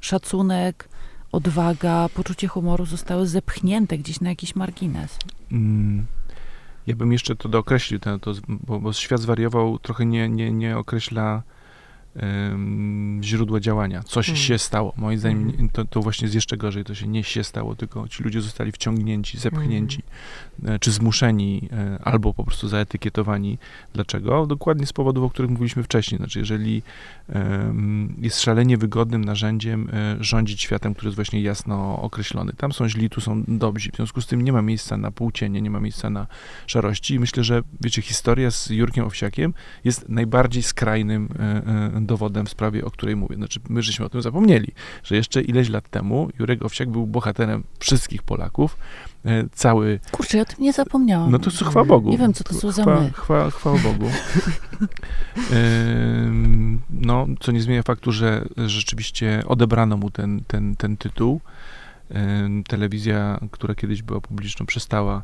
szacunek, 0.00 0.88
odwaga, 1.32 2.08
poczucie 2.14 2.48
humoru 2.48 2.86
zostały 2.86 3.26
zepchnięte 3.26 3.98
gdzieś 3.98 4.20
na 4.20 4.28
jakiś 4.28 4.56
margines. 4.56 5.18
Mm. 5.52 6.06
Ja 6.86 6.96
bym 6.96 7.12
jeszcze 7.12 7.36
to 7.36 7.48
dookreślił, 7.48 8.00
ten, 8.00 8.20
to, 8.20 8.32
bo, 8.48 8.80
bo 8.80 8.92
świat 8.92 9.20
zwariował, 9.20 9.78
trochę 9.78 10.06
nie, 10.06 10.28
nie, 10.28 10.52
nie 10.52 10.78
określa 10.78 11.42
źródła 13.22 13.60
działania. 13.60 14.02
Co 14.02 14.22
się, 14.22 14.32
mm. 14.32 14.42
się 14.42 14.58
stało? 14.58 14.92
Moim 14.96 15.18
zdaniem 15.18 15.38
mm. 15.38 15.68
to, 15.68 15.84
to, 15.84 16.00
właśnie 16.00 16.24
jest 16.24 16.34
jeszcze 16.34 16.56
gorzej. 16.56 16.84
To 16.84 16.94
się 16.94 17.08
nie 17.08 17.24
się 17.24 17.44
stało, 17.44 17.76
tylko 17.76 18.08
ci 18.08 18.22
ludzie 18.22 18.40
zostali 18.40 18.72
wciągnięci, 18.72 19.38
zepchnięci, 19.38 20.02
mm. 20.62 20.78
czy 20.78 20.92
zmuszeni, 20.92 21.68
e, 21.72 21.98
albo 22.04 22.34
po 22.34 22.44
prostu 22.44 22.68
zaetykietowani. 22.68 23.58
Dlaczego? 23.94 24.46
Dokładnie 24.46 24.86
z 24.86 24.92
powodów, 24.92 25.24
o 25.24 25.30
których 25.30 25.50
mówiliśmy 25.50 25.82
wcześniej. 25.82 26.18
Znaczy, 26.18 26.38
jeżeli 26.38 26.82
um, 27.28 28.14
jest 28.18 28.40
szalenie 28.40 28.76
wygodnym 28.76 29.24
narzędziem 29.24 29.88
e, 29.92 30.16
rządzić 30.20 30.62
światem, 30.62 30.94
który 30.94 31.08
jest 31.08 31.16
właśnie 31.16 31.42
jasno 31.42 32.02
określony. 32.02 32.52
Tam 32.56 32.72
są 32.72 32.88
źli, 32.88 33.10
tu 33.10 33.20
są 33.20 33.44
dobrzy. 33.48 33.90
W 33.92 33.96
związku 33.96 34.20
z 34.20 34.26
tym 34.26 34.42
nie 34.42 34.52
ma 34.52 34.62
miejsca 34.62 34.96
na 34.96 35.10
półcienie, 35.10 35.62
nie 35.62 35.70
ma 35.70 35.80
miejsca 35.80 36.10
na 36.10 36.26
szarości. 36.66 37.14
I 37.14 37.18
myślę, 37.18 37.44
że 37.44 37.62
wiecie, 37.80 38.02
historia 38.02 38.50
z 38.50 38.70
Jurkiem 38.70 39.04
Owsiakiem 39.04 39.54
jest 39.84 40.08
najbardziej 40.08 40.62
skrajnym 40.62 41.28
e, 41.38 42.01
dowodem 42.06 42.46
w 42.46 42.50
sprawie, 42.50 42.84
o 42.84 42.90
której 42.90 43.16
mówię. 43.16 43.36
Znaczy, 43.36 43.60
my 43.68 43.82
żeśmy 43.82 44.06
o 44.06 44.08
tym 44.08 44.22
zapomnieli, 44.22 44.72
że 45.04 45.16
jeszcze 45.16 45.42
ileś 45.42 45.68
lat 45.68 45.88
temu 45.88 46.28
Jurek 46.38 46.64
Owsiak 46.64 46.90
był 46.90 47.06
bohaterem 47.06 47.64
wszystkich 47.78 48.22
Polaków. 48.22 48.76
E, 49.24 49.44
cały... 49.52 50.00
Kurczę, 50.12 50.36
ja 50.36 50.42
o 50.42 50.46
tym 50.46 50.64
nie 50.64 50.72
zapomniałam. 50.72 51.30
No 51.30 51.38
to 51.38 51.50
chwała 51.50 51.86
Bogu. 51.86 52.10
Nie 52.10 52.18
wiem, 52.18 52.32
co 52.32 52.44
to 52.44 52.54
są 52.54 52.72
za 52.72 52.84
my. 52.84 53.10
Chwa, 53.14 53.50
chwała 53.50 53.78
Bogu. 53.78 54.10
no, 56.90 57.26
co 57.40 57.52
nie 57.52 57.60
zmienia 57.60 57.82
faktu, 57.82 58.12
że 58.12 58.44
rzeczywiście 58.56 59.42
odebrano 59.46 59.96
mu 59.96 60.10
ten, 60.10 60.42
ten, 60.46 60.76
ten 60.76 60.96
tytuł. 60.96 61.40
Telewizja, 62.68 63.40
która 63.50 63.74
kiedyś 63.74 64.02
była 64.02 64.20
publiczną, 64.20 64.66
przestała 64.66 65.22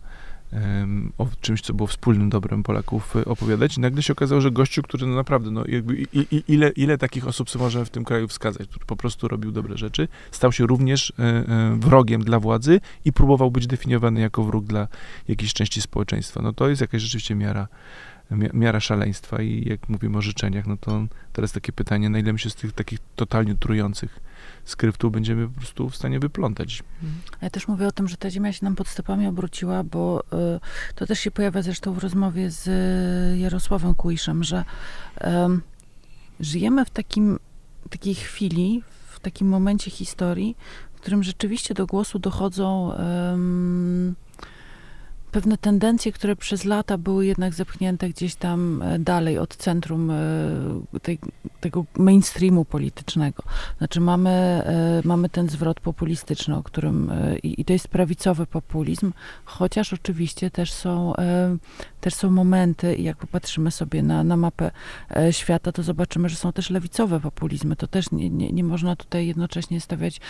o 1.18 1.28
czymś, 1.40 1.60
co 1.60 1.74
było 1.74 1.86
wspólnym 1.86 2.30
dobrem 2.30 2.62
Polaków 2.62 3.16
y, 3.16 3.24
opowiadać 3.24 3.76
i 3.76 3.80
nagle 3.80 4.02
się 4.02 4.12
okazało, 4.12 4.40
że 4.40 4.50
gościu, 4.50 4.82
który 4.82 5.06
no 5.06 5.14
naprawdę, 5.14 5.50
no 5.50 5.64
jakby 5.68 5.96
i, 5.96 6.06
i, 6.12 6.42
ile, 6.48 6.68
ile 6.68 6.98
takich 6.98 7.28
osób 7.28 7.48
możemy 7.58 7.84
w 7.84 7.90
tym 7.90 8.04
kraju 8.04 8.28
wskazać, 8.28 8.68
który 8.68 8.86
po 8.86 8.96
prostu 8.96 9.28
robił 9.28 9.52
dobre 9.52 9.76
rzeczy, 9.76 10.08
stał 10.30 10.52
się 10.52 10.66
również 10.66 11.12
e, 11.18 11.22
e, 11.22 11.76
wrogiem 11.80 12.24
dla 12.24 12.40
władzy 12.40 12.80
i 13.04 13.12
próbował 13.12 13.50
być 13.50 13.66
definiowany 13.66 14.20
jako 14.20 14.44
wróg 14.44 14.64
dla 14.64 14.88
jakiejś 15.28 15.52
części 15.52 15.82
społeczeństwa. 15.82 16.42
No 16.42 16.52
to 16.52 16.68
jest 16.68 16.80
jakaś 16.80 17.02
rzeczywiście 17.02 17.34
miara 17.34 17.68
miara 18.54 18.80
szaleństwa 18.80 19.42
i 19.42 19.68
jak 19.68 19.88
mówimy 19.88 20.18
o 20.18 20.22
życzeniach, 20.22 20.66
no 20.66 20.76
to 20.76 21.06
teraz 21.32 21.52
takie 21.52 21.72
pytanie, 21.72 22.10
na 22.10 22.18
ile 22.18 22.32
my 22.32 22.38
się 22.38 22.50
z 22.50 22.54
tych 22.54 22.72
takich 22.72 22.98
totalnie 23.16 23.54
trujących 23.54 24.20
skryptu 24.70 25.10
będziemy 25.10 25.48
po 25.48 25.54
prostu 25.54 25.90
w 25.90 25.96
stanie 25.96 26.18
wyplątać. 26.20 26.82
Ja 27.42 27.50
też 27.50 27.68
mówię 27.68 27.86
o 27.86 27.92
tym, 27.92 28.08
że 28.08 28.16
ta 28.16 28.30
ziemia 28.30 28.52
się 28.52 28.64
nam 28.64 28.76
pod 28.76 28.88
stopami 28.88 29.26
obróciła, 29.26 29.84
bo 29.84 30.24
y, 30.56 30.94
to 30.94 31.06
też 31.06 31.20
się 31.20 31.30
pojawia 31.30 31.62
zresztą 31.62 31.92
w 31.92 31.98
rozmowie 31.98 32.50
z 32.50 32.66
y, 32.66 33.38
Jarosławem 33.38 33.94
Kuiszem, 33.94 34.44
że 34.44 34.64
y, 35.20 35.24
żyjemy 36.40 36.84
w 36.84 36.90
takim, 36.90 37.38
takiej 37.90 38.14
chwili, 38.14 38.82
w 39.08 39.20
takim 39.20 39.48
momencie 39.48 39.90
historii, 39.90 40.56
w 40.94 41.00
którym 41.00 41.22
rzeczywiście 41.22 41.74
do 41.74 41.86
głosu 41.86 42.18
dochodzą 42.18 42.92
pewne 45.32 45.58
tendencje, 45.58 46.12
które 46.12 46.36
przez 46.36 46.64
lata 46.64 46.98
były 46.98 47.26
jednak 47.26 47.54
zepchnięte 47.54 48.08
gdzieś 48.08 48.34
tam 48.34 48.82
e, 48.82 48.98
dalej 48.98 49.38
od 49.38 49.56
centrum 49.56 50.10
e, 50.10 51.00
tej, 51.02 51.18
tego 51.60 51.84
mainstreamu 51.96 52.64
politycznego. 52.64 53.42
Znaczy 53.78 54.00
mamy, 54.00 54.30
e, 54.30 55.00
mamy 55.04 55.28
ten 55.28 55.48
zwrot 55.48 55.80
populistyczny, 55.80 56.56
o 56.56 56.62
którym 56.62 57.12
i, 57.42 57.60
i 57.60 57.64
to 57.64 57.72
jest 57.72 57.88
prawicowy 57.88 58.46
populizm, 58.46 59.12
chociaż 59.44 59.92
oczywiście 59.92 60.50
też 60.50 60.72
są, 60.72 61.12
też 62.00 62.14
są 62.14 62.30
momenty 62.30 62.96
jak 62.96 63.16
popatrzymy 63.16 63.70
sobie 63.70 64.02
na, 64.02 64.24
na 64.24 64.36
mapę 64.36 64.70
świata, 65.30 65.72
to 65.72 65.82
zobaczymy, 65.82 66.28
że 66.28 66.36
są 66.36 66.52
też 66.52 66.70
lewicowe 66.70 67.20
populizmy. 67.20 67.76
To 67.76 67.86
też 67.86 68.10
nie, 68.10 68.30
nie, 68.30 68.52
nie 68.52 68.64
można 68.64 68.96
tutaj 68.96 69.26
jednocześnie 69.26 69.80
stawiać 69.80 70.20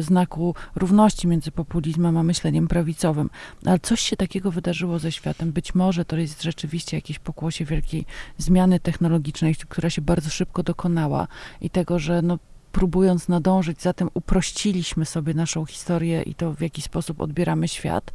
znaku 0.00 0.54
równości 0.76 1.28
między 1.28 1.50
populizmem 1.50 2.16
a 2.16 2.22
myśleniem 2.22 2.68
prawicowym. 2.68 3.30
Ale 3.64 3.78
coś 3.78 4.00
się 4.00 4.16
takiego 4.16 4.27
takiego 4.28 4.50
wydarzyło 4.50 4.98
ze 4.98 5.12
światem. 5.12 5.52
Być 5.52 5.74
może 5.74 6.04
to 6.04 6.16
jest 6.16 6.42
rzeczywiście 6.42 6.96
jakieś 6.96 7.18
pokłosie 7.18 7.64
wielkiej 7.64 8.04
zmiany 8.38 8.80
technologicznej, 8.80 9.54
która 9.68 9.90
się 9.90 10.02
bardzo 10.02 10.30
szybko 10.30 10.62
dokonała 10.62 11.28
i 11.60 11.70
tego, 11.70 11.98
że 11.98 12.22
no, 12.22 12.38
próbując 12.72 13.28
nadążyć 13.28 13.82
za 13.82 13.92
tym, 13.92 14.10
uprościliśmy 14.14 15.04
sobie 15.04 15.34
naszą 15.34 15.66
historię 15.66 16.22
i 16.22 16.34
to, 16.34 16.54
w 16.54 16.60
jaki 16.60 16.82
sposób 16.82 17.20
odbieramy 17.20 17.68
świat. 17.68 18.12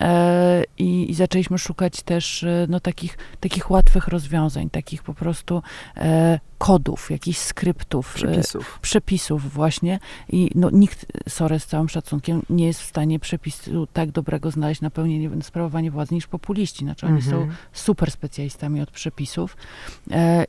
E, 0.00 0.64
I, 0.78 1.10
I, 1.10 1.14
zaczęliśmy 1.14 1.58
szukać 1.58 2.02
też 2.02 2.44
e, 2.44 2.66
no, 2.68 2.80
takich, 2.80 3.18
takich 3.40 3.70
łatwych 3.70 4.08
rozwiązań, 4.08 4.70
takich 4.70 5.02
po 5.02 5.14
prostu 5.14 5.62
e, 5.96 6.40
kodów, 6.58 7.10
jakichś 7.10 7.38
skryptów, 7.38 8.14
przepisów, 8.14 8.78
przepisów 8.82 9.52
właśnie. 9.52 9.98
I 10.28 10.50
no, 10.54 10.70
nikt, 10.70 11.06
sorry, 11.28 11.60
z 11.60 11.66
całym 11.66 11.88
szacunkiem, 11.88 12.42
nie 12.50 12.66
jest 12.66 12.80
w 12.80 12.86
stanie 12.86 13.18
przepisu 13.18 13.86
tak 13.92 14.10
dobrego 14.10 14.50
znaleźć 14.50 14.80
na 14.80 14.90
pełnienie, 14.90 15.30
sprawowanie 15.42 15.90
władzy 15.90 16.14
niż 16.14 16.26
populiści. 16.26 16.84
Znaczy 16.84 17.06
oni 17.06 17.22
są 17.22 17.36
mhm. 17.36 17.56
super 17.72 18.10
specjalistami 18.10 18.80
od 18.80 18.90
przepisów. 18.90 19.56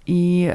I, 0.07 0.47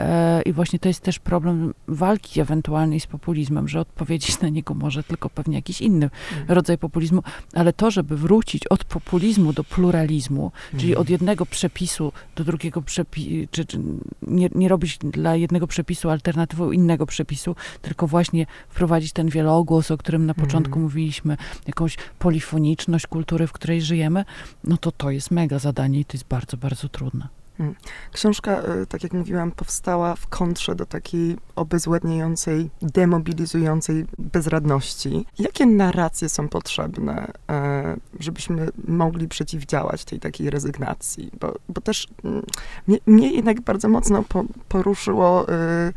I 0.47 0.53
właśnie 0.53 0.79
to 0.79 0.89
jest 0.89 1.01
też 1.01 1.19
problem 1.19 1.75
walki 1.89 2.41
ewentualnej 2.41 3.01
z 3.01 3.07
populizmem, 3.07 3.69
że 3.69 3.81
odpowiedzieć 3.81 4.41
na 4.41 4.49
niego 4.49 4.75
może 4.75 5.03
tylko 5.03 5.31
pewnie 5.31 5.57
jakiś 5.57 5.81
inny 5.81 6.11
mhm. 6.31 6.47
rodzaj 6.49 6.79
populizmu, 6.79 7.23
ale 7.55 7.73
to, 7.73 7.91
żeby 7.91 8.17
wrócić 8.17 8.67
od 8.75 8.85
populizmu 8.85 9.53
do 9.53 9.65
pluralizmu, 9.65 10.53
czyli 10.71 10.89
mhm. 10.89 11.01
od 11.01 11.11
jednego 11.11 11.47
przepisu 11.47 12.13
do 12.37 12.45
drugiego 12.45 12.83
przepisu, 12.83 13.49
czy, 13.51 13.65
czy 13.65 13.79
nie, 14.23 14.49
nie 14.55 14.69
robić 14.69 14.99
dla 14.99 15.37
jednego 15.37 15.67
przepisu 15.67 16.11
alternatywą 16.11 16.73
innego 16.73 17.07
przepisu, 17.07 17.57
tylko 17.83 18.07
właśnie 18.07 18.47
wprowadzić 18.69 19.13
ten 19.13 19.29
wielogłos, 19.29 19.91
o 19.91 19.97
którym 19.97 20.27
na 20.27 20.35
początku 20.35 20.69
mhm. 20.69 20.83
mówiliśmy, 20.83 21.37
jakąś 21.67 21.97
polifoniczność 22.19 23.07
kultury, 23.07 23.47
w 23.47 23.53
której 23.53 23.83
żyjemy, 23.83 24.25
no 24.65 24.77
to 24.77 24.93
to 24.93 25.11
jest 25.11 25.31
mega 25.31 25.59
zadanie 25.59 26.01
i 26.01 26.05
to 26.05 26.17
jest 26.17 26.27
bardzo, 26.27 26.57
bardzo 26.57 26.89
trudne. 26.89 27.29
Hmm. 27.59 27.75
Książka, 28.13 28.53
e, 28.53 28.87
tak 28.87 29.03
jak 29.03 29.13
mówiłam, 29.13 29.53
powstała 29.53 30.17
w 30.17 30.27
kontrze 30.27 30.75
do 30.75 30.87
takiej 30.87 31.37
obezwładniającej, 31.57 32.71
demobilizującej 32.83 34.07
bezradności. 34.19 35.27
Jakie 35.39 35.67
narracje 35.67 36.29
są 36.29 36.49
potrzebne, 36.49 37.33
e, 37.51 37.97
żebyśmy 38.21 38.69
mogli 38.89 39.29
przeciwdziałać 39.29 40.05
tej 40.05 40.21
takiej 40.21 40.51
rezygnacji? 40.51 41.31
Bo, 41.41 41.55
bo 41.69 41.81
też 41.81 42.09
mm, 42.25 42.43
mnie, 42.87 42.99
mnie 43.07 43.33
jednak 43.33 43.61
bardzo 43.61 43.89
mocno 43.89 44.25
poruszyło 44.69 45.49
e, 45.49 45.93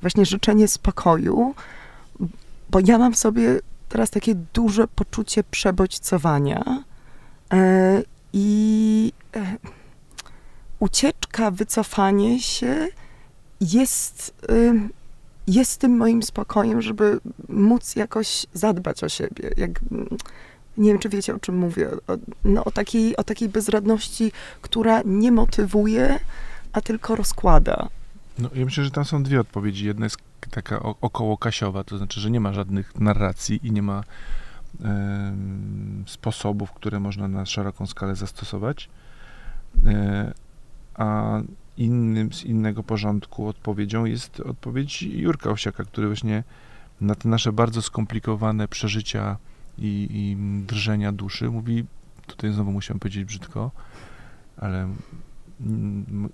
właśnie 0.00 0.26
życzenie 0.26 0.68
spokoju, 0.68 1.54
bo 2.70 2.78
ja 2.86 2.98
mam 2.98 3.12
w 3.12 3.18
sobie 3.18 3.60
teraz 3.88 4.10
takie 4.10 4.34
duże 4.34 4.88
poczucie 4.88 5.44
przebodźcowania 5.44 6.84
i 8.32 9.12
ucieczka, 10.82 11.50
wycofanie 11.50 12.40
się 12.40 12.88
jest, 13.60 14.46
jest 15.46 15.80
tym 15.80 15.96
moim 15.96 16.22
spokojem, 16.22 16.82
żeby 16.82 17.20
móc 17.48 17.96
jakoś 17.96 18.46
zadbać 18.54 19.04
o 19.04 19.08
siebie. 19.08 19.50
Jak, 19.56 19.80
nie 20.76 20.90
wiem, 20.90 20.98
czy 20.98 21.08
wiecie, 21.08 21.34
o 21.34 21.38
czym 21.38 21.58
mówię. 21.58 21.90
O, 21.90 22.16
no, 22.44 22.64
o, 22.64 22.70
takiej, 22.70 23.16
o 23.16 23.24
takiej 23.24 23.48
bezradności, 23.48 24.32
która 24.62 25.02
nie 25.04 25.32
motywuje, 25.32 26.18
a 26.72 26.80
tylko 26.80 27.16
rozkłada. 27.16 27.88
No, 28.38 28.50
ja 28.54 28.64
myślę, 28.64 28.84
że 28.84 28.90
tam 28.90 29.04
są 29.04 29.22
dwie 29.22 29.40
odpowiedzi. 29.40 29.86
Jedna 29.86 30.06
jest 30.06 30.16
taka 30.50 30.82
około 30.82 31.38
kasiowa, 31.38 31.84
to 31.84 31.98
znaczy, 31.98 32.20
że 32.20 32.30
nie 32.30 32.40
ma 32.40 32.52
żadnych 32.52 33.00
narracji 33.00 33.66
i 33.66 33.72
nie 33.72 33.82
ma 33.82 34.04
sposobów, 36.06 36.72
które 36.72 37.00
można 37.00 37.28
na 37.28 37.46
szeroką 37.46 37.86
skalę 37.86 38.16
zastosować. 38.16 38.88
E, 39.86 40.32
a 40.94 41.40
innym, 41.76 42.32
z 42.32 42.44
innego 42.44 42.82
porządku 42.82 43.46
odpowiedzią 43.48 44.04
jest 44.04 44.40
odpowiedź 44.40 45.02
Jurka 45.02 45.50
Owsiaka, 45.50 45.84
który 45.84 46.06
właśnie 46.06 46.44
na 47.00 47.14
te 47.14 47.28
nasze 47.28 47.52
bardzo 47.52 47.82
skomplikowane 47.82 48.68
przeżycia 48.68 49.36
i, 49.78 50.08
i 50.10 50.36
drżenia 50.66 51.12
duszy 51.12 51.50
mówi, 51.50 51.84
tutaj 52.26 52.52
znowu 52.52 52.72
musiałem 52.72 53.00
powiedzieć 53.00 53.24
brzydko, 53.24 53.70
ale 54.56 54.88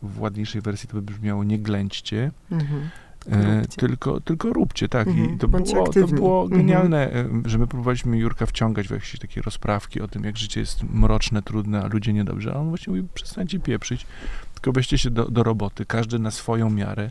w 0.03 0.21
ładniejszej 0.21 0.61
wersji 0.61 0.89
to 0.89 0.95
by 0.95 1.03
brzmiało 1.03 1.45
nie 1.45 1.59
ględźcie, 1.59 2.31
mhm. 2.51 2.91
E, 3.31 3.67
tylko, 3.77 4.21
tylko 4.21 4.53
róbcie, 4.53 4.89
tak. 4.89 5.09
Mhm. 5.09 5.35
I 5.35 5.39
to 5.39 5.49
było, 5.49 5.93
to 5.93 6.07
było 6.07 6.43
mhm. 6.43 6.61
genialne, 6.61 7.11
mhm. 7.11 7.49
że 7.49 7.59
my 7.59 7.67
próbowaliśmy 7.67 8.19
Jurka 8.19 8.47
wciągać 8.47 8.89
w 8.89 8.91
jakieś 8.91 9.19
takie 9.19 9.43
rozprawki 9.43 10.01
o 10.01 10.09
tym, 10.09 10.25
jak 10.25 10.37
życie 10.37 10.61
jest 10.61 10.83
mroczne, 10.83 11.43
trudne, 11.43 11.83
a 11.83 11.87
ludzie 11.87 12.13
niedobrze. 12.13 12.53
A 12.55 12.57
on 12.57 12.69
właśnie 12.69 12.91
mówi, 12.91 13.09
przestańcie 13.15 13.61
pieprzyć, 13.61 14.07
tylko 14.61 14.73
weźcie 14.73 14.99
się 14.99 15.11
do, 15.11 15.31
do 15.31 15.43
roboty, 15.43 15.87
każdy 15.87 16.19
na 16.19 16.31
swoją 16.31 16.71
miarę. 16.71 17.11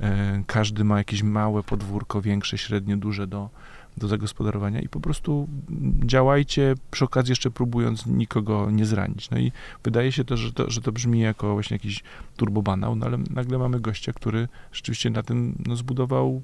E, 0.00 0.42
każdy 0.46 0.84
ma 0.84 0.98
jakieś 0.98 1.22
małe 1.22 1.62
podwórko, 1.62 2.22
większe, 2.22 2.58
średnie, 2.58 2.96
duże 2.96 3.26
do, 3.26 3.50
do 3.96 4.08
zagospodarowania 4.08 4.80
i 4.80 4.88
po 4.88 5.00
prostu 5.00 5.48
działajcie, 6.04 6.74
przy 6.90 7.04
okazji 7.04 7.32
jeszcze 7.32 7.50
próbując 7.50 8.06
nikogo 8.06 8.70
nie 8.70 8.86
zranić. 8.86 9.30
No 9.30 9.38
i 9.38 9.52
wydaje 9.84 10.12
się 10.12 10.24
to, 10.24 10.36
że 10.36 10.52
to, 10.52 10.70
że 10.70 10.80
to 10.80 10.92
brzmi 10.92 11.20
jako 11.20 11.52
właśnie 11.52 11.74
jakiś 11.74 12.02
turbobanał, 12.36 12.96
no 12.96 13.06
ale 13.06 13.18
nagle 13.30 13.58
mamy 13.58 13.80
gościa, 13.80 14.12
który 14.12 14.48
rzeczywiście 14.72 15.10
na 15.10 15.22
tym 15.22 15.54
no, 15.66 15.76
zbudował 15.76 16.42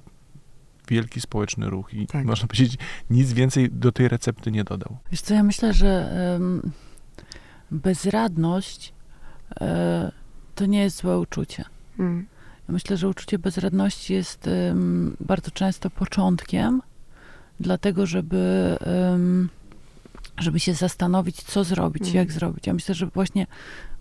wielki 0.89 1.21
społeczny 1.21 1.71
ruch 1.71 1.95
i 1.95 2.07
tak. 2.07 2.25
można 2.25 2.49
powiedzieć, 2.49 2.79
nic 3.11 3.33
więcej 3.33 3.71
do 3.71 3.93
tej 3.93 4.09
recepty 4.09 4.53
nie 4.53 4.65
dodał. 4.65 4.97
Wiesz 5.11 5.21
co, 5.21 5.35
ja 5.35 5.43
myślę, 5.43 5.73
że 5.73 6.11
um, 6.33 6.71
bezradność 7.71 8.93
um, 9.61 10.11
to 10.59 10.67
nie 10.67 10.83
jest 10.83 10.97
złe 10.97 11.19
uczucie. 11.19 11.65
Mm. 11.99 12.27
Ja 12.69 12.73
myślę, 12.73 12.97
że 12.97 13.09
uczucie 13.09 13.39
bezradności 13.39 14.15
jest 14.15 14.47
um, 14.47 15.17
bardzo 15.21 15.51
często 15.51 15.91
początkiem 15.91 16.83
dlatego 17.61 18.07
żeby, 18.07 18.77
żeby 20.39 20.61
się 20.61 20.75
zastanowić, 20.75 21.43
co 21.43 21.65
zrobić, 21.65 22.03
mm. 22.03 22.15
jak 22.15 22.33
zrobić. 22.33 22.67
Ja 22.67 22.75
myślę, 22.75 22.95
że 22.95 23.07
właśnie 23.07 23.47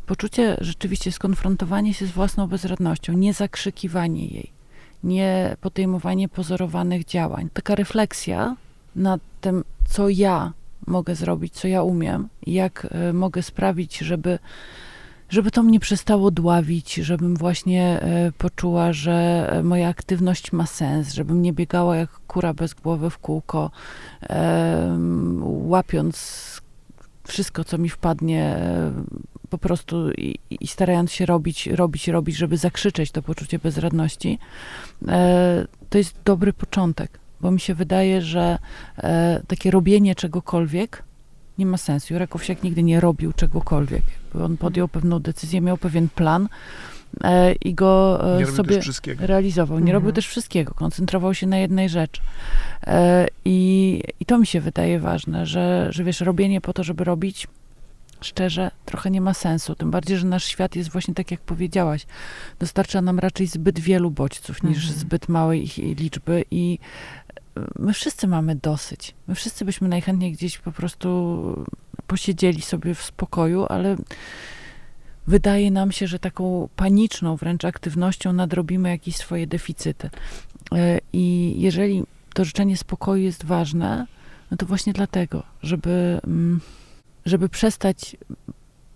poczucie 0.06 0.58
rzeczywiście 0.62 1.12
skonfrontowanie 1.12 1.94
się 1.94 2.08
z 2.08 2.12
własną 2.12 2.48
bezradnością, 2.48 3.14
nie 3.14 3.34
zakrzykiwanie 3.34 4.28
jej, 4.28 4.52
nie 5.04 5.56
podejmowanie 5.62 6.30
pozorowanych 6.30 7.06
działań. 7.06 7.50
Taka 7.54 7.76
refleksja 7.76 8.56
nad 8.96 9.22
tym, 9.42 9.64
co 9.90 10.10
ja 10.10 10.54
mogę 10.88 11.16
zrobić, 11.16 11.54
co 11.54 11.68
ja 11.68 11.84
umiem, 11.84 12.28
jak 12.48 12.88
y, 13.10 13.14
mogę 13.14 13.44
sprawić, 13.44 13.98
żeby 13.98 14.40
żeby 15.30 15.52
to 15.52 15.64
mnie 15.64 15.80
przestało 15.80 16.32
dławić, 16.32 16.94
żebym 16.96 17.36
właśnie 17.36 18.02
e, 18.02 18.32
poczuła, 18.38 18.94
że 18.94 19.48
e, 19.52 19.64
moja 19.64 19.90
aktywność 19.90 20.52
ma 20.52 20.66
sens, 20.66 21.14
żebym 21.14 21.42
nie 21.42 21.54
biegała 21.54 21.96
jak 21.96 22.10
kura 22.10 22.54
bez 22.54 22.74
głowy 22.74 23.10
w 23.10 23.18
kółko, 23.18 23.72
łapiąc 25.42 26.18
wszystko, 27.28 27.64
co 27.64 27.78
mi 27.78 27.90
wpadnie, 27.90 28.44
e, 28.44 28.92
po 29.50 29.58
prostu 29.58 30.12
i, 30.12 30.40
i, 30.50 30.68
starając 30.68 31.12
się 31.12 31.26
robić, 31.26 31.68
robić, 31.68 32.08
robić, 32.08 32.36
żeby 32.36 32.58
zakrzyczeć 32.58 33.12
to 33.12 33.22
poczucie 33.22 33.60
bezradności, 33.60 34.40
to 35.90 35.98
jest 35.98 36.16
dobry 36.26 36.54
początek, 36.54 37.20
bo 37.42 37.52
mi 37.52 37.60
się 37.60 37.76
wydaje, 37.76 38.22
że 38.22 38.58
takie 39.48 39.72
robienie 39.72 40.16
czegokolwiek 40.16 41.04
nie 41.58 41.66
ma 41.66 41.78
sensu. 41.78 42.14
Jurek 42.14 42.36
Owsiak 42.36 42.64
nigdy 42.64 42.84
nie 42.84 43.00
robił 43.00 43.34
czegokolwiek. 43.34 44.04
On 44.36 44.58
podjął 44.58 44.88
pewną 44.88 45.20
decyzję, 45.20 45.62
miał 45.62 45.78
pewien 45.78 46.10
plan 46.10 46.48
e, 47.24 47.54
i 47.54 47.74
go 47.74 48.20
e, 48.42 48.46
sobie 48.46 48.80
realizował. 49.20 49.78
Nie 49.78 49.82
mhm. 49.82 49.94
robił 49.94 50.12
też 50.12 50.28
wszystkiego, 50.28 50.74
koncentrował 50.74 51.34
się 51.34 51.48
na 51.48 51.58
jednej 51.58 51.90
rzeczy. 51.90 52.22
E, 52.88 53.28
I, 53.46 54.02
I 54.20 54.26
to 54.26 54.38
mi 54.38 54.48
się 54.48 54.62
wydaje 54.62 55.00
ważne, 55.00 55.46
że, 55.46 55.88
że 55.90 56.04
wiesz, 56.04 56.22
robienie 56.22 56.62
po 56.62 56.74
to, 56.74 56.84
żeby 56.84 57.04
robić, 57.04 57.48
szczerze, 58.22 58.72
trochę 58.86 59.12
nie 59.12 59.22
ma 59.22 59.34
sensu. 59.34 59.76
Tym 59.76 59.92
bardziej, 59.92 60.18
że 60.18 60.28
nasz 60.28 60.46
świat 60.46 60.76
jest 60.76 60.92
właśnie 60.92 61.14
tak, 61.14 61.32
jak 61.32 61.40
powiedziałaś. 61.40 62.06
Dostarcza 62.60 63.02
nam 63.02 63.20
raczej 63.20 63.48
zbyt 63.48 63.80
wielu 63.80 64.12
bodźców 64.12 64.64
niż 64.64 64.78
mhm. 64.78 65.00
zbyt 65.00 65.30
małej 65.30 65.64
ich 65.64 65.78
liczby 65.78 66.46
i 66.52 66.80
my 67.80 67.94
wszyscy 67.94 68.28
mamy 68.28 68.56
dosyć. 68.56 69.16
My 69.28 69.36
wszyscy 69.36 69.66
byśmy 69.66 69.88
najchętniej 69.88 70.32
gdzieś 70.32 70.58
po 70.58 70.72
prostu 70.72 71.66
posiedzieli 72.08 72.62
sobie 72.62 72.96
w 72.96 73.02
spokoju, 73.02 73.66
ale 73.70 73.96
wydaje 75.28 75.72
nam 75.72 75.92
się, 75.92 76.08
że 76.08 76.20
taką 76.20 76.70
paniczną 76.76 77.36
wręcz 77.36 77.66
aktywnością 77.66 78.34
nadrobimy 78.34 78.90
jakieś 78.90 79.16
swoje 79.16 79.48
deficyty. 79.48 80.10
E, 80.76 81.00
I 81.14 81.54
jeżeli 81.58 82.04
to 82.34 82.46
życzenie 82.46 82.78
spokoju 82.78 83.24
jest 83.24 83.46
ważne, 83.46 84.08
no 84.52 84.58
to 84.58 84.66
właśnie 84.66 84.94
dlatego, 84.94 85.44
żeby, 85.64 86.20
mm, 86.24 86.62
żeby 87.26 87.50
przestać 87.50 88.18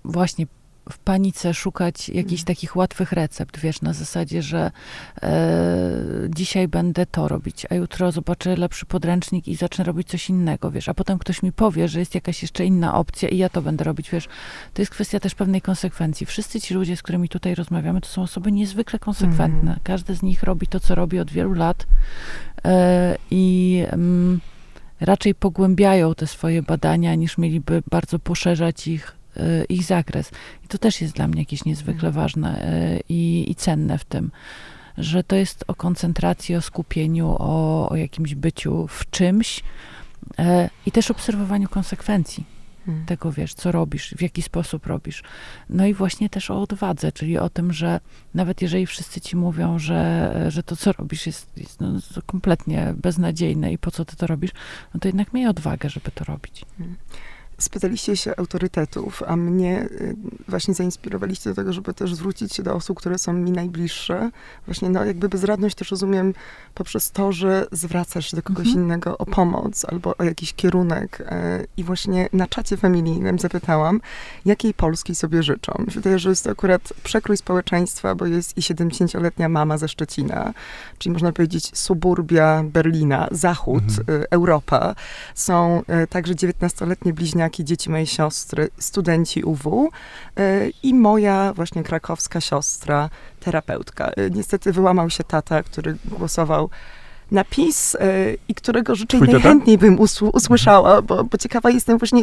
właśnie 0.03 0.47
w 0.91 0.99
panice 0.99 1.53
szukać 1.53 2.09
jakichś 2.09 2.41
mm. 2.41 2.45
takich 2.45 2.75
łatwych 2.75 3.11
recept, 3.11 3.59
wiesz, 3.59 3.81
na 3.81 3.93
zasadzie, 3.93 4.41
że 4.41 4.71
e, 5.21 5.91
dzisiaj 6.29 6.67
będę 6.67 7.05
to 7.05 7.27
robić, 7.27 7.65
a 7.69 7.75
jutro 7.75 8.11
zobaczę 8.11 8.55
lepszy 8.55 8.85
podręcznik 8.85 9.47
i 9.47 9.55
zacznę 9.55 9.83
robić 9.83 10.07
coś 10.07 10.29
innego, 10.29 10.71
wiesz, 10.71 10.89
a 10.89 10.93
potem 10.93 11.19
ktoś 11.19 11.43
mi 11.43 11.51
powie, 11.51 11.87
że 11.87 11.99
jest 11.99 12.15
jakaś 12.15 12.41
jeszcze 12.41 12.65
inna 12.65 12.95
opcja 12.95 13.29
i 13.29 13.37
ja 13.37 13.49
to 13.49 13.61
będę 13.61 13.83
robić, 13.83 14.09
wiesz. 14.09 14.27
To 14.73 14.81
jest 14.81 14.91
kwestia 14.91 15.19
też 15.19 15.35
pewnej 15.35 15.61
konsekwencji. 15.61 16.25
Wszyscy 16.25 16.61
ci 16.61 16.73
ludzie, 16.73 16.97
z 16.97 17.01
którymi 17.01 17.29
tutaj 17.29 17.55
rozmawiamy, 17.55 18.01
to 18.01 18.07
są 18.07 18.21
osoby 18.21 18.51
niezwykle 18.51 18.99
konsekwentne. 18.99 19.71
Mm. 19.71 19.79
Każdy 19.83 20.15
z 20.15 20.21
nich 20.21 20.43
robi 20.43 20.67
to, 20.67 20.79
co 20.79 20.95
robi 20.95 21.19
od 21.19 21.31
wielu 21.31 21.53
lat 21.53 21.87
e, 22.65 23.17
i 23.31 23.83
mm, 23.89 24.39
raczej 24.99 25.35
pogłębiają 25.35 26.15
te 26.15 26.27
swoje 26.27 26.61
badania, 26.61 27.15
niż 27.15 27.37
mieliby 27.37 27.83
bardzo 27.91 28.19
poszerzać 28.19 28.87
ich 28.87 29.20
ich 29.69 29.83
zakres. 29.83 30.31
I 30.65 30.67
to 30.67 30.77
też 30.77 31.01
jest 31.01 31.13
dla 31.13 31.27
mnie 31.27 31.41
jakieś 31.41 31.65
niezwykle 31.65 32.07
mhm. 32.07 32.13
ważne 32.13 32.73
y, 32.95 33.03
i, 33.09 33.51
i 33.51 33.55
cenne 33.55 33.97
w 33.97 34.05
tym, 34.05 34.31
że 34.97 35.23
to 35.23 35.35
jest 35.35 35.63
o 35.67 35.75
koncentracji, 35.75 36.55
o 36.55 36.61
skupieniu, 36.61 37.35
o, 37.39 37.89
o 37.89 37.95
jakimś 37.95 38.35
byciu 38.35 38.87
w 38.87 39.09
czymś 39.09 39.59
y, 39.59 39.63
i 40.85 40.91
też 40.91 41.11
obserwowaniu 41.11 41.69
konsekwencji 41.69 42.45
hmm. 42.85 43.05
tego, 43.05 43.31
wiesz, 43.31 43.53
co 43.53 43.71
robisz, 43.71 44.13
w 44.17 44.21
jaki 44.21 44.41
sposób 44.41 44.85
robisz. 44.85 45.23
No 45.69 45.85
i 45.85 45.93
właśnie 45.93 46.29
też 46.29 46.51
o 46.51 46.61
odwadze, 46.61 47.11
czyli 47.11 47.37
o 47.37 47.49
tym, 47.49 47.73
że 47.73 47.99
nawet 48.33 48.61
jeżeli 48.61 48.85
wszyscy 48.85 49.21
ci 49.21 49.35
mówią, 49.35 49.79
że, 49.79 50.45
że 50.47 50.63
to, 50.63 50.75
co 50.75 50.91
robisz, 50.91 51.25
jest, 51.25 51.57
jest 51.57 51.81
no, 51.81 51.99
kompletnie 52.25 52.93
beznadziejne 52.97 53.73
i 53.73 53.77
po 53.77 53.91
co 53.91 54.05
ty 54.05 54.15
to 54.15 54.27
robisz, 54.27 54.51
no 54.93 54.99
to 54.99 55.07
jednak 55.07 55.33
miej 55.33 55.47
odwagę, 55.47 55.89
żeby 55.89 56.11
to 56.11 56.23
robić. 56.23 56.65
Spytaliście 57.61 58.17
się 58.17 58.35
autorytetów, 58.37 59.23
a 59.27 59.35
mnie 59.35 59.81
y, 59.83 60.15
właśnie 60.47 60.73
zainspirowaliście 60.73 61.49
do 61.49 61.55
tego, 61.55 61.73
żeby 61.73 61.93
też 61.93 62.15
zwrócić 62.15 62.53
się 62.53 62.63
do 62.63 62.75
osób, 62.75 62.97
które 62.97 63.17
są 63.17 63.33
mi 63.33 63.51
najbliższe. 63.51 64.31
Właśnie, 64.65 64.89
no 64.89 65.05
jakby 65.05 65.29
bezradność 65.29 65.75
też 65.75 65.91
rozumiem 65.91 66.33
poprzez 66.73 67.11
to, 67.11 67.31
że 67.31 67.67
zwracasz 67.71 68.31
się 68.31 68.37
do 68.37 68.43
kogoś 68.43 68.67
mhm. 68.67 68.85
innego 68.85 69.17
o 69.17 69.25
pomoc 69.25 69.85
albo 69.85 70.17
o 70.17 70.23
jakiś 70.23 70.53
kierunek. 70.53 71.23
E, 71.25 71.65
I 71.77 71.83
właśnie 71.83 72.29
na 72.33 72.47
czacie 72.47 72.77
familijnym 72.77 73.39
zapytałam, 73.39 74.01
jakiej 74.45 74.73
Polski 74.73 75.15
sobie 75.15 75.43
życzą. 75.43 75.73
Wydaje, 75.87 76.19
że 76.19 76.29
jest 76.29 76.43
to 76.43 76.49
akurat 76.49 76.93
przekrój 77.03 77.37
społeczeństwa, 77.37 78.15
bo 78.15 78.25
jest 78.25 78.57
i 78.57 78.61
70-letnia 78.61 79.49
mama 79.49 79.77
ze 79.77 79.87
Szczecina, 79.87 80.53
czyli 80.97 81.13
można 81.13 81.31
powiedzieć 81.31 81.77
suburbia 81.77 82.63
Berlina, 82.63 83.27
zachód, 83.31 83.83
mhm. 83.83 84.21
Y, 84.21 84.29
Europa. 84.29 84.95
Są 85.35 85.81
e, 85.87 86.07
także 86.07 86.33
19-letnie 86.33 87.13
bliźniaki 87.13 87.50
dzieci 87.59 87.89
mojej 87.89 88.07
siostry, 88.07 88.69
studenci 88.79 89.43
UW 89.43 89.89
e, 90.37 90.69
i 90.83 90.93
moja 90.93 91.53
właśnie 91.53 91.83
krakowska 91.83 92.41
siostra, 92.41 93.09
terapeutka. 93.39 94.07
E, 94.07 94.29
niestety 94.29 94.73
wyłamał 94.73 95.09
się 95.09 95.23
tata, 95.23 95.63
który 95.63 95.97
głosował 96.05 96.69
napis, 97.31 97.95
y, 97.95 98.37
i 98.47 98.55
którego 98.55 98.95
życzeń 98.95 99.19
Twój 99.21 99.33
najchętniej 99.33 99.77
bym 99.77 99.97
usł- 99.97 100.29
usłyszała, 100.33 101.01
bo, 101.01 101.23
bo 101.23 101.37
ciekawa 101.37 101.69
jestem 101.69 101.97
właśnie, 101.97 102.21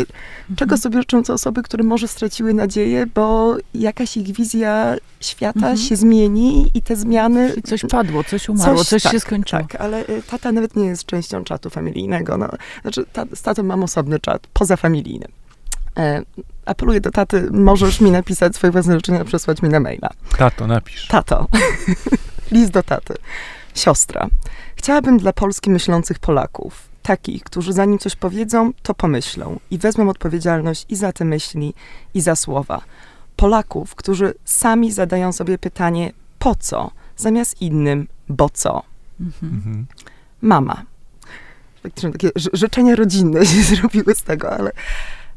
czego 0.56 0.76
sobie 0.76 0.98
życzą 0.98 1.22
te 1.22 1.32
osoby, 1.32 1.62
które 1.62 1.84
może 1.84 2.08
straciły 2.08 2.54
nadzieję, 2.54 3.06
bo 3.14 3.56
jakaś 3.74 4.16
ich 4.16 4.32
wizja 4.36 4.96
świata 5.20 5.58
Mhm. 5.58 5.76
się 5.76 5.96
zmieni 5.96 6.70
i 6.74 6.82
te 6.82 6.96
zmiany... 6.96 7.52
I 7.56 7.62
coś 7.62 7.80
padło, 7.90 8.24
coś 8.24 8.48
umarło, 8.48 8.84
coś, 8.84 9.02
tak, 9.02 9.12
się 9.12 9.20
skończyło. 9.20 9.62
Tak, 9.62 9.80
ale 9.80 10.08
y, 10.08 10.22
tata 10.30 10.52
nawet 10.52 10.76
nie 10.76 10.86
jest 10.86 11.04
częścią 11.06 11.44
czatu 11.44 11.70
familijnego. 11.70 12.36
No, 12.38 12.48
znaczy, 12.82 13.04
ta, 13.12 13.24
z 13.34 13.42
tatą 13.42 13.62
mam 13.62 13.82
osobny 13.82 14.18
czat, 14.20 14.46
pozafamilijny. 14.46 15.26
E, 15.96 16.22
apeluję 16.66 17.00
do 17.00 17.10
taty, 17.10 17.48
możesz 17.50 18.00
mi 18.00 18.10
napisać 18.10 18.56
swoje 18.56 18.70
własne 18.70 18.94
życzenia, 18.94 19.24
przesłać 19.24 19.62
mi 19.62 19.68
na 19.68 19.80
maila. 19.80 20.10
Tato, 20.38 20.66
napisz. 20.66 21.06
Tato. 21.08 21.46
List 22.52 22.70
do 22.72 22.82
taty. 22.82 23.14
Siostra. 23.74 24.26
Chciałabym 24.78 25.18
dla 25.18 25.32
Polski 25.32 25.70
myślących 25.70 26.18
Polaków, 26.18 26.88
takich, 27.02 27.44
którzy 27.44 27.72
zanim 27.72 27.98
coś 27.98 28.16
powiedzą, 28.16 28.72
to 28.82 28.94
pomyślą 28.94 29.60
i 29.70 29.78
wezmą 29.78 30.08
odpowiedzialność 30.08 30.86
i 30.88 30.96
za 30.96 31.12
te 31.12 31.24
myśli, 31.24 31.74
i 32.14 32.20
za 32.20 32.36
słowa. 32.36 32.80
Polaków, 33.36 33.94
którzy 33.94 34.34
sami 34.44 34.92
zadają 34.92 35.32
sobie 35.32 35.58
pytanie 35.58 36.12
po 36.38 36.54
co, 36.54 36.90
zamiast 37.16 37.62
innym 37.62 38.06
bo 38.28 38.50
co. 38.50 38.82
Mhm. 39.20 39.52
Mhm. 39.52 39.86
Mama. 40.42 40.82
Faktycznie 41.82 42.12
takie 42.12 42.30
ży- 42.36 42.50
życzenia 42.52 42.96
rodzinne 42.96 43.46
się 43.46 43.62
zrobiły 43.62 44.14
z 44.14 44.22
tego, 44.22 44.50
ale 44.52 44.70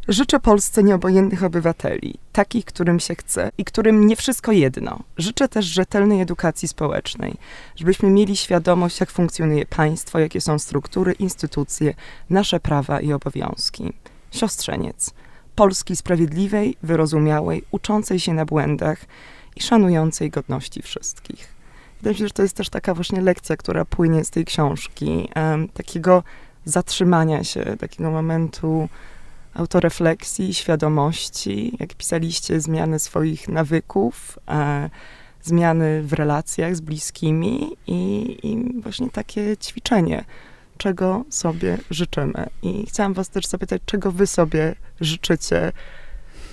życzę 0.08 0.40
Polsce 0.40 0.84
nieobojętnych 0.84 1.44
obywateli, 1.44 2.14
takich, 2.32 2.66
którym 2.66 3.00
się 3.00 3.16
chce 3.16 3.52
i 3.58 3.66
którym 3.66 4.08
nie 4.08 4.16
wszystko 4.16 4.52
jedno. 4.52 5.00
Życzę 5.18 5.48
też 5.48 5.66
rzetelnej 5.66 6.22
edukacji 6.22 6.68
społecznej, 6.68 7.36
żebyśmy 7.76 8.10
mieli 8.10 8.38
świadomość, 8.38 9.00
jak 9.00 9.12
funkcjonuje 9.12 9.66
państwo, 9.66 10.20
jakie 10.20 10.42
są 10.42 10.60
struktury, 10.60 11.14
instytucje, 11.14 11.94
nasze 12.30 12.60
prawa 12.60 13.02
i 13.02 13.14
obowiązki. 13.14 13.94
Siostrzeniec. 14.32 15.14
Polski 15.56 15.96
sprawiedliwej, 15.96 16.76
wyrozumiałej, 16.84 17.64
uczącej 17.72 18.20
się 18.20 18.34
na 18.34 18.46
błędach 18.46 19.06
i 19.56 19.62
szanującej 19.62 20.30
godności 20.30 20.82
wszystkich. 20.82 21.54
Wydaje 21.98 22.14
mi 22.14 22.20
się, 22.20 22.28
że 22.28 22.34
to 22.34 22.42
jest 22.42 22.56
też 22.56 22.70
taka 22.70 22.94
właśnie 22.94 23.22
lekcja, 23.22 23.58
która 23.58 23.86
płynie 23.86 24.24
z 24.24 24.30
tej 24.30 24.46
książki, 24.46 25.30
em, 25.36 25.68
takiego 25.68 26.24
zatrzymania 26.66 27.44
się, 27.44 27.78
takiego 27.80 28.12
momentu 28.12 28.90
autorefleksji, 29.54 30.54
świadomości, 30.54 31.78
jak 31.80 31.94
pisaliście, 31.94 32.62
zmiany 32.62 33.00
swoich 33.00 33.48
nawyków, 33.50 34.40
e, 34.48 34.90
zmiany 35.44 36.04
w 36.04 36.14
relacjach 36.14 36.76
z 36.76 36.82
bliskimi 36.82 37.78
i, 37.88 38.38
i 38.44 38.82
właśnie 38.82 39.10
takie 39.10 39.58
ćwiczenie, 39.58 40.26
czego 40.78 41.24
sobie 41.30 41.78
życzymy. 41.90 42.48
I 42.64 42.86
chciałam 42.88 43.14
was 43.14 43.30
też 43.30 43.46
zapytać, 43.46 43.82
czego 43.86 44.12
wy 44.12 44.28
sobie 44.28 44.76
życzycie 45.02 45.72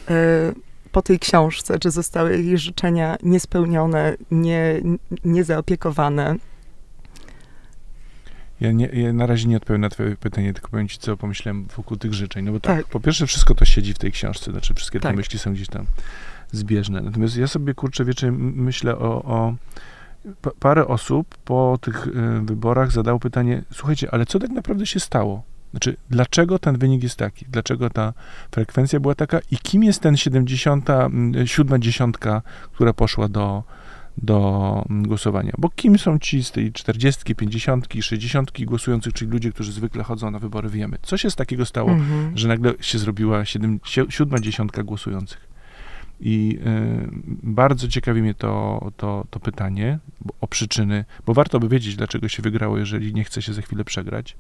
e, 0.09 0.53
po 0.93 1.03
tej 1.03 1.19
książce, 1.19 1.79
czy 1.79 1.91
zostały 1.91 2.37
jakieś 2.37 2.61
życzenia 2.61 3.17
niespełnione, 3.23 4.17
nie, 4.31 4.81
niezaopiekowane? 5.25 6.37
Ja, 8.61 8.73
nie, 8.73 8.87
ja 8.87 9.13
na 9.13 9.27
razie 9.27 9.49
nie 9.49 9.57
odpowiem 9.57 9.81
na 9.81 9.89
twoje 9.89 10.17
pytanie, 10.17 10.55
tylko 10.55 10.69
powiem 10.69 10.89
ci, 10.89 10.99
co 10.99 11.17
pomyślałem 11.17 11.67
wokół 11.77 11.97
tych 11.97 12.15
życzeń. 12.15 12.45
No 12.45 12.53
bo 12.53 12.61
tak, 12.61 12.77
Tak. 12.77 12.87
po 12.87 13.01
pierwsze 13.01 13.27
wszystko 13.27 13.55
to 13.55 13.65
siedzi 13.65 13.95
w 13.95 13.99
tej 13.99 14.13
książce, 14.13 14.51
znaczy 14.53 14.75
wszystkie 14.75 15.01
te 15.01 15.09
Tak. 15.09 15.17
myśli 15.17 15.39
są 15.39 15.53
gdzieś 15.53 15.69
tam 15.69 15.87
zbieżne. 16.53 17.01
Natomiast 17.01 17.37
ja 17.37 17.47
sobie, 17.47 17.75
kurczę, 17.75 18.05
wiecie, 18.05 18.29
m- 18.29 18.53
myślę 18.57 18.97
o... 18.99 19.23
o 19.25 19.55
pa- 20.43 20.51
parę 20.61 20.87
osób 20.87 21.37
po 21.45 21.79
tych 21.81 22.07
y, 22.07 22.11
wyborach 22.43 22.93
zadało 22.93 23.19
pytanie, 23.19 23.63
słuchajcie, 23.73 24.09
ale 24.11 24.27
co 24.27 24.39
tak 24.39 24.51
naprawdę 24.51 24.87
się 24.87 25.01
stało? 25.01 25.43
Znaczy, 25.71 25.97
dlaczego 26.11 26.59
ten 26.59 26.79
wynik 26.79 27.03
jest 27.03 27.17
taki? 27.17 27.47
Dlaczego 27.49 27.91
ta 27.91 28.13
frekwencja 28.51 29.01
była 29.01 29.15
taka? 29.15 29.39
I 29.51 29.57
kim 29.57 29.85
jest 29.85 30.01
ten 30.03 30.17
77 30.17 31.83
dziesiątka, 31.83 32.43
która 32.73 32.93
poszła 32.93 33.29
do, 33.29 33.63
do 34.23 34.85
mm, 34.91 35.09
głosowania? 35.09 35.53
Bo 35.59 35.69
kim 35.69 35.99
są 35.99 36.19
ci 36.19 36.45
z 36.45 36.51
tej 36.53 36.73
40, 36.73 37.35
50, 37.35 37.87
60 38.01 38.65
głosujących, 38.65 39.13
czyli 39.13 39.31
ludzie, 39.31 39.53
którzy 39.53 39.73
zwykle 39.73 40.03
chodzą 40.05 40.31
na 40.31 40.39
wybory, 40.39 40.69
wiemy. 40.69 40.97
Co 41.03 41.17
się 41.17 41.31
z 41.31 41.37
takiego 41.37 41.67
stało, 41.67 41.91
Mhm. 41.91 42.39
że 42.39 42.49
nagle 42.49 42.73
się 42.81 42.99
zrobiła 42.99 43.45
siedem, 43.45 43.81
si- 43.87 44.07
siódma 44.13 44.39
dziesiątka 44.41 44.83
głosujących? 44.83 45.49
I 46.21 46.59
y, 46.67 47.09
bardzo 47.43 47.89
ciekawi 47.89 48.23
mnie 48.23 48.35
to, 48.35 48.81
to, 48.97 49.27
to 49.31 49.41
pytanie 49.41 49.99
bo, 50.21 50.35
o 50.41 50.47
przyczyny, 50.47 51.05
bo 51.27 51.35
warto 51.35 51.61
by 51.61 51.69
wiedzieć, 51.69 51.97
dlaczego 51.97 52.29
się 52.29 52.43
wygrało, 52.43 52.79
jeżeli 52.79 53.15
nie 53.15 53.25
chce 53.25 53.43
się 53.43 53.53
za 53.53 53.63
chwilę 53.63 53.85
przegrać. 53.85 54.37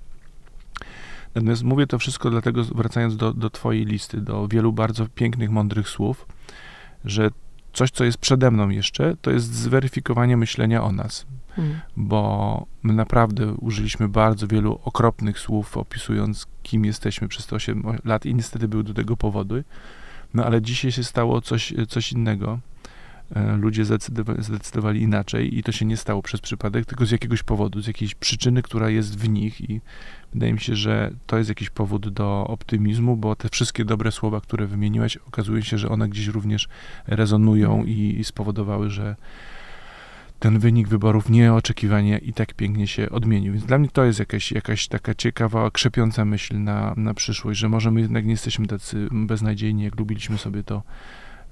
Natomiast 1.35 1.63
mówię 1.63 1.87
to 1.87 1.99
wszystko 1.99 2.31
dlatego, 2.31 2.65
wracając 2.65 3.17
do, 3.17 3.33
do 3.33 3.51
Twojej 3.51 3.85
listy, 3.85 4.21
do 4.21 4.49
wielu 4.49 4.73
bardzo 4.73 5.07
pięknych, 5.15 5.51
mądrych 5.51 5.89
słów, 5.89 6.27
że 7.05 7.31
coś, 7.73 7.91
co 7.91 8.05
jest 8.05 8.19
przede 8.19 8.51
mną 8.51 8.69
jeszcze, 8.69 9.17
to 9.23 9.31
jest 9.31 9.55
zweryfikowanie 9.55 10.37
myślenia 10.37 10.83
o 10.83 10.93
nas, 10.93 11.27
Mhm. 11.59 11.81
bo 11.97 12.67
my 12.83 12.93
naprawdę 12.93 13.53
użyliśmy 13.53 14.09
bardzo 14.09 14.47
wielu 14.47 14.81
okropnych 14.85 15.39
słów, 15.39 15.77
opisując, 15.77 16.47
kim 16.63 16.85
jesteśmy 16.85 17.29
przez 17.29 17.47
te 17.47 17.57
8 17.57 17.85
lat 18.05 18.27
i 18.27 18.35
niestety 18.35 18.69
były 18.69 18.85
do 18.85 18.95
tego 18.95 19.17
powody. 19.17 19.65
No 20.35 20.45
ale 20.45 20.63
dzisiaj 20.63 20.93
się 20.93 21.05
stało 21.05 21.41
coś, 21.41 21.75
coś 21.89 22.13
innego. 22.13 22.59
E, 23.35 23.57
Ludzie 23.57 23.85
zdecydowa- 23.85 24.43
zdecydowali 24.43 25.03
inaczej 25.03 25.59
i 25.59 25.63
to 25.63 25.73
się 25.73 25.85
nie 25.85 25.97
stało 25.97 26.23
przez 26.23 26.41
przypadek, 26.41 26.87
tylko 26.87 27.07
z 27.07 27.11
jakiegoś 27.11 27.43
powodu, 27.43 27.81
z 27.81 27.87
jakiejś 27.87 28.15
przyczyny, 28.15 28.63
która 28.63 28.91
jest 28.91 29.19
w 29.19 29.29
nich 29.29 29.71
i 29.71 29.81
wydaje 30.33 30.53
mi 30.53 30.61
się, 30.61 30.77
że 30.77 31.11
to 31.27 31.39
jest 31.39 31.49
jakiś 31.49 31.71
powód 31.71 32.09
do 32.09 32.47
optymizmu, 32.49 33.17
bo 33.17 33.37
te 33.37 33.49
wszystkie 33.49 33.85
dobre 33.85 34.13
słowa, 34.13 34.41
które 34.41 34.67
wymieniłeś, 34.67 35.17
okazuje 35.17 35.63
się, 35.63 35.79
że 35.79 35.89
one 35.89 36.09
gdzieś 36.09 36.27
również 36.27 36.69
rezonują 37.07 37.85
i, 37.85 38.17
i 38.21 38.25
spowodowały, 38.25 38.91
że 38.91 39.17
ten 40.39 40.59
wynik 40.59 40.89
wyborów 40.89 41.31
nieoczekiwanie 41.31 42.19
i 42.19 42.33
tak 42.33 42.55
pięknie 42.55 42.87
się 42.87 43.11
odmienił. 43.11 43.53
Więc 43.53 43.65
dla 43.65 43.79
mnie 43.79 43.89
to 43.89 44.05
jest 44.05 44.19
jakaś, 44.19 44.53
jakaś 44.53 44.89
taka 44.89 45.15
ciekawa, 45.15 45.71
krzepiąca 45.71 46.25
myśl 46.25 46.63
na, 46.63 46.95
na 46.97 47.15
przyszłość, 47.15 47.61
że 47.61 47.69
może 47.69 47.91
my 47.91 48.01
jednak 48.01 48.25
nie 48.25 48.31
jesteśmy 48.31 48.67
tacy 48.67 49.09
beznadziejni, 49.13 49.83
jak 49.83 49.99
lubiliśmy 49.99 50.39
sobie 50.39 50.65
to 50.65 50.83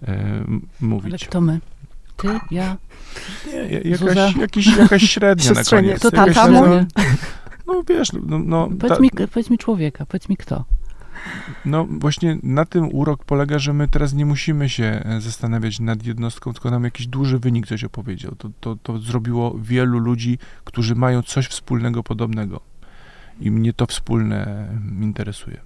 e, 0.03 0.07
m- 0.09 0.61
Ale 0.81 0.89
mówić. 0.89 1.27
kto 1.27 1.41
my? 1.41 1.61
Ty, 2.17 2.29
ja, 2.51 2.77
Nie, 3.47 3.91
jakaś, 3.91 4.37
jakiś, 4.37 4.77
jakaś 4.77 5.03
średnia 5.11 5.53
na 5.53 5.65
koniec. 5.65 6.03
to 6.03 6.11
tata 6.11 6.49
mój? 6.51 6.69
No 7.67 7.83
wiesz, 7.89 8.09
no, 8.27 8.39
no, 8.39 8.69
ta, 8.69 8.89
powiedz, 8.89 9.01
mi, 9.01 9.11
powiedz 9.33 9.51
mi 9.51 9.59
człowieka, 9.59 10.07
powiedz 10.07 10.29
mi 10.29 10.37
kto. 10.37 10.65
no 11.65 11.87
właśnie 11.91 12.39
na 12.43 12.65
tym 12.65 12.89
urok 12.95 13.25
polega, 13.25 13.59
że 13.59 13.73
my 13.73 13.89
teraz 13.89 14.13
nie 14.15 14.27
musimy 14.27 14.69
się 14.69 14.85
e, 14.85 15.21
zastanawiać 15.21 15.81
nad 15.81 16.07
jednostką, 16.07 16.53
tylko 16.53 16.71
nam 16.71 16.85
jakiś 16.85 17.07
duży 17.07 17.39
wynik 17.39 17.67
coś 17.67 17.85
opowiedział. 17.85 18.33
To, 18.39 18.51
to, 18.61 18.77
to 18.83 18.99
zrobiło 18.99 19.59
wielu 19.63 19.99
ludzi, 19.99 20.39
którzy 20.65 20.95
mają 20.95 21.23
coś 21.23 21.47
wspólnego, 21.47 22.03
podobnego. 22.03 22.61
I 23.41 23.51
mnie 23.51 23.73
to 23.73 23.87
wspólne 23.87 24.69
interesuje. 25.01 25.61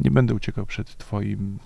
Nie 0.00 0.10
będę 0.10 0.34
uciekał 0.34 0.66
przed 0.66 0.96
twoim 0.96 1.58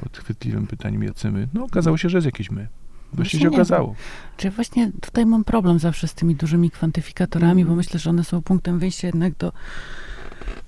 podchwytliwym 0.00 0.66
pytaniem, 0.66 1.02
jacy 1.02 1.30
my. 1.30 1.48
No 1.54 1.64
okazało 1.64 1.96
się, 1.96 2.08
że 2.08 2.16
jest 2.16 2.26
jakieś 2.26 2.50
my. 2.50 2.68
Właśnie 3.12 3.40
się 3.40 3.48
okazało. 3.48 3.94
Czy 4.36 4.50
właśnie 4.50 4.92
tutaj 5.00 5.26
mam 5.26 5.44
problem 5.44 5.78
zawsze 5.78 6.08
z 6.08 6.14
tymi 6.14 6.34
dużymi 6.34 6.70
kwantyfikatorami, 6.70 7.64
bo 7.64 7.70
Mhm. 7.70 7.76
myślę, 7.76 8.00
że 8.00 8.10
one 8.10 8.24
są 8.24 8.42
punktem 8.42 8.78
wyjścia 8.78 9.08
jednak 9.08 9.34
do, 9.36 9.52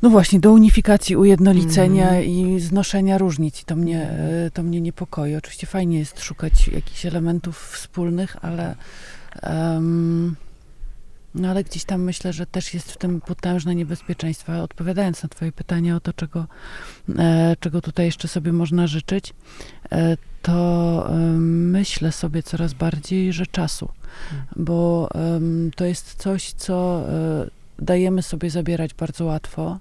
no 0.03 0.11
właśnie, 0.11 0.41
do 0.41 0.53
unifikacji, 0.53 1.17
ujednolicenia 1.17 2.05
Mhm. 2.09 2.25
i 2.25 2.61
znoszenia 2.61 3.19
różnic. 3.19 3.63
I 3.63 3.65
to 3.65 3.77
mnie, 3.77 4.03
e, 4.11 4.51
to 4.51 4.63
mnie 4.63 4.81
niepokoi. 4.81 5.35
Oczywiście 5.37 5.67
fajnie 5.67 5.99
jest 5.99 6.23
szukać 6.23 6.69
jakichś 6.69 7.07
elementów 7.07 7.59
wspólnych, 7.73 8.37
ale 8.45 8.75
em, 9.43 10.37
no 11.35 11.49
ale 11.49 11.65
gdzieś 11.65 11.85
tam 11.85 12.03
myślę, 12.03 12.33
że 12.33 12.47
też 12.47 12.75
jest 12.75 12.93
w 12.93 12.97
tym 12.97 13.21
potężne 13.21 13.75
niebezpieczeństwo. 13.75 14.63
Odpowiadając 14.63 15.23
na 15.23 15.29
twoje 15.29 15.53
pytanie 15.53 15.97
o 15.97 16.01
to, 16.01 16.13
czego, 16.13 16.47
e, 17.19 17.57
czego 17.61 17.81
tutaj 17.81 18.07
jeszcze 18.07 18.29
sobie 18.29 18.53
można 18.53 18.87
życzyć, 18.87 19.35
e, 19.93 20.17
to 20.43 21.07
em, 21.09 21.71
myślę 21.71 22.13
sobie 22.13 22.43
coraz 22.43 22.75
bardziej, 22.75 23.33
że 23.33 23.47
czasu, 23.47 23.89
bo 24.57 25.09
em, 25.15 25.71
to 25.77 25.85
jest 25.85 26.15
coś, 26.15 26.53
co 26.53 27.05
e, 27.09 27.51
dajemy 27.79 28.23
sobie 28.23 28.51
zabierać 28.51 28.95
bardzo 28.95 29.25
łatwo. 29.25 29.79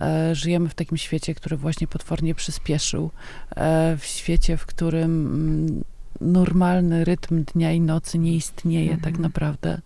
E, 0.00 0.34
Żyjemy 0.34 0.68
w 0.68 0.74
takim 0.74 0.98
świecie, 0.98 1.34
który 1.34 1.56
właśnie 1.56 1.86
potwornie 1.86 2.34
przyspieszył, 2.34 3.10
e, 3.56 3.96
w 3.96 4.04
świecie, 4.04 4.56
w 4.56 4.66
którym 4.66 5.26
mm, 5.26 5.84
normalny 6.22 7.04
rytm 7.04 7.44
dnia 7.44 7.72
i 7.72 7.80
nocy 7.80 8.18
nie 8.18 8.34
istnieje 8.36 8.90
tak 8.90 9.06
Mhm. 9.06 9.22
naprawdę. 9.22 9.80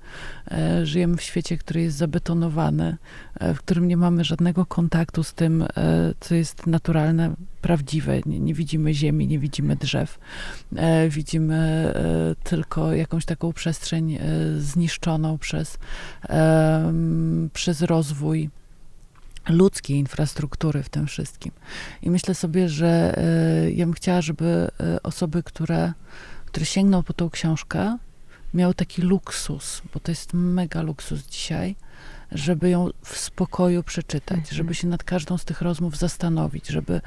E, 0.51 0.87
żyjemy 0.87 1.17
w 1.17 1.23
świecie, 1.23 1.59
który 1.59 1.83
jest 1.83 1.97
zabetonowany, 1.97 2.97
e, 3.41 3.55
w 3.55 3.59
którym 3.59 3.89
nie 3.89 3.97
mamy 3.97 4.25
żadnego 4.25 4.67
kontaktu 4.67 5.23
z 5.23 5.35
tym, 5.35 5.63
e, 5.63 5.69
co 6.21 6.35
jest 6.35 6.67
naturalne, 6.67 7.35
prawdziwe. 7.63 8.21
Nie, 8.27 8.41
nie 8.41 8.55
widzimy 8.55 8.95
ziemi, 8.95 9.27
nie 9.27 9.39
widzimy 9.39 9.77
drzew. 9.77 10.19
Widzimy 11.11 11.93
tylko 12.45 12.93
jakąś 12.93 13.25
taką 13.25 13.53
przestrzeń 13.53 14.19
zniszczoną 14.59 15.39
przez, 15.39 15.79
przez 17.53 17.83
rozwój 17.83 18.51
ludzkiej 19.49 19.97
infrastruktury 19.97 20.83
w 20.83 20.89
tym 20.89 21.07
wszystkim. 21.07 21.53
I 22.03 22.11
myślę 22.11 22.35
sobie, 22.35 22.69
że 22.69 23.19
e, 23.19 23.71
ja 23.71 23.87
bym 23.87 23.95
chciała, 23.95 24.21
żeby 24.21 24.69
e, 24.81 25.03
osoby, 25.03 25.43
które, 25.43 25.93
które 26.47 26.67
sięgną 26.67 27.03
po 27.03 27.13
tą 27.13 27.31
książkę, 27.31 27.99
miały 28.55 28.75
taki 28.75 29.03
luksus, 29.03 29.83
bo 29.95 30.01
to 30.01 30.13
jest 30.13 30.35
mega 30.35 30.83
luksus 30.83 31.27
dzisiaj, 31.27 31.77
żeby 32.33 32.71
ją 32.71 32.91
w 33.05 33.17
spokoju 33.17 33.83
przeczytać, 33.83 34.39
Mhm. 34.39 34.55
żeby 34.57 34.75
się 34.75 34.87
nad 34.89 35.05
każdą 35.05 35.39
z 35.39 35.45
tych 35.45 35.61
rozmów 35.63 35.97
zastanowić, 35.97 36.67
żeby, 36.69 37.01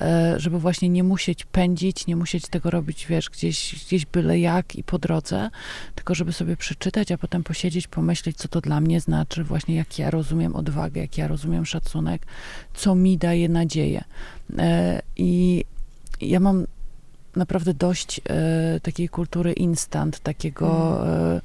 e, 0.00 0.34
żeby 0.36 0.58
właśnie 0.58 0.88
nie 0.88 1.04
musieć 1.04 1.44
pędzić, 1.44 2.06
nie 2.06 2.16
musieć 2.16 2.48
tego 2.48 2.70
robić, 2.70 3.06
wiesz, 3.06 3.30
gdzieś, 3.30 3.84
gdzieś 3.86 4.06
byle 4.06 4.38
jak 4.38 4.76
i 4.76 4.84
po 4.84 4.98
drodze, 4.98 5.50
tylko 5.94 6.14
żeby 6.14 6.32
sobie 6.32 6.56
przeczytać, 6.56 7.12
a 7.12 7.18
potem 7.18 7.44
posiedzieć, 7.44 7.88
pomyśleć, 7.88 8.36
co 8.36 8.48
to 8.48 8.60
dla 8.60 8.80
mnie 8.80 9.00
znaczy, 9.00 9.44
właśnie 9.44 9.74
jak 9.74 9.98
ja 9.98 10.10
rozumiem 10.10 10.56
odwagę, 10.56 11.00
jak 11.00 11.18
ja 11.18 11.28
rozumiem 11.28 11.66
szacunek, 11.66 12.26
co 12.74 12.94
mi 12.94 13.18
daje 13.18 13.48
nadzieję. 13.48 14.04
E, 14.58 15.02
I 15.16 15.64
ja 16.20 16.40
mam 16.40 16.66
naprawdę 17.36 17.74
dość 17.74 18.20
e, 18.24 18.80
takiej 18.80 19.08
kultury 19.08 19.52
instant, 19.52 20.20
takiego 20.20 21.00
e, 21.08 21.40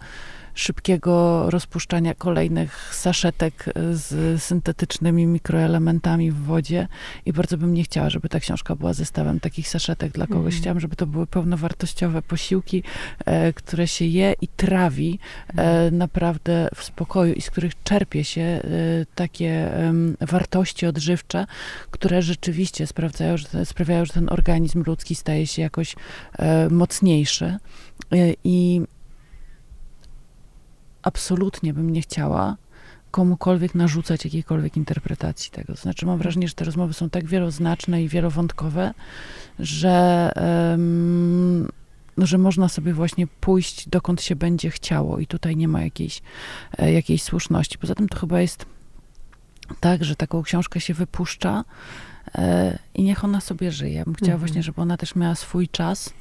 szybkiego 0.56 1.46
rozpuszczania 1.50 2.14
kolejnych 2.14 2.96
saszetek 2.96 3.66
e, 3.68 3.72
z 3.94 4.44
syntetycznymi 4.44 5.26
mikroelementami 5.26 6.32
w 6.32 6.44
wodzie 6.44 6.88
i 7.26 7.34
bardzo 7.34 7.58
bym 7.58 7.74
nie 7.74 7.84
chciała, 7.84 8.10
żeby 8.10 8.30
ta 8.30 8.40
książka 8.40 8.76
była 8.76 8.94
zestawem 8.94 9.40
takich 9.40 9.68
saszetek 9.68 10.12
dla 10.12 10.28
kogoś. 10.28 10.54
Mhm. 10.54 10.62
Chciałam, 10.62 10.80
żeby 10.80 10.96
to 10.96 11.08
były 11.08 11.28
pełnowartościowe 11.28 12.22
posiłki, 12.22 12.84
e, 13.26 13.54
które 13.54 13.88
się 13.88 14.06
je 14.06 14.34
i 14.42 14.48
trawi 14.48 15.20
e, 15.58 15.92
naprawdę 15.92 16.70
w 16.76 16.84
spokoju 16.84 17.34
i 17.34 17.42
z 17.42 17.50
których 17.50 17.84
czerpie 17.84 18.24
się 18.24 18.42
e, 18.42 18.62
takie 19.16 19.72
wartości 20.22 20.86
odżywcze, 20.86 21.46
które 21.92 22.22
rzeczywiście 22.22 22.88
sprawdzają, 22.88 23.38
że, 23.38 23.66
sprawiają, 23.66 24.06
że 24.06 24.14
ten 24.14 24.30
organizm 24.30 24.84
ludzki 24.88 25.16
staje 25.16 25.48
się 25.48 25.62
jakoś 25.62 25.96
e, 26.40 26.70
mocniejszy. 26.70 27.46
E, 27.46 27.58
I 28.44 28.82
absolutnie 31.04 31.74
bym 31.74 31.90
nie 31.90 32.02
chciała 32.02 32.58
komukolwiek 33.12 33.76
narzucać 33.76 34.26
jakiejkolwiek 34.26 34.78
interpretacji 34.78 35.52
tego. 35.52 35.76
Znaczy 35.76 36.06
mam 36.06 36.18
wrażenie, 36.18 36.48
że 36.48 36.54
te 36.54 36.66
rozmowy 36.66 36.94
są 36.94 37.10
tak 37.10 37.26
wieloznaczne 37.26 38.04
i 38.04 38.10
wielowątkowe, 38.10 38.94
że, 39.60 40.32
no, 42.18 42.26
że 42.26 42.38
można 42.38 42.70
sobie 42.70 42.94
właśnie 42.94 43.28
pójść 43.28 43.90
dokąd 43.90 44.22
się 44.22 44.36
będzie 44.36 44.70
chciało 44.70 45.20
i 45.20 45.28
tutaj 45.28 45.56
nie 45.56 45.68
ma 45.68 45.82
jakiejś, 45.82 46.22
e, 46.78 46.94
jakiejś 46.94 47.24
słuszności. 47.24 47.78
Poza 47.78 47.96
tym 47.96 48.10
to 48.10 48.20
chyba 48.20 48.42
jest 48.42 48.66
tak, 49.80 50.04
że 50.04 50.16
taką 50.16 50.44
książkę 50.44 50.82
się 50.82 50.94
wypuszcza 50.94 51.64
e, 52.36 52.80
i 52.94 53.04
niech 53.04 53.24
ona 53.24 53.42
sobie 53.42 53.72
żyje. 53.72 54.04
Bym 54.06 54.16
chciała 54.16 54.34
Mhm. 54.34 54.40
właśnie, 54.40 54.64
żeby 54.64 54.82
ona 54.82 54.98
też 54.98 55.16
miała 55.16 55.36
swój 55.36 55.68
czas 55.70 56.14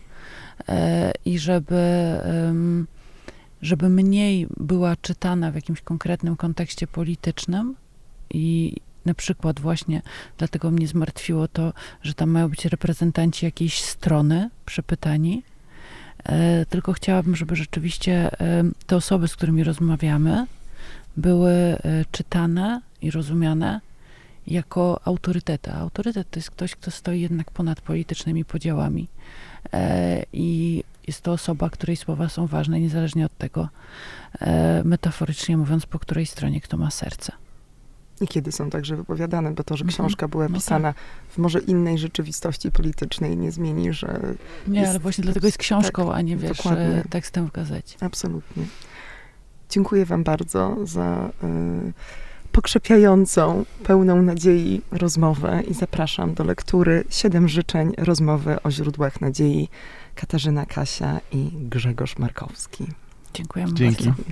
e, 0.69 1.13
i 1.25 1.39
żeby, 1.39 1.77
em, 2.25 2.87
żeby 3.63 3.89
mniej 3.89 4.47
była 4.57 4.97
czytana 4.97 5.51
w 5.51 5.55
jakimś 5.55 5.81
konkretnym 5.81 6.37
kontekście 6.37 6.87
politycznym 6.87 7.75
i 8.31 8.77
na 9.05 9.15
przykład 9.15 9.61
właśnie 9.61 10.03
dlatego 10.39 10.71
mnie 10.71 10.89
zmartwiło 10.89 11.49
to, 11.49 11.73
że 12.03 12.15
tam 12.15 12.31
mają 12.31 12.49
być 12.49 12.65
reprezentanci 12.65 13.45
jakiejś 13.45 13.83
strony 13.83 14.51
przepytani, 14.67 15.43
e, 16.25 16.67
tylko 16.67 16.93
chciałabym, 16.93 17.37
żeby 17.37 17.57
rzeczywiście 17.57 18.41
e, 18.41 18.65
te 18.87 18.97
osoby, 18.97 19.29
z 19.29 19.37
którymi 19.37 19.65
rozmawiamy, 19.65 20.47
były 21.17 21.53
e, 21.53 21.77
czytane 22.13 22.81
i 23.03 23.11
rozumiane 23.11 23.81
jako 24.47 25.01
autorytety. 25.05 25.73
Autorytet 25.73 26.31
to 26.31 26.39
jest 26.39 26.51
ktoś, 26.51 26.77
kto 26.77 26.91
stoi 26.91 27.21
jednak 27.21 27.51
ponad 27.51 27.81
politycznymi 27.81 28.45
podziałami. 28.45 29.09
I 30.33 30.85
jest 31.07 31.21
to 31.23 31.33
osoba, 31.33 31.71
której 31.71 31.97
słowa 31.97 32.29
są 32.29 32.47
ważne, 32.47 32.81
niezależnie 32.81 33.27
od 33.27 33.39
tego, 33.39 33.69
e, 34.41 34.83
metaforycznie 34.85 35.57
mówiąc, 35.57 35.87
po 35.87 35.99
której 35.99 36.27
stronie 36.27 36.61
kto 36.61 36.77
ma 36.77 36.91
serce. 36.91 37.33
I 38.21 38.29
kiedy 38.29 38.53
są 38.53 38.71
także 38.71 38.97
wypowiadane, 38.97 39.51
bo 39.51 39.65
to, 39.65 39.77
że 39.77 39.85
Mhm. 39.85 39.95
książka 39.95 40.29
była 40.29 40.49
No 40.49 40.55
pisana 40.55 40.95
w 41.29 41.39
może 41.39 41.59
innej 41.59 41.99
rzeczywistości 41.99 42.71
politycznej 42.73 43.37
nie 43.37 43.53
zmieni, 43.53 43.93
że 43.93 44.21
Nie, 44.69 44.81
Jest- 44.81 44.91
ale 44.91 44.99
właśnie 44.99 45.23
dlatego 45.25 45.47
jest 45.47 45.59
książką, 45.59 46.13
a 46.13 46.21
nie 46.21 46.37
wiesz, 46.37 46.57
dokładnie. 46.57 47.05
tekstem 47.11 47.47
w 47.47 47.53
gazecie. 47.53 47.97
absolutnie. 48.01 48.65
Dziękuję 49.71 50.07
wam 50.07 50.25
bardzo 50.25 50.77
za 50.87 51.31
y, 51.89 51.93
pokrzepiającą, 52.53 53.65
pełną 53.85 54.23
nadziei 54.23 54.81
rozmowę 54.91 55.63
i 55.69 55.75
zapraszam 55.75 56.35
do 56.35 56.45
lektury 56.45 57.05
Siedem 57.11 57.49
życzeń 57.49 57.93
rozmowy 57.99 58.63
o 58.63 58.71
źródłach 58.71 59.21
nadziei 59.21 59.69
Katarzyna 60.15 60.67
Kasia 60.67 61.21
i 61.33 61.51
Grzegorz 61.53 62.19
Markowski. 62.19 62.87
Dziękujemy 63.35 63.75
Dzięki. 63.75 64.05
bardzo. 64.05 64.23